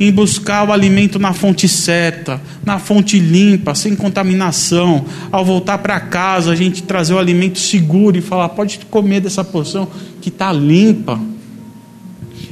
em 0.02 0.10
buscar 0.10 0.68
o 0.68 0.72
alimento 0.72 1.16
na 1.16 1.32
fonte 1.32 1.68
certa, 1.68 2.40
na 2.64 2.80
fonte 2.80 3.20
limpa, 3.20 3.72
sem 3.72 3.94
contaminação. 3.94 5.04
Ao 5.30 5.44
voltar 5.44 5.78
para 5.78 6.00
casa, 6.00 6.50
a 6.50 6.56
gente 6.56 6.82
trazer 6.82 7.14
o 7.14 7.18
alimento 7.18 7.60
seguro 7.60 8.18
e 8.18 8.20
falar: 8.20 8.48
pode 8.48 8.80
comer 8.90 9.20
dessa 9.20 9.44
porção 9.44 9.88
que 10.20 10.28
está 10.28 10.52
limpa. 10.52 11.20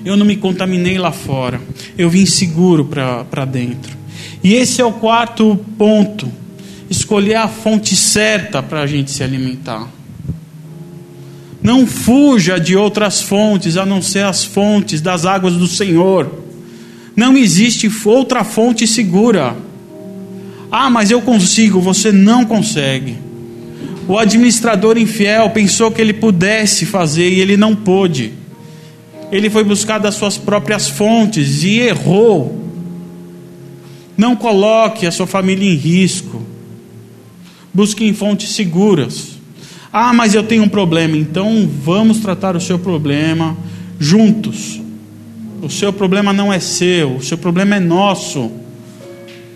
Eu 0.04 0.16
não 0.16 0.24
me 0.24 0.36
contaminei 0.36 0.96
lá 0.96 1.10
fora, 1.10 1.60
eu 1.98 2.08
vim 2.08 2.24
seguro 2.24 2.84
para 2.84 3.44
dentro. 3.44 3.98
E 4.44 4.54
esse 4.54 4.80
é 4.80 4.84
o 4.84 4.92
quarto 4.92 5.58
ponto: 5.76 6.30
escolher 6.88 7.34
a 7.34 7.48
fonte 7.48 7.96
certa 7.96 8.62
para 8.62 8.82
a 8.82 8.86
gente 8.86 9.10
se 9.10 9.24
alimentar. 9.24 9.88
Não 11.60 11.84
fuja 11.84 12.60
de 12.60 12.76
outras 12.76 13.20
fontes 13.20 13.76
a 13.76 13.84
não 13.84 14.00
ser 14.00 14.24
as 14.24 14.44
fontes 14.44 15.00
das 15.00 15.26
águas 15.26 15.54
do 15.54 15.66
Senhor. 15.66 16.39
Não 17.20 17.36
existe 17.36 17.92
outra 18.06 18.42
fonte 18.44 18.86
segura. 18.86 19.54
Ah, 20.72 20.88
mas 20.88 21.10
eu 21.10 21.20
consigo, 21.20 21.78
você 21.78 22.10
não 22.10 22.46
consegue. 22.46 23.18
O 24.08 24.16
administrador 24.16 24.96
infiel 24.96 25.50
pensou 25.50 25.90
que 25.90 26.00
ele 26.00 26.14
pudesse 26.14 26.86
fazer 26.86 27.28
e 27.30 27.40
ele 27.40 27.58
não 27.58 27.76
pôde. 27.76 28.32
Ele 29.30 29.50
foi 29.50 29.62
buscar 29.62 29.98
das 29.98 30.14
suas 30.14 30.38
próprias 30.38 30.88
fontes 30.88 31.62
e 31.62 31.80
errou. 31.80 32.58
Não 34.16 34.34
coloque 34.34 35.06
a 35.06 35.12
sua 35.12 35.26
família 35.26 35.70
em 35.70 35.76
risco. 35.76 36.40
Busque 37.74 38.02
em 38.02 38.14
fontes 38.14 38.48
seguras. 38.52 39.32
Ah, 39.92 40.14
mas 40.14 40.32
eu 40.32 40.42
tenho 40.42 40.62
um 40.62 40.70
problema. 40.70 41.18
Então 41.18 41.68
vamos 41.84 42.20
tratar 42.20 42.56
o 42.56 42.60
seu 42.62 42.78
problema 42.78 43.54
juntos. 43.98 44.80
O 45.62 45.68
seu 45.68 45.92
problema 45.92 46.32
não 46.32 46.52
é 46.52 46.58
seu, 46.58 47.16
o 47.16 47.22
seu 47.22 47.36
problema 47.36 47.76
é 47.76 47.80
nosso. 47.80 48.50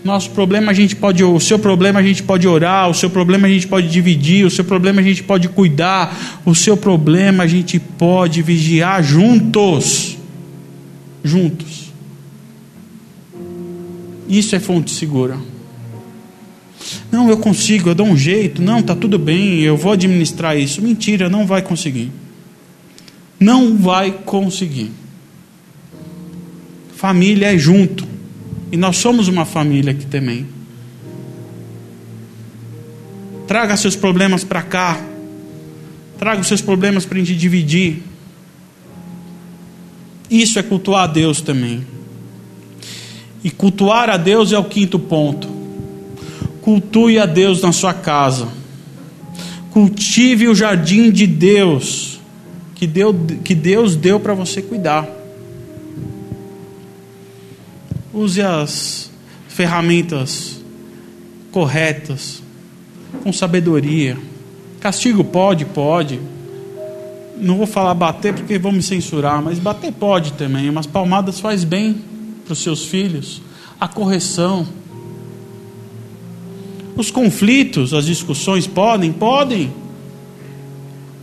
Nosso 0.05 0.31
problema 0.33 0.71
a 0.71 0.75
gente 0.75 0.95
pode, 0.95 1.25
o 1.25 1.41
seu 1.41 1.59
problema 1.59 2.01
a 2.01 2.03
gente 2.03 2.23
pode 2.23 2.47
orar, 2.47 2.91
o 2.91 2.95
seu 2.95 3.09
problema 3.09 3.47
a 3.47 3.51
gente 3.51 3.67
pode 3.67 3.89
dividir, 3.89 4.45
o 4.45 4.51
seu 4.51 4.63
problema 4.63 5.01
a 5.01 5.05
gente 5.05 5.23
pode 5.23 5.49
cuidar, 5.49 6.43
o 6.45 6.55
seu 6.55 6.77
problema 6.77 7.45
a 7.45 7.47
gente 7.47 7.79
pode 7.79 8.43
vigiar 8.43 9.03
juntos. 9.03 10.19
Juntos. 11.23 11.91
Isso 14.29 14.55
é 14.55 14.61
fonte 14.61 14.91
segura. 14.91 15.39
Não, 17.11 17.31
eu 17.31 17.39
consigo, 17.39 17.89
eu 17.89 17.95
dou 17.95 18.07
um 18.07 18.17
jeito. 18.17 18.61
Não, 18.61 18.83
tá 18.83 18.95
tudo 18.95 19.19
bem, 19.19 19.61
eu 19.61 19.77
vou 19.77 19.93
administrar 19.93 20.59
isso. 20.59 20.83
Mentira, 20.83 21.31
não 21.31 21.47
vai 21.47 21.63
conseguir. 21.63 22.11
Não 23.41 23.77
vai 23.77 24.11
conseguir. 24.11 24.91
Família 26.97 27.55
é 27.55 27.59
junto. 27.59 28.07
E 28.71 28.77
nós 28.77 28.97
somos 28.97 29.29
uma 29.29 29.45
família 29.45 29.93
aqui 29.93 30.07
também. 30.07 30.47
Traga 33.47 33.77
seus 33.77 33.95
problemas 33.95 34.43
para 34.43 34.63
cá. 34.63 35.01
Traga 36.19 36.41
os 36.41 36.47
seus 36.47 36.61
problemas 36.61 37.05
para 37.05 37.19
a 37.19 37.21
gente 37.21 37.37
dividir. 37.37 38.03
Isso 40.31 40.59
é 40.59 40.63
cultuar 40.63 41.05
a 41.05 41.07
Deus 41.07 41.41
também. 41.41 41.87
E 43.43 43.51
cultuar 43.51 44.09
a 44.09 44.17
Deus 44.17 44.53
é 44.53 44.59
o 44.59 44.65
quinto 44.65 44.99
ponto. 44.99 45.49
Cultue 46.63 47.19
a 47.19 47.27
Deus 47.27 47.61
na 47.61 47.73
sua 47.73 47.93
casa. 47.93 48.49
Cultive 49.71 50.49
o 50.49 50.55
jardim 50.55 51.11
de 51.11 51.27
Deus 51.27 52.19
que, 52.75 52.87
deu, 52.87 53.15
que 53.45 53.55
Deus 53.55 53.97
deu 53.97 54.19
para 54.19 54.35
você 54.35 54.63
cuidar. 54.63 55.07
Use 58.15 58.41
as 58.41 59.11
ferramentas 59.49 60.63
corretas, 61.51 62.41
com 63.23 63.33
sabedoria. 63.33 64.17
Castigo 64.79 65.25
pode, 65.25 65.65
pode. 65.65 66.21
Não 67.37 67.57
vou 67.57 67.67
falar 67.67 67.93
bater 67.95 68.33
porque 68.33 68.57
vão 68.57 68.71
me 68.71 68.83
censurar, 68.83 69.43
mas 69.43 69.59
bater 69.59 69.93
pode 69.93 70.33
também. 70.35 70.71
Umas 70.71 70.87
palmadas 70.87 71.41
faz 71.41 71.65
bem 71.65 71.97
para 72.45 72.53
os 72.53 72.61
seus 72.61 72.85
filhos. 72.85 73.43
A 73.81 73.89
correção. 73.89 74.65
Os 76.97 77.11
conflitos, 77.11 77.93
as 77.93 78.07
discussões 78.07 78.67
podem? 78.67 79.13
Podem. 79.13 79.73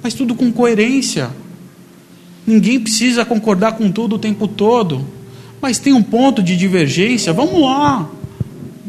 Mas 0.03 0.13
tudo 0.13 0.35
com 0.35 0.51
coerência. 0.51 1.29
Ninguém 2.45 2.81
precisa 2.81 3.23
concordar 3.23 3.73
com 3.73 3.89
tudo 3.91 4.15
o 4.15 4.19
tempo 4.19 4.45
todo. 4.47 5.05
Mas 5.62 5.78
tem 5.78 5.93
um 5.93 6.01
ponto 6.01 6.41
de 6.41 6.57
divergência, 6.57 7.32
vamos 7.32 7.62
lá. 7.62 8.09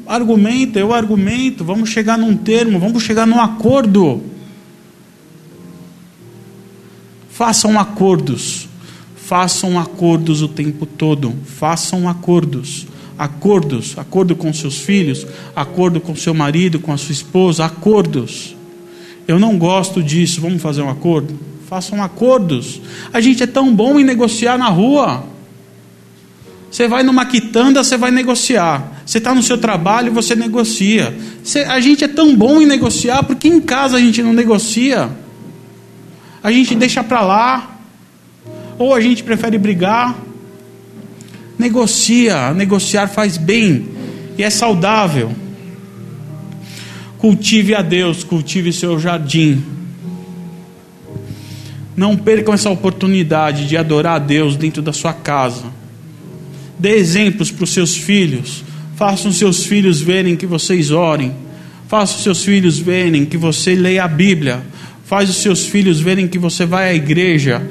Argumenta, 0.06 0.78
eu 0.78 0.92
argumento, 0.92 1.64
vamos 1.64 1.90
chegar 1.90 2.16
num 2.16 2.36
termo, 2.36 2.78
vamos 2.78 3.02
chegar 3.02 3.26
num 3.26 3.40
acordo. 3.40 4.22
Façam 7.30 7.78
acordos. 7.78 8.68
Façam 9.14 9.78
acordos 9.78 10.42
o 10.42 10.48
tempo 10.48 10.86
todo. 10.86 11.34
Façam 11.44 12.08
acordos. 12.08 12.86
Acordos, 13.18 13.94
acordo 13.96 14.34
com 14.34 14.52
seus 14.52 14.78
filhos, 14.78 15.26
acordo 15.54 16.00
com 16.00 16.16
seu 16.16 16.34
marido, 16.34 16.80
com 16.80 16.92
a 16.92 16.96
sua 16.96 17.12
esposa, 17.12 17.64
acordos. 17.64 18.56
Eu 19.28 19.38
não 19.38 19.56
gosto 19.58 20.02
disso, 20.02 20.40
vamos 20.40 20.60
fazer 20.60 20.82
um 20.82 20.88
acordo? 20.88 21.38
Façam 21.68 22.02
acordos. 22.02 22.80
A 23.12 23.20
gente 23.20 23.42
é 23.42 23.46
tão 23.46 23.74
bom 23.74 24.00
em 24.00 24.04
negociar 24.04 24.58
na 24.58 24.68
rua. 24.68 25.24
Você 26.72 26.88
vai 26.88 27.02
numa 27.02 27.26
quitanda, 27.26 27.84
você 27.84 27.98
vai 27.98 28.10
negociar. 28.10 29.02
Você 29.04 29.18
está 29.18 29.34
no 29.34 29.42
seu 29.42 29.58
trabalho, 29.58 30.10
você 30.10 30.34
negocia. 30.34 31.14
Você, 31.44 31.60
a 31.60 31.78
gente 31.80 32.02
é 32.02 32.08
tão 32.08 32.34
bom 32.34 32.62
em 32.62 32.66
negociar, 32.66 33.22
porque 33.24 33.46
em 33.46 33.60
casa 33.60 33.98
a 33.98 34.00
gente 34.00 34.22
não 34.22 34.32
negocia. 34.32 35.10
A 36.42 36.50
gente 36.50 36.74
deixa 36.74 37.04
para 37.04 37.20
lá. 37.20 37.78
Ou 38.78 38.94
a 38.94 39.02
gente 39.02 39.22
prefere 39.22 39.58
brigar. 39.58 40.16
Negocia. 41.58 42.54
Negociar 42.54 43.06
faz 43.06 43.36
bem. 43.36 43.88
E 44.38 44.42
é 44.42 44.48
saudável. 44.48 45.30
Cultive 47.18 47.74
a 47.74 47.82
Deus, 47.82 48.24
cultive 48.24 48.72
seu 48.72 48.98
jardim. 48.98 49.62
Não 51.94 52.16
percam 52.16 52.54
essa 52.54 52.70
oportunidade 52.70 53.68
de 53.68 53.76
adorar 53.76 54.16
a 54.16 54.18
Deus 54.18 54.56
dentro 54.56 54.80
da 54.80 54.94
sua 54.94 55.12
casa 55.12 55.81
Dê 56.82 56.96
exemplos 56.96 57.48
para 57.48 57.62
os 57.62 57.70
seus 57.70 57.96
filhos. 57.96 58.64
Façam 58.96 59.30
seus 59.30 59.64
filhos 59.64 60.00
verem 60.00 60.34
que 60.34 60.46
vocês 60.46 60.90
orem. 60.90 61.32
Faça 61.86 62.16
os 62.16 62.24
seus 62.24 62.44
filhos 62.44 62.76
verem 62.76 63.24
que 63.24 63.36
você 63.36 63.76
leia 63.76 64.02
a 64.02 64.08
Bíblia. 64.08 64.64
Faz 65.04 65.30
os 65.30 65.36
seus 65.36 65.64
filhos 65.64 66.00
verem 66.00 66.26
que 66.26 66.40
você 66.40 66.66
vai 66.66 66.90
à 66.90 66.94
igreja. 66.94 67.62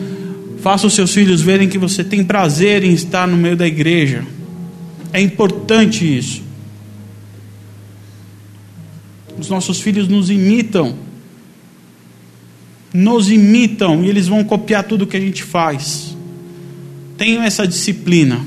Faça 0.61 0.87
os 0.87 0.93
seus 0.93 1.13
filhos 1.13 1.41
verem 1.41 1.67
que 1.67 1.77
você 1.77 2.05
tem 2.05 2.23
prazer 2.23 2.85
em 2.85 2.93
estar 2.93 3.27
no 3.27 3.35
meio 3.35 3.57
da 3.57 3.67
igreja. 3.67 4.23
É 5.11 5.19
importante 5.19 6.05
isso. 6.17 6.41
Os 9.37 9.49
nossos 9.49 9.81
filhos 9.81 10.07
nos 10.07 10.29
imitam. 10.29 10.95
Nos 12.93 13.29
imitam 13.29 14.05
e 14.05 14.07
eles 14.07 14.29
vão 14.29 14.41
copiar 14.41 14.85
tudo 14.85 15.05
que 15.05 15.17
a 15.17 15.21
gente 15.21 15.43
faz. 15.43 16.15
Tenham 17.17 17.43
essa 17.43 17.67
disciplina. 17.67 18.39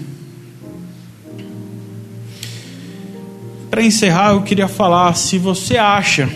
Para 3.75 3.83
encerrar, 3.83 4.35
eu 4.35 4.43
queria 4.43 4.69
falar: 4.69 5.13
se 5.17 5.37
você 5.37 5.77
acha 5.77 6.31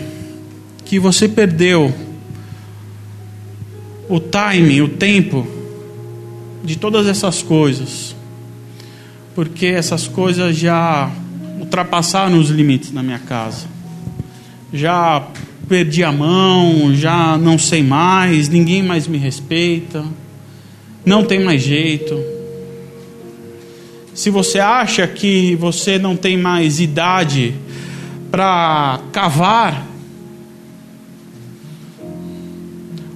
que 0.83 0.99
você 0.99 1.25
perdeu 1.25 1.95
o 4.09 4.19
timing, 4.19 4.81
o 4.81 4.89
tempo 4.89 5.47
de 6.65 6.77
todas 6.77 7.07
essas 7.07 7.41
coisas, 7.41 8.13
porque 9.33 9.67
essas 9.67 10.05
coisas 10.05 10.57
já 10.57 11.09
ultrapassaram 11.61 12.37
os 12.37 12.49
limites 12.49 12.91
na 12.91 13.01
minha 13.01 13.19
casa, 13.19 13.67
já 14.73 15.25
perdi 15.69 16.03
a 16.03 16.11
mão, 16.11 16.93
já 16.93 17.37
não 17.37 17.57
sei 17.57 17.81
mais, 17.81 18.49
ninguém 18.49 18.83
mais 18.83 19.07
me 19.07 19.17
respeita, 19.17 20.03
não 21.05 21.23
tem 21.23 21.41
mais 21.41 21.61
jeito 21.61 22.21
se 24.19 24.29
você 24.29 24.59
acha 24.59 25.07
que 25.07 25.55
você 25.55 25.97
não 25.97 26.13
tem 26.13 26.35
mais 26.35 26.81
idade 26.81 27.55
para 28.29 28.99
cavar, 29.13 29.87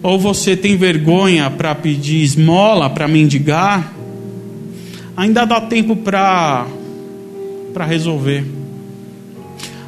ou 0.01 0.18
você 0.18 0.56
tem 0.56 0.78
vergonha 0.78 1.51
para 1.51 1.76
pedir 1.76 2.24
esmola, 2.24 2.89
para 2.89 3.06
mendigar, 3.06 3.93
ainda 5.18 5.43
dá 5.43 5.60
tempo 5.60 5.97
para 5.97 6.66
para 7.74 7.84
resolver. 7.84 8.45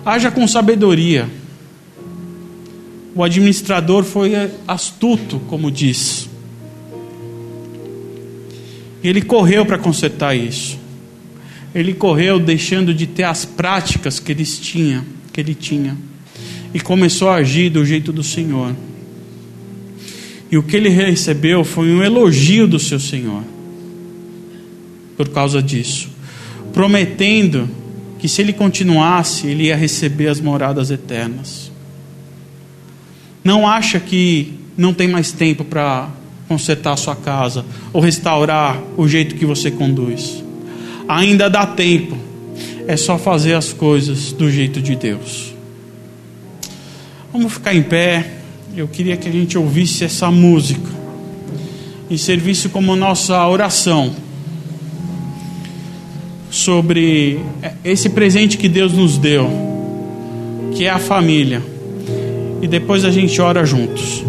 Haja 0.05 0.29
com 0.29 0.45
sabedoria. 0.45 1.29
O 3.15 3.23
administrador 3.23 4.03
foi 4.03 4.33
astuto, 4.67 5.39
como 5.47 5.71
diz. 5.71 6.29
Ele 9.01 9.21
correu 9.21 9.65
para 9.65 9.77
consertar 9.77 10.35
isso 10.35 10.83
ele 11.75 11.93
correu 11.93 12.39
deixando 12.39 12.93
de 12.93 13.05
ter 13.05 13.23
as 13.23 13.43
práticas 13.43 14.17
que 14.17 14.31
ele 14.31 14.45
tinha, 14.45 15.05
que 15.33 15.41
ele 15.41 15.53
tinha, 15.53 15.97
e 16.73 16.79
começou 16.79 17.27
a 17.27 17.35
agir 17.35 17.69
do 17.69 17.85
jeito 17.85 18.13
do 18.13 18.23
Senhor. 18.23 18.73
E 20.49 20.57
o 20.57 20.63
que 20.63 20.77
ele 20.77 20.87
recebeu 20.87 21.65
foi 21.65 21.91
um 21.91 22.01
elogio 22.01 22.65
do 22.65 22.79
seu 22.79 22.97
Senhor, 22.97 23.43
por 25.17 25.27
causa 25.29 25.61
disso, 25.61 26.09
prometendo 26.73 27.69
que 28.19 28.29
se 28.29 28.41
ele 28.41 28.53
continuasse, 28.53 29.47
ele 29.47 29.65
ia 29.65 29.75
receber 29.75 30.29
as 30.29 30.39
moradas 30.39 30.91
eternas. 30.91 31.69
Não 33.43 33.67
acha 33.67 33.99
que 33.99 34.53
não 34.77 34.93
tem 34.93 35.09
mais 35.09 35.33
tempo 35.33 35.65
para 35.65 36.09
consertar 36.47 36.93
a 36.93 36.97
sua 36.97 37.17
casa 37.17 37.65
ou 37.91 37.99
restaurar 37.99 38.81
o 38.95 39.07
jeito 39.09 39.35
que 39.35 39.45
você 39.45 39.69
conduz. 39.69 40.44
Ainda 41.07 41.49
dá 41.49 41.65
tempo. 41.65 42.17
É 42.87 42.95
só 42.95 43.17
fazer 43.17 43.53
as 43.53 43.73
coisas 43.73 44.31
do 44.31 44.49
jeito 44.49 44.81
de 44.81 44.95
Deus. 44.95 45.53
Vamos 47.31 47.53
ficar 47.53 47.73
em 47.73 47.83
pé. 47.83 48.31
Eu 48.75 48.87
queria 48.87 49.17
que 49.17 49.27
a 49.27 49.31
gente 49.31 49.57
ouvisse 49.57 50.03
essa 50.03 50.29
música 50.29 50.89
e 52.09 52.17
servisse 52.17 52.69
como 52.69 52.95
nossa 52.95 53.45
oração 53.47 54.13
sobre 56.49 57.39
esse 57.83 58.09
presente 58.09 58.57
que 58.57 58.69
Deus 58.69 58.93
nos 58.93 59.17
deu, 59.17 59.49
que 60.73 60.85
é 60.85 60.89
a 60.89 60.99
família. 60.99 61.61
E 62.61 62.67
depois 62.67 63.03
a 63.03 63.11
gente 63.11 63.39
ora 63.41 63.65
juntos. 63.65 64.23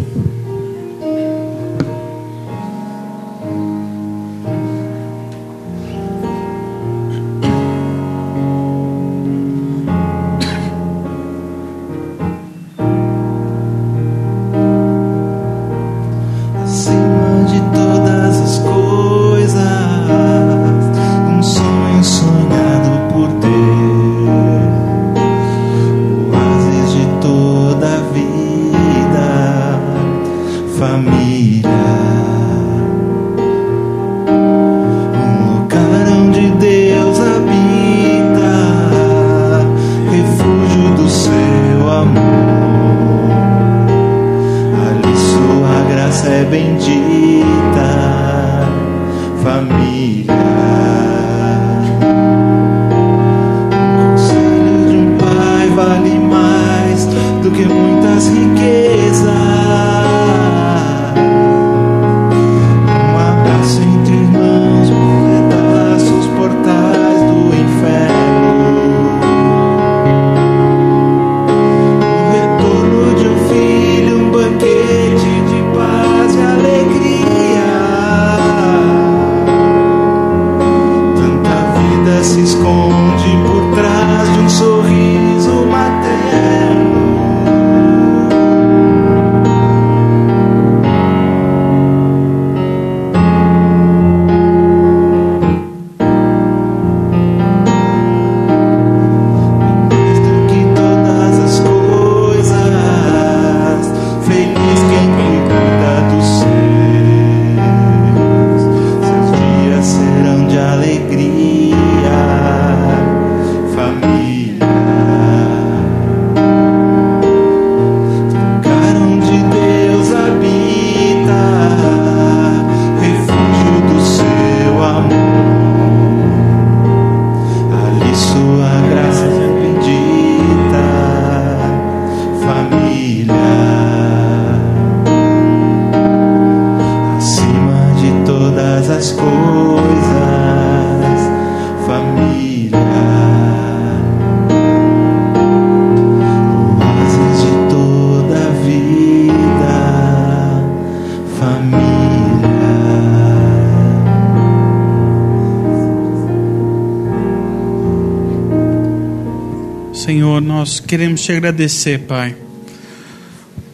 Queremos 160.87 161.21
te 161.21 161.33
agradecer, 161.33 161.99
Pai, 161.99 162.33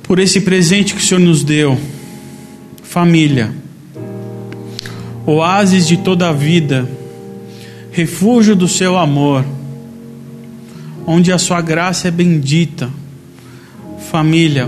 por 0.02 0.18
esse 0.18 0.42
presente 0.42 0.96
que 0.96 1.00
o 1.00 1.04
Senhor 1.04 1.22
nos 1.22 1.44
deu 1.44 1.80
família, 2.82 3.52
oásis 5.24 5.88
de 5.88 5.98
toda 5.98 6.30
a 6.30 6.34
vida, 6.34 6.90
refúgio 7.92 8.56
do 8.56 8.68
seu 8.68 8.98
amor, 8.98 9.46
onde 11.06 11.32
a 11.32 11.38
sua 11.38 11.62
graça 11.62 12.08
é 12.08 12.12
bendita. 12.12 12.90
Família, 14.10 14.68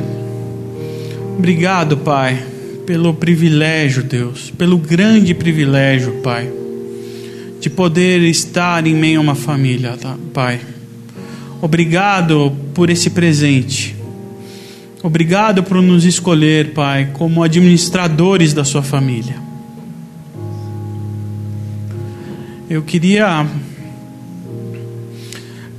obrigado, 1.38 1.98
Pai, 1.98 2.44
pelo 2.86 3.14
privilégio, 3.14 4.04
Deus, 4.04 4.52
pelo 4.56 4.78
grande 4.78 5.34
privilégio, 5.34 6.14
Pai, 6.24 6.48
de 7.60 7.72
poder 7.72 8.22
estar 8.22 8.86
em 8.86 8.94
meio 8.94 9.20
a 9.20 9.24
uma 9.24 9.36
família, 9.36 9.98
tá, 9.98 10.16
Pai. 10.32 10.75
Obrigado 11.66 12.56
por 12.76 12.92
esse 12.92 13.10
presente. 13.10 13.96
Obrigado 15.02 15.64
por 15.64 15.82
nos 15.82 16.06
escolher, 16.06 16.74
Pai, 16.76 17.10
como 17.12 17.42
administradores 17.42 18.54
da 18.54 18.64
sua 18.64 18.84
família. 18.84 19.36
Eu 22.70 22.84
queria 22.84 23.48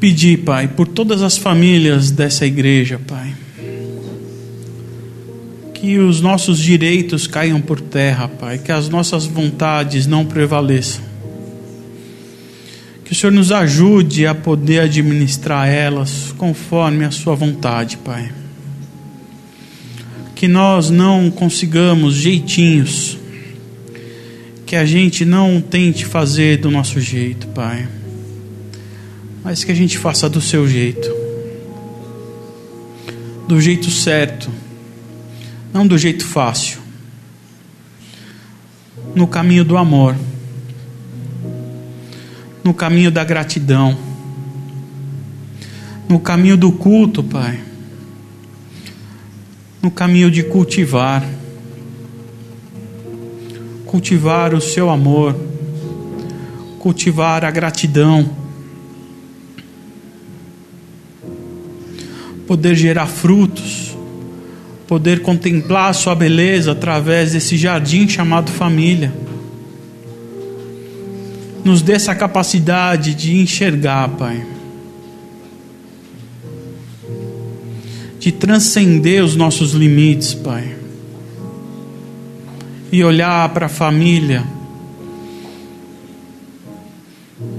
pedir, 0.01 0.39
Pai, 0.39 0.67
por 0.67 0.89
todas 0.89 1.23
as 1.23 1.39
famílias 1.39 2.11
dessa 2.11 2.45
igreja, 2.45 3.01
Pai, 3.07 3.33
que 5.73 5.99
os 5.99 6.21
nossos 6.21 6.59
direitos 6.59 7.29
caiam 7.29 7.61
por 7.61 7.81
terra, 7.81 8.27
Pai, 8.27 8.59
que 8.59 8.73
as 8.73 8.89
nossas 8.89 9.25
vontades 9.25 10.05
não 10.05 10.25
prevaleçam. 10.25 11.16
Que 13.07 13.13
o 13.13 13.15
Senhor 13.15 13.33
nos 13.33 13.53
ajude 13.53 14.27
a 14.27 14.35
poder 14.35 14.81
administrar 14.81 15.69
elas 15.69 16.35
conforme 16.37 17.05
a 17.05 17.13
Sua 17.13 17.37
vontade, 17.37 17.97
Pai. 17.99 18.33
Que 20.35 20.49
nós 20.49 20.91
não 20.91 21.31
consigamos 21.31 22.15
jeitinhos, 22.15 23.17
que 24.67 24.75
a 24.75 24.85
gente 24.85 25.25
não 25.25 25.61
tente 25.61 26.05
fazer 26.05 26.59
do 26.59 26.69
nosso 26.69 27.01
jeito, 27.01 27.47
Pai, 27.49 27.87
mas 29.45 29.63
que 29.63 29.71
a 29.71 29.75
gente 29.75 29.97
faça 29.97 30.29
do 30.29 30.41
seu 30.41 30.69
jeito, 30.69 31.09
do 33.47 33.61
jeito 33.61 33.89
certo, 33.89 34.51
não 35.73 35.87
do 35.87 35.97
jeito 35.97 36.27
fácil, 36.27 36.81
no 39.15 39.29
caminho 39.29 39.65
do 39.65 39.77
amor, 39.77 40.17
no 42.67 42.75
caminho 42.75 43.11
da 43.11 43.25
gratidão, 43.25 43.97
no 46.07 46.21
caminho 46.21 46.59
do 46.59 46.71
culto, 46.73 47.23
Pai 47.23 47.67
no 49.87 49.91
caminho 49.93 50.33
de 50.33 50.43
cultivar, 50.43 51.25
cultivar 53.85 54.53
o 54.53 54.61
seu 54.61 54.91
amor, 54.91 55.33
cultivar 56.81 57.45
a 57.45 57.53
gratidão, 57.53 58.29
poder 62.49 62.75
gerar 62.75 63.07
frutos, 63.07 63.97
poder 64.89 65.23
contemplar 65.23 65.91
a 65.91 65.93
sua 65.93 66.17
beleza 66.17 66.73
através 66.73 67.31
desse 67.31 67.57
jardim 67.57 68.09
chamado 68.09 68.51
família. 68.51 69.26
Nos 71.67 71.83
dê 71.83 71.93
essa 71.93 72.15
capacidade 72.15 73.15
de 73.15 73.37
enxergar, 73.37 74.09
Pai 74.11 74.57
de 78.27 78.33
transcender 78.33 79.23
os 79.23 79.37
nossos 79.37 79.71
limites, 79.71 80.35
Pai. 80.35 80.75
E 82.91 83.05
olhar 83.05 83.49
para 83.51 83.67
a 83.67 83.69
família 83.69 84.43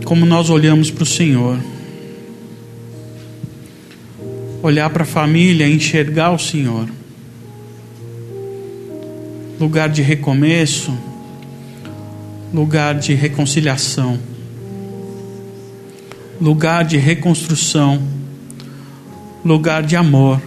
como 0.04 0.26
nós 0.26 0.50
olhamos 0.50 0.92
para 0.92 1.04
o 1.04 1.06
Senhor. 1.06 1.58
Olhar 4.62 4.90
para 4.90 5.04
a 5.04 5.06
família, 5.06 5.66
enxergar 5.66 6.32
o 6.32 6.38
Senhor. 6.38 6.90
Lugar 9.58 9.88
de 9.88 10.02
recomeço, 10.02 10.92
lugar 12.54 12.96
de 12.96 13.14
reconciliação, 13.14 14.20
lugar 16.40 16.86
de 16.86 16.98
reconstrução, 16.98 18.02
lugar 19.44 19.84
de 19.84 19.96
amor 19.96 20.42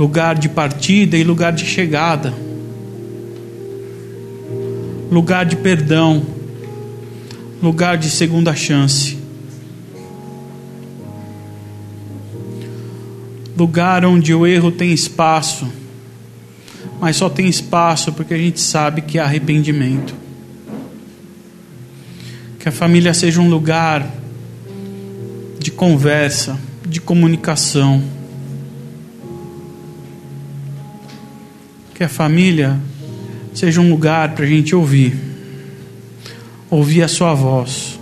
lugar 0.00 0.34
de 0.34 0.48
partida 0.48 1.14
e 1.14 1.22
lugar 1.22 1.52
de 1.52 1.66
chegada, 1.66 2.32
lugar 5.10 5.44
de 5.44 5.56
perdão, 5.56 6.24
lugar 7.62 7.98
de 7.98 8.08
segunda 8.08 8.56
chance, 8.56 9.18
lugar 13.54 14.06
onde 14.06 14.32
o 14.32 14.46
erro 14.46 14.72
tem 14.72 14.90
espaço, 14.90 15.68
mas 17.00 17.16
só 17.16 17.28
tem 17.28 17.48
espaço 17.48 18.12
porque 18.12 18.34
a 18.34 18.38
gente 18.38 18.60
sabe 18.60 19.00
que 19.02 19.18
há 19.18 19.24
arrependimento. 19.24 20.14
Que 22.58 22.68
a 22.68 22.72
família 22.72 23.14
seja 23.14 23.40
um 23.40 23.48
lugar 23.48 24.06
de 25.58 25.70
conversa, 25.70 26.58
de 26.86 27.00
comunicação 27.00 28.02
que 32.00 32.04
a 32.04 32.08
família 32.08 32.80
seja 33.52 33.78
um 33.78 33.90
lugar 33.90 34.34
para 34.34 34.46
a 34.46 34.48
gente 34.48 34.74
ouvir, 34.74 35.14
ouvir 36.70 37.02
a 37.02 37.08
Sua 37.08 37.34
voz. 37.34 38.00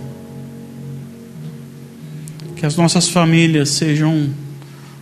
Que 2.55 2.65
as 2.65 2.77
nossas 2.77 3.09
famílias 3.09 3.67
sejam 3.67 4.29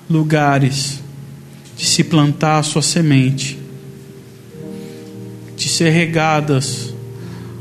lugares 0.10 1.00
de 1.78 1.86
se 1.86 2.04
plantar 2.04 2.58
a 2.58 2.64
sua 2.64 2.82
semente, 2.82 3.57
ser 5.78 5.92
regadas 5.92 6.92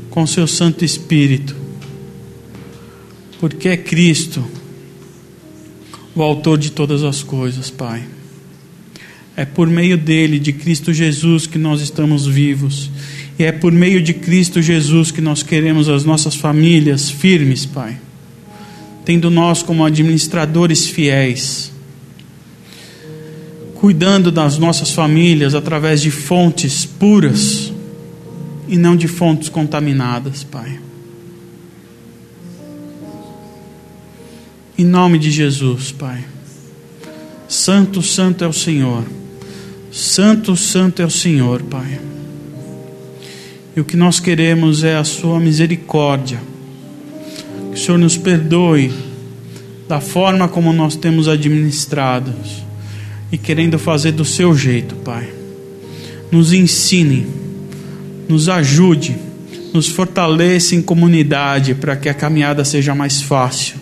com 0.09 0.25
seu 0.25 0.47
Santo 0.47 0.83
Espírito, 0.83 1.55
porque 3.39 3.69
é 3.69 3.77
Cristo 3.77 4.43
o 6.15 6.23
Autor 6.23 6.57
de 6.57 6.71
todas 6.71 7.03
as 7.03 7.21
coisas, 7.21 7.69
Pai. 7.69 8.03
É 9.35 9.45
por 9.45 9.67
meio 9.67 9.95
dele, 9.99 10.39
de 10.39 10.51
Cristo 10.51 10.91
Jesus, 10.91 11.45
que 11.45 11.59
nós 11.59 11.79
estamos 11.79 12.25
vivos. 12.25 12.89
E 13.37 13.43
é 13.43 13.51
por 13.51 13.71
meio 13.71 14.01
de 14.01 14.15
Cristo 14.15 14.63
Jesus 14.63 15.11
que 15.11 15.21
nós 15.21 15.43
queremos 15.43 15.87
as 15.87 16.03
nossas 16.03 16.33
famílias 16.33 17.11
firmes, 17.11 17.67
Pai. 17.67 17.99
Tendo 19.05 19.29
nós 19.29 19.61
como 19.61 19.85
administradores 19.85 20.87
fiéis. 20.87 21.71
Cuidando 23.75 24.31
das 24.31 24.57
nossas 24.57 24.89
famílias 24.89 25.53
através 25.53 26.01
de 26.01 26.09
fontes 26.09 26.83
puras 26.83 27.66
e 28.67 28.77
não 28.77 28.95
de 28.95 29.07
fontes 29.07 29.49
contaminadas, 29.49 30.43
Pai. 30.43 30.79
Em 34.77 34.85
nome 34.85 35.17
de 35.17 35.31
Jesus, 35.31 35.91
Pai. 35.91 36.23
Santo, 37.47 38.01
Santo 38.01 38.43
é 38.43 38.47
o 38.47 38.53
Senhor. 38.53 39.03
Santo, 39.91 40.55
Santo 40.55 41.01
é 41.01 41.05
o 41.05 41.09
Senhor, 41.09 41.63
Pai. 41.63 41.99
E 43.75 43.79
o 43.79 43.85
que 43.85 43.97
nós 43.97 44.19
queremos 44.19 44.83
é 44.83 44.95
a 44.97 45.03
Sua 45.03 45.39
misericórdia. 45.39 46.39
Que 47.71 47.75
o 47.75 47.77
Senhor 47.77 47.97
nos 47.97 48.17
perdoe 48.17 48.93
da 49.87 50.01
forma 50.01 50.47
como 50.47 50.73
nós 50.73 50.95
temos 50.95 51.27
administrado 51.27 52.33
e 53.31 53.37
querendo 53.37 53.79
fazer 53.79 54.11
do 54.11 54.25
seu 54.25 54.55
jeito, 54.55 54.95
Pai. 54.95 55.29
Nos 56.31 56.53
ensine, 56.53 57.25
nos 58.27 58.49
ajude, 58.49 59.15
nos 59.73 59.87
fortaleça 59.87 60.75
em 60.75 60.81
comunidade 60.81 61.75
para 61.75 61.95
que 61.95 62.09
a 62.09 62.13
caminhada 62.13 62.65
seja 62.65 62.93
mais 62.95 63.21
fácil, 63.21 63.75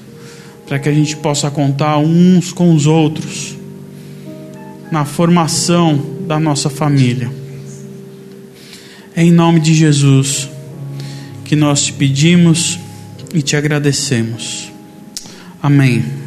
para 0.67 0.79
que 0.79 0.89
a 0.89 0.93
gente 0.93 1.15
possa 1.17 1.49
contar 1.49 1.97
uns 1.97 2.51
com 2.51 2.73
os 2.73 2.85
outros 2.85 3.55
na 4.91 5.05
formação 5.05 6.01
da 6.27 6.39
nossa 6.39 6.69
família. 6.69 7.31
É 9.15 9.23
em 9.23 9.31
nome 9.31 9.59
de 9.59 9.73
Jesus 9.73 10.49
que 11.43 11.55
nós 11.55 11.83
te 11.83 11.93
pedimos 11.93 12.79
e 13.33 13.41
te 13.41 13.55
agradecemos. 13.55 14.71
Amém. 15.61 16.24